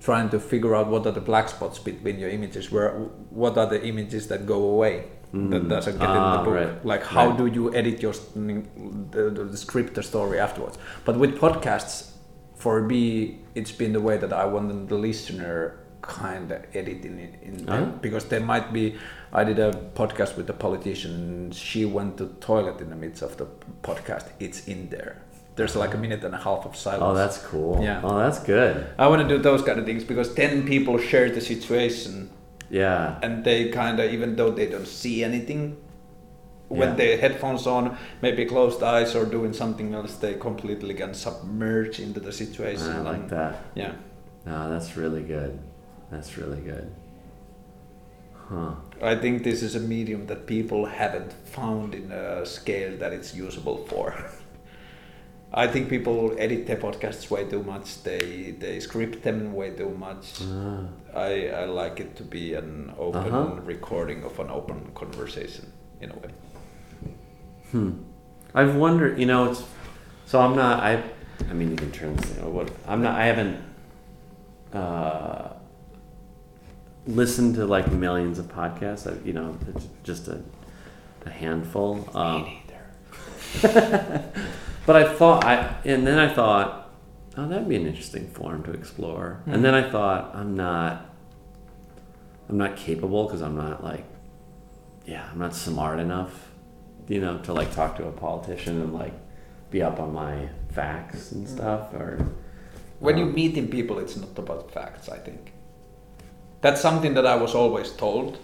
trying 0.00 0.28
to 0.30 0.38
figure 0.40 0.74
out 0.74 0.88
what 0.88 1.06
are 1.06 1.12
the 1.12 1.20
black 1.20 1.48
spots 1.48 1.78
between 1.78 2.18
your 2.18 2.30
images 2.30 2.70
where 2.70 2.90
what 3.30 3.56
are 3.56 3.66
the 3.66 3.82
images 3.84 4.26
that 4.28 4.44
go 4.46 4.62
away 4.74 5.04
mm-hmm. 5.32 5.50
that 5.50 5.68
doesn't 5.68 5.98
get 5.98 6.10
in 6.10 6.16
Ah, 6.16 6.36
the 6.38 6.44
book. 6.44 6.54
right. 6.54 6.84
like 6.84 7.02
how 7.04 7.28
Right. 7.28 7.38
do 7.38 7.46
you 7.46 7.74
edit 7.74 8.02
your 8.02 8.12
the, 8.34 9.30
the, 9.34 9.44
the 9.44 9.56
script 9.56 9.94
the 9.94 10.02
story 10.02 10.38
afterwards? 10.38 10.78
But 11.04 11.16
with 11.16 11.38
podcasts 11.38 12.10
for 12.56 12.82
me 12.82 13.38
it's 13.54 13.72
been 13.72 13.92
the 13.92 14.00
way 14.00 14.16
that 14.16 14.32
i 14.32 14.44
want 14.44 14.88
the 14.88 14.94
listener 14.94 15.78
kind 16.02 16.50
of 16.52 16.60
editing 16.74 17.18
it 17.18 17.34
in 17.42 17.54
Ah. 17.68 17.84
because 18.00 18.24
there 18.32 18.40
might 18.52 18.72
be 18.72 18.84
i 19.32 19.42
did 19.44 19.58
a 19.58 19.72
podcast 19.94 20.36
with 20.36 20.48
a 20.50 20.58
politician 20.66 21.50
she 21.52 21.84
went 21.84 22.16
to 22.18 22.24
toilet 22.40 22.80
in 22.80 22.88
the 22.90 22.96
midst 23.04 23.22
of 23.22 23.36
the 23.40 23.46
podcast 23.82 24.26
it's 24.40 24.66
in 24.68 24.88
there 24.90 25.22
there's 25.56 25.74
like 25.74 25.94
a 25.94 25.98
minute 25.98 26.22
and 26.22 26.34
a 26.34 26.38
half 26.38 26.66
of 26.66 26.76
silence 26.76 27.02
oh, 27.02 27.14
that's 27.14 27.38
cool. 27.38 27.82
Yeah. 27.82 28.02
Oh, 28.04 28.18
that's 28.18 28.38
good. 28.40 28.86
I 28.98 29.06
want 29.08 29.22
to 29.26 29.28
do 29.34 29.38
those 29.42 29.62
kind 29.62 29.78
of 29.80 29.86
things 29.86 30.04
because 30.04 30.34
then 30.34 30.66
people 30.66 30.98
share 30.98 31.30
the 31.30 31.40
situation 31.40 32.28
Yeah. 32.68 33.18
and 33.22 33.42
they 33.42 33.70
kind 33.70 33.98
of, 33.98 34.12
even 34.12 34.36
though 34.36 34.50
they 34.50 34.66
don't 34.66 34.86
see 34.86 35.24
anything, 35.24 35.78
when 36.68 36.88
Yeah. 36.90 36.94
they 36.96 37.16
headphones 37.16 37.66
on, 37.66 37.96
maybe 38.22 38.44
closed 38.44 38.82
eyes 38.82 39.14
or 39.14 39.24
doing 39.24 39.52
something 39.52 39.94
else, 39.94 40.16
they 40.16 40.34
completely 40.34 40.94
can 40.94 41.14
submerge 41.14 42.00
into 42.00 42.20
the 42.20 42.32
situation. 42.32 42.90
I 42.90 43.00
like 43.00 43.16
and- 43.20 43.30
that. 43.30 43.54
Yeah. 43.74 43.92
No, 44.44 44.70
that's 44.70 44.96
really 44.96 45.22
good. 45.22 45.58
That's 46.10 46.36
really 46.38 46.60
good. 46.60 46.90
Huh. 48.48 48.74
I 49.02 49.16
think 49.16 49.42
this 49.42 49.62
is 49.62 49.74
a 49.74 49.80
medium 49.80 50.26
that 50.26 50.46
people 50.46 50.86
haven't 50.86 51.32
found 51.32 51.94
in 51.94 52.12
a 52.12 52.46
scale 52.46 52.96
that 52.98 53.12
it's 53.12 53.34
usable 53.34 53.78
for. 53.86 54.14
I 55.52 55.66
think 55.66 55.88
people 55.88 56.34
edit 56.38 56.66
their 56.66 56.76
podcasts 56.76 57.30
way 57.30 57.44
too 57.44 57.62
much. 57.62 58.02
They 58.02 58.54
they 58.58 58.78
script 58.80 59.22
them 59.22 59.52
way 59.54 59.70
too 59.70 59.90
much. 59.90 60.42
Ah. 60.42 60.82
I, 61.14 61.48
I 61.62 61.64
like 61.64 61.98
it 62.00 62.14
to 62.16 62.22
be 62.24 62.54
an 62.54 62.92
open 62.98 63.32
Uh-huh. 63.32 63.60
recording 63.64 64.22
of 64.24 64.38
an 64.38 64.50
open 64.50 64.90
conversation 64.94 65.72
in 66.00 66.10
a 66.10 66.14
way. 66.14 66.30
Hmm. 67.76 67.90
I've 68.54 68.74
wondered, 68.74 69.18
you 69.18 69.26
know, 69.26 69.50
it's 69.50 69.62
so 70.24 70.40
I'm 70.40 70.56
not. 70.56 70.82
I, 70.82 71.02
I 71.50 71.52
mean, 71.52 71.70
you 71.70 71.76
can 71.76 71.92
turn 71.92 72.16
this. 72.16 72.34
You 72.34 72.42
know, 72.42 72.48
what 72.48 72.72
I'm 72.88 73.02
not. 73.02 73.20
I 73.20 73.26
haven't 73.26 73.62
uh, 74.72 75.50
listened 77.06 77.56
to 77.56 77.66
like 77.66 77.92
millions 77.92 78.38
of 78.38 78.46
podcasts. 78.46 79.06
I, 79.06 79.22
you 79.26 79.34
know, 79.34 79.58
it's 79.68 79.86
just 80.04 80.28
a, 80.28 80.40
a 81.26 81.30
handful. 81.30 82.08
Um, 82.16 82.50
but 83.62 84.96
I 84.96 85.12
thought 85.14 85.44
I, 85.44 85.76
and 85.84 86.06
then 86.06 86.18
I 86.18 86.32
thought, 86.32 86.90
oh, 87.36 87.46
that'd 87.46 87.68
be 87.68 87.76
an 87.76 87.86
interesting 87.86 88.26
form 88.30 88.62
to 88.62 88.72
explore. 88.72 89.42
And 89.44 89.62
then 89.62 89.74
I 89.74 89.90
thought, 89.90 90.34
I'm 90.34 90.56
not. 90.56 91.10
I'm 92.48 92.56
not 92.56 92.76
capable 92.76 93.26
because 93.26 93.42
I'm 93.42 93.56
not 93.56 93.84
like, 93.84 94.04
yeah, 95.04 95.28
I'm 95.30 95.38
not 95.38 95.54
smart 95.54 96.00
enough 96.00 96.45
you 97.08 97.20
know, 97.20 97.38
to 97.38 97.52
like 97.52 97.72
talk 97.74 97.96
to 97.96 98.06
a 98.06 98.12
politician 98.12 98.80
and 98.82 98.92
like 98.94 99.14
be 99.70 99.82
up 99.82 99.98
on 100.00 100.12
my 100.12 100.48
facts 100.72 101.32
and 101.32 101.48
stuff 101.48 101.92
or 101.94 102.18
When 103.00 103.18
you 103.18 103.24
um, 103.24 103.34
meeting 103.34 103.68
people, 103.68 103.98
it's 103.98 104.16
not 104.16 104.38
about 104.38 104.70
facts. 104.70 105.08
I 105.08 105.18
think 105.18 105.52
that's 106.62 106.80
something 106.80 107.14
that 107.14 107.26
I 107.26 107.36
was 107.36 107.54
always 107.54 107.92
told. 107.92 108.38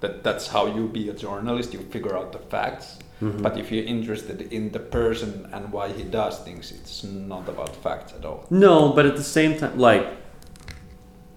That 0.00 0.22
that's 0.22 0.46
how 0.48 0.66
you 0.76 0.88
be 0.88 1.08
a 1.08 1.14
journalist. 1.14 1.72
You 1.72 1.80
figure 1.90 2.14
out 2.18 2.30
the 2.32 2.38
facts. 2.38 2.98
Mhm. 3.22 3.40
But 3.42 3.56
if 3.56 3.72
you're 3.72 3.88
interested 3.96 4.38
in 4.52 4.70
the 4.72 4.78
person 4.78 5.48
and 5.52 5.72
why 5.72 5.88
he 5.98 6.02
does 6.04 6.38
things, 6.44 6.70
it's 6.70 7.02
not 7.04 7.48
about 7.48 7.74
facts 7.76 8.12
at 8.18 8.24
all. 8.24 8.44
no 8.50 8.92
but 8.96 9.06
at 9.06 9.16
the 9.16 9.28
same 9.38 9.52
time 9.58 9.78
like 9.78 10.06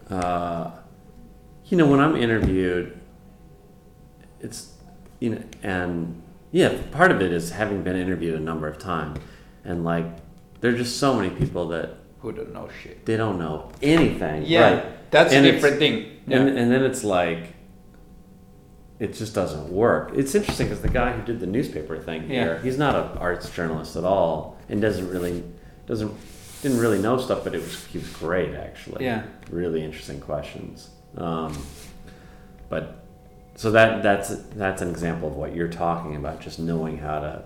uh 0.10 0.72
you 1.70 1.78
know 1.78 1.86
when 1.92 2.00
i'm 2.00 2.16
interviewed 2.16 2.88
it's 4.40 4.74
you 5.20 5.30
know 5.32 5.42
and 5.64 6.22
yeah 6.52 6.76
part 6.92 7.12
of 7.12 7.22
it 7.22 7.32
is 7.32 7.52
having 7.52 7.84
been 7.84 7.96
interviewed 7.96 8.36
a 8.36 8.40
number 8.40 8.68
of 8.68 8.78
times 8.78 9.20
and 9.64 9.84
like 9.84 10.06
there're 10.62 10.76
just 10.78 10.98
so 10.98 11.16
many 11.16 11.30
people 11.30 11.68
that 11.70 11.96
Who 12.22 12.32
don't 12.32 12.54
know 12.54 12.70
shit. 12.84 13.06
they 13.06 13.18
don't 13.18 13.38
know 13.40 13.72
anything 13.82 14.44
Yeah, 14.46 14.74
right 14.74 15.12
that's 15.12 15.34
And 15.34 15.46
a 15.46 15.52
different 15.52 15.78
thing. 15.80 16.18
Yeah. 16.28 16.38
And, 16.42 16.58
and 16.60 16.72
then 16.72 16.84
it's 16.84 17.04
like, 17.04 17.54
it 19.00 19.14
just 19.14 19.34
doesn't 19.34 19.70
work. 19.72 20.12
It's 20.16 20.36
interesting 20.36 20.68
because 20.68 20.82
the 20.84 20.90
guy 20.90 21.14
who 21.14 21.24
did 21.24 21.40
the 21.40 21.48
newspaper 21.48 21.98
thing 21.98 22.24
Yeah. 22.30 22.44
here, 22.44 22.60
he's 22.60 22.78
not 22.78 22.96
an 22.96 23.18
arts 23.18 23.50
journalist 23.50 23.96
at 23.96 24.04
all, 24.04 24.58
and 24.70 24.80
doesn't 24.82 25.10
really 25.10 25.44
doesn't 25.88 26.14
didn't 26.62 26.80
really 26.80 27.00
know 27.02 27.18
stuff, 27.18 27.44
but 27.44 27.56
it 27.56 27.62
was 27.62 27.86
he 27.86 27.98
was 27.98 28.10
great 28.10 28.54
actually. 28.54 29.06
Yeah. 29.06 29.24
really 29.50 29.84
interesting 29.84 30.20
questions. 30.20 30.90
Um, 31.18 31.58
but 32.70 32.99
so 33.60 33.72
that 33.72 34.02
that's 34.02 34.30
that's 34.56 34.82
an 34.82 34.90
example 34.90 35.28
of 35.28 35.36
what 35.36 35.54
you're 35.54 35.68
talking 35.68 36.16
about, 36.16 36.40
just 36.40 36.60
knowing 36.60 36.98
how 36.98 37.20
to 37.20 37.44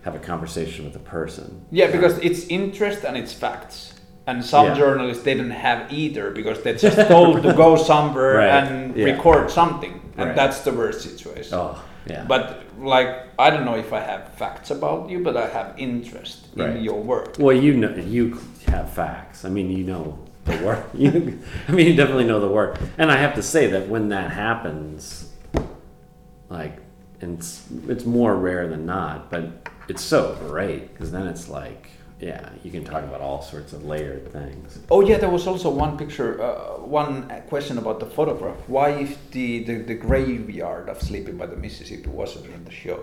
have 0.00 0.14
a 0.14 0.18
conversation 0.18 0.86
with 0.86 0.96
a 0.96 1.04
person. 1.16 1.66
Yeah, 1.70 1.90
because 1.90 2.16
it's 2.20 2.46
interest 2.46 3.04
and 3.04 3.14
it's 3.14 3.34
facts. 3.34 3.92
And 4.26 4.42
some 4.42 4.68
Yeah. 4.68 4.74
journalists 4.74 5.22
they 5.22 5.34
don't 5.34 5.50
have 5.50 5.92
either 5.92 6.30
because 6.30 6.62
they're 6.62 6.76
just 6.88 6.96
told 7.08 7.42
to 7.42 7.52
go 7.52 7.76
somewhere 7.76 8.36
Right, 8.38 8.64
and 8.64 8.96
yeah. 8.96 9.04
record 9.04 9.50
something, 9.50 10.00
and 10.16 10.28
Right. 10.28 10.34
that's 10.34 10.60
the 10.60 10.72
worst 10.72 11.02
situation. 11.02 11.52
Oh 11.58 11.78
yeah, 12.06 12.24
But 12.26 12.62
like, 12.80 13.10
I 13.38 13.50
don't 13.50 13.66
know 13.66 13.76
if 13.76 13.92
I 13.92 14.00
have 14.00 14.28
facts 14.38 14.70
about 14.70 15.10
you, 15.10 15.18
but 15.22 15.36
I 15.36 15.46
have 15.48 15.74
interest 15.76 16.46
Right. 16.56 16.70
in 16.70 16.82
your 16.82 17.00
work. 17.02 17.36
Well, 17.38 17.54
you 17.54 17.74
know, 17.74 17.92
you 17.96 18.38
have 18.68 18.88
facts. 18.88 19.44
I 19.44 19.50
mean, 19.50 19.68
you 19.70 19.84
know 19.84 20.18
the 20.46 20.56
work. 20.64 20.84
you, 20.94 21.38
I 21.68 21.72
mean, 21.72 21.86
you 21.86 21.94
definitely 21.94 22.24
know 22.32 22.40
the 22.40 22.48
work. 22.60 22.78
And 22.96 23.12
I 23.12 23.16
have 23.18 23.34
to 23.34 23.42
say 23.42 23.66
that 23.68 23.88
when 23.90 24.08
that 24.08 24.30
happens, 24.32 25.23
like, 26.58 26.76
and 27.20 27.30
it's, 27.38 27.52
it's 27.92 28.04
more 28.18 28.34
rare 28.48 28.66
than 28.72 28.82
not, 28.96 29.16
but 29.34 29.44
it's 29.90 30.04
so 30.14 30.20
great 30.48 30.82
because 30.92 31.10
then 31.16 31.26
it's 31.32 31.46
like, 31.48 31.82
yeah, 32.20 32.48
you 32.64 32.70
can 32.76 32.84
talk 32.92 33.02
about 33.10 33.20
all 33.26 33.42
sorts 33.42 33.72
of 33.76 33.80
layered 33.92 34.26
things. 34.38 34.78
Oh 34.94 35.00
yeah, 35.08 35.18
there 35.22 35.34
was 35.38 35.46
also 35.50 35.68
one 35.84 35.92
picture, 36.02 36.30
uh, 36.48 36.78
one 37.02 37.14
question 37.52 37.76
about 37.82 37.98
the 38.00 38.06
photograph. 38.18 38.56
Why 38.76 38.88
if 39.06 39.12
the, 39.32 39.48
the, 39.68 39.74
the 39.90 39.94
graveyard 40.06 40.88
of 40.88 40.96
Sleeping 41.02 41.36
by 41.42 41.46
the 41.46 41.56
Mississippi 41.56 42.08
wasn't 42.22 42.46
in 42.56 42.64
the 42.64 42.70
show? 42.84 42.98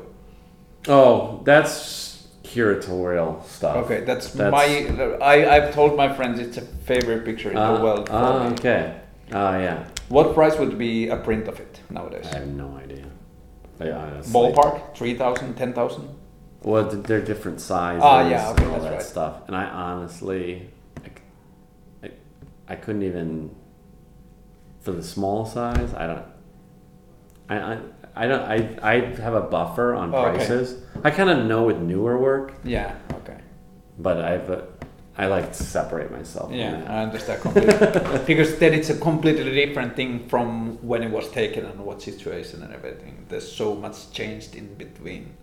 Oh, 0.87 1.41
that's 1.43 2.27
curatorial 2.43 3.31
stuff. 3.45 3.75
Okay, 3.85 3.99
that's, 4.09 4.27
That's- 4.33 4.51
my. 4.51 4.65
I 5.33 5.35
I've 5.55 5.69
told 5.73 5.91
my 6.03 6.09
friends 6.17 6.39
it's 6.39 6.57
a 6.57 6.65
favorite 6.89 7.23
picture 7.29 7.51
in 7.51 7.57
Ah, 7.57 7.77
the 7.77 7.83
world. 7.83 8.07
For 8.09 8.15
ah, 8.15 8.47
me. 8.47 8.53
okay. 8.55 8.83
Ah, 9.31 9.57
yeah. 9.67 9.77
What 10.09 10.33
price 10.33 10.55
would 10.61 10.75
be 10.77 11.07
a 11.09 11.17
print 11.17 11.47
of 11.47 11.59
it 11.59 11.73
nowadays? 11.89 12.25
I 12.33 12.39
have 12.39 12.47
no 12.47 12.69
idea. 12.83 13.05
Honestly- 13.89 14.33
Ballpark, 14.33 14.95
3,000, 14.95 15.55
10,000? 15.55 16.09
Well, 16.63 16.83
they're 16.83 17.21
different 17.21 17.59
sizes 17.59 18.03
Ah, 18.05 18.27
yeah, 18.29 18.49
okay, 18.51 18.63
and 18.65 18.73
all 18.73 18.79
that 18.81 18.91
right. 18.93 19.01
stuff. 19.01 19.41
And 19.47 19.55
I 19.55 19.65
honestly, 19.65 20.69
I, 21.03 22.05
I, 22.07 22.11
I 22.67 22.75
couldn't 22.75 23.01
even 23.01 23.49
for 24.81 24.91
the 24.91 25.01
small 25.01 25.45
size. 25.45 25.91
I 25.95 26.05
don't. 26.07 26.25
I 27.49 27.55
I, 27.73 27.77
I 28.15 28.27
don't. 28.27 28.41
I 28.43 28.77
I 28.83 28.99
have 29.21 29.33
a 29.33 29.41
buffer 29.41 29.95
on 29.95 30.13
Oh, 30.13 30.17
okay. 30.25 30.37
prices. 30.37 30.83
I 31.03 31.09
kind 31.09 31.31
of 31.31 31.45
know 31.45 31.63
with 31.63 31.79
newer 31.79 32.17
work, 32.19 32.53
Yeah. 32.63 32.93
Okay. 33.13 33.37
but 33.97 34.17
I've. 34.21 34.63
I 35.17 35.27
like 35.27 35.51
to 35.53 35.63
separate 35.63 36.09
myself. 36.11 36.51
Yeah. 36.51 36.83
I 36.87 37.03
understand 37.03 37.41
completely. 37.41 38.19
because 38.25 38.57
then 38.59 38.73
it's 38.73 38.89
a 38.89 38.97
completely 38.97 39.53
different 39.53 39.95
thing 39.95 40.27
from 40.29 40.77
when 40.87 41.03
it 41.03 41.11
was 41.11 41.29
taken 41.31 41.65
and 41.65 41.79
what 41.85 42.01
situation 42.01 42.63
and 42.63 42.73
everything. 42.73 43.25
There's 43.27 43.49
so 43.51 43.75
much 43.75 44.11
changed 44.11 44.55
in 44.55 44.73
between. 44.75 45.33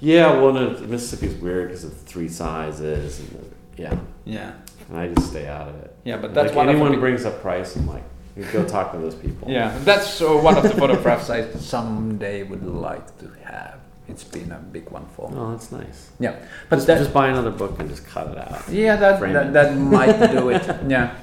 Yeah, 0.00 0.40
well, 0.40 0.52
no, 0.52 0.70
Mississippi's 0.86 1.34
weird 1.36 1.68
because 1.68 1.84
of 1.84 1.96
three 2.02 2.28
sizes 2.28 3.18
and 3.20 3.28
the, 3.30 3.82
yeah, 3.82 3.98
Yeah. 4.24 4.52
and 4.88 4.98
I 4.98 5.08
just 5.08 5.30
stay 5.30 5.48
out 5.48 5.68
of 5.68 5.76
it. 5.76 5.96
Yeah, 6.04 6.18
but 6.18 6.34
that's 6.34 6.48
like 6.48 6.56
one 6.56 6.68
of 6.68 6.76
anyone 6.76 7.00
brings 7.00 7.24
up 7.24 7.40
price, 7.40 7.76
I'm 7.76 7.86
like, 7.86 8.04
go 8.52 8.64
talk 8.64 8.92
to 8.92 8.98
those 8.98 9.14
people. 9.14 9.50
Yeah, 9.50 9.76
that's 9.84 10.20
uh, 10.20 10.28
one 10.28 10.56
of 10.56 10.62
the 10.62 10.70
photographs 10.70 11.30
I 11.30 11.50
someday 11.54 12.42
would 12.42 12.64
like 12.64 13.18
to 13.18 13.30
have. 13.44 13.80
It's 14.08 14.24
been 14.24 14.52
a 14.52 14.58
big 14.58 14.88
one 14.90 15.06
for 15.16 15.28
me. 15.30 15.36
Oh, 15.38 15.50
that's 15.50 15.72
nice. 15.72 16.10
Yeah, 16.20 16.36
but 16.70 16.76
Just, 16.76 16.86
that, 16.86 16.98
just 16.98 17.12
buy 17.12 17.28
another 17.28 17.50
book 17.50 17.78
and 17.80 17.88
just 17.90 18.06
cut 18.06 18.28
it 18.28 18.38
out. 18.38 18.68
yeah, 18.68 18.96
that, 18.96 19.20
that 19.20 19.52
that 19.52 19.76
might 19.76 20.30
do 20.30 20.50
it. 20.50 20.62
Yeah, 20.88 21.16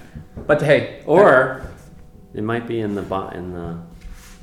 but 0.48 0.62
hey, 0.62 1.02
Or 1.06 1.64
it 2.34 2.44
might 2.44 2.68
be 2.68 2.80
in 2.82 2.96
the 2.96 3.02
bo- 3.02 3.30
in 3.30 3.54
the 3.54 3.78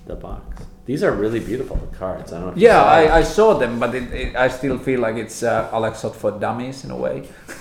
the 0.07 0.14
box. 0.16 0.64
These 0.86 1.05
are 1.05 1.12
really 1.12 1.38
beautiful 1.41 1.76
the 1.76 1.97
cards. 1.97 2.32
I 2.32 2.41
don't 2.41 2.57
know. 2.57 2.61
Yeah. 2.61 2.82
I, 2.82 3.18
I 3.18 3.22
saw 3.22 3.55
them, 3.55 3.78
but 3.78 3.95
it, 3.95 4.12
it, 4.12 4.34
I 4.36 4.49
still 4.49 4.76
feel 4.78 4.99
like 5.01 5.16
it's 5.16 5.43
uh, 5.43 5.68
Alec 5.72 5.95
Soth 5.95 6.16
for 6.16 6.32
dummies 6.32 6.84
in 6.84 6.91
a 6.91 6.97
way. 6.97 7.28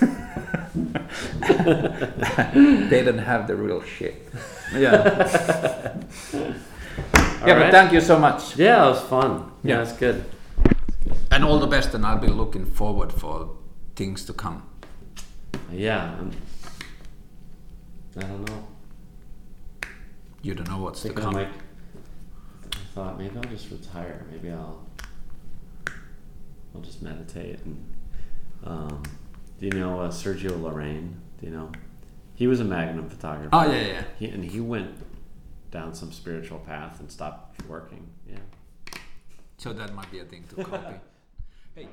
they 2.90 3.02
don't 3.04 3.18
have 3.18 3.46
the 3.46 3.54
real 3.54 3.82
shit. 3.82 4.26
Yeah. 4.74 5.94
yeah, 6.32 7.54
but 7.58 7.70
thank 7.70 7.92
you 7.92 8.00
so 8.00 8.18
much. 8.18 8.56
yeah, 8.56 8.86
it 8.86 8.90
was 8.90 9.00
fun. 9.02 9.52
Yeah, 9.62 9.76
Yeah. 9.76 9.82
it's 9.82 9.92
good. 9.92 10.24
And 11.30 11.44
all 11.44 11.58
the 11.58 11.66
best, 11.66 11.94
and 11.94 12.04
I'll 12.04 12.18
be 12.18 12.28
looking 12.28 12.64
forward 12.64 13.12
for 13.12 13.56
things 13.96 14.24
to 14.26 14.32
come. 14.32 14.66
Yeah, 15.72 16.16
I'm, 16.18 16.32
I 18.16 18.20
don't 18.22 18.44
know. 18.44 18.66
You 20.42 20.54
don't 20.54 20.68
know 20.68 20.78
what's 20.78 21.02
to 21.02 21.12
come. 21.12 21.34
might. 21.34 21.48
I 21.48 22.76
thought 22.94 23.18
maybe 23.18 23.36
I'll 23.36 23.44
just 23.44 23.70
retire. 23.70 24.26
Maybe 24.30 24.50
I'll. 24.50 24.84
I'll 26.74 26.80
just 26.80 27.02
meditate 27.02 27.60
and. 27.64 27.84
Um, 28.62 29.02
do 29.58 29.66
you 29.66 29.72
know 29.72 30.00
uh, 30.00 30.08
Sergio 30.08 30.50
Larrain? 30.50 31.12
Do 31.38 31.46
you 31.46 31.52
know? 31.52 31.70
He 32.34 32.46
was 32.46 32.60
a 32.60 32.64
Magnum 32.64 33.08
photographer. 33.10 33.50
Oh 33.52 33.70
yeah, 33.70 33.86
yeah. 33.86 34.04
He, 34.18 34.26
and 34.28 34.44
he 34.44 34.60
went 34.60 34.96
down 35.70 35.94
some 35.94 36.10
spiritual 36.12 36.58
path 36.58 36.98
and 37.00 37.10
stopped 37.10 37.62
working. 37.68 38.08
So 39.60 39.74
that 39.74 39.92
might 39.94 40.10
be 40.10 40.20
a 40.20 40.24
thing 40.24 40.44
to 40.48 40.64
copy. 40.64 40.94
hey. 41.74 41.86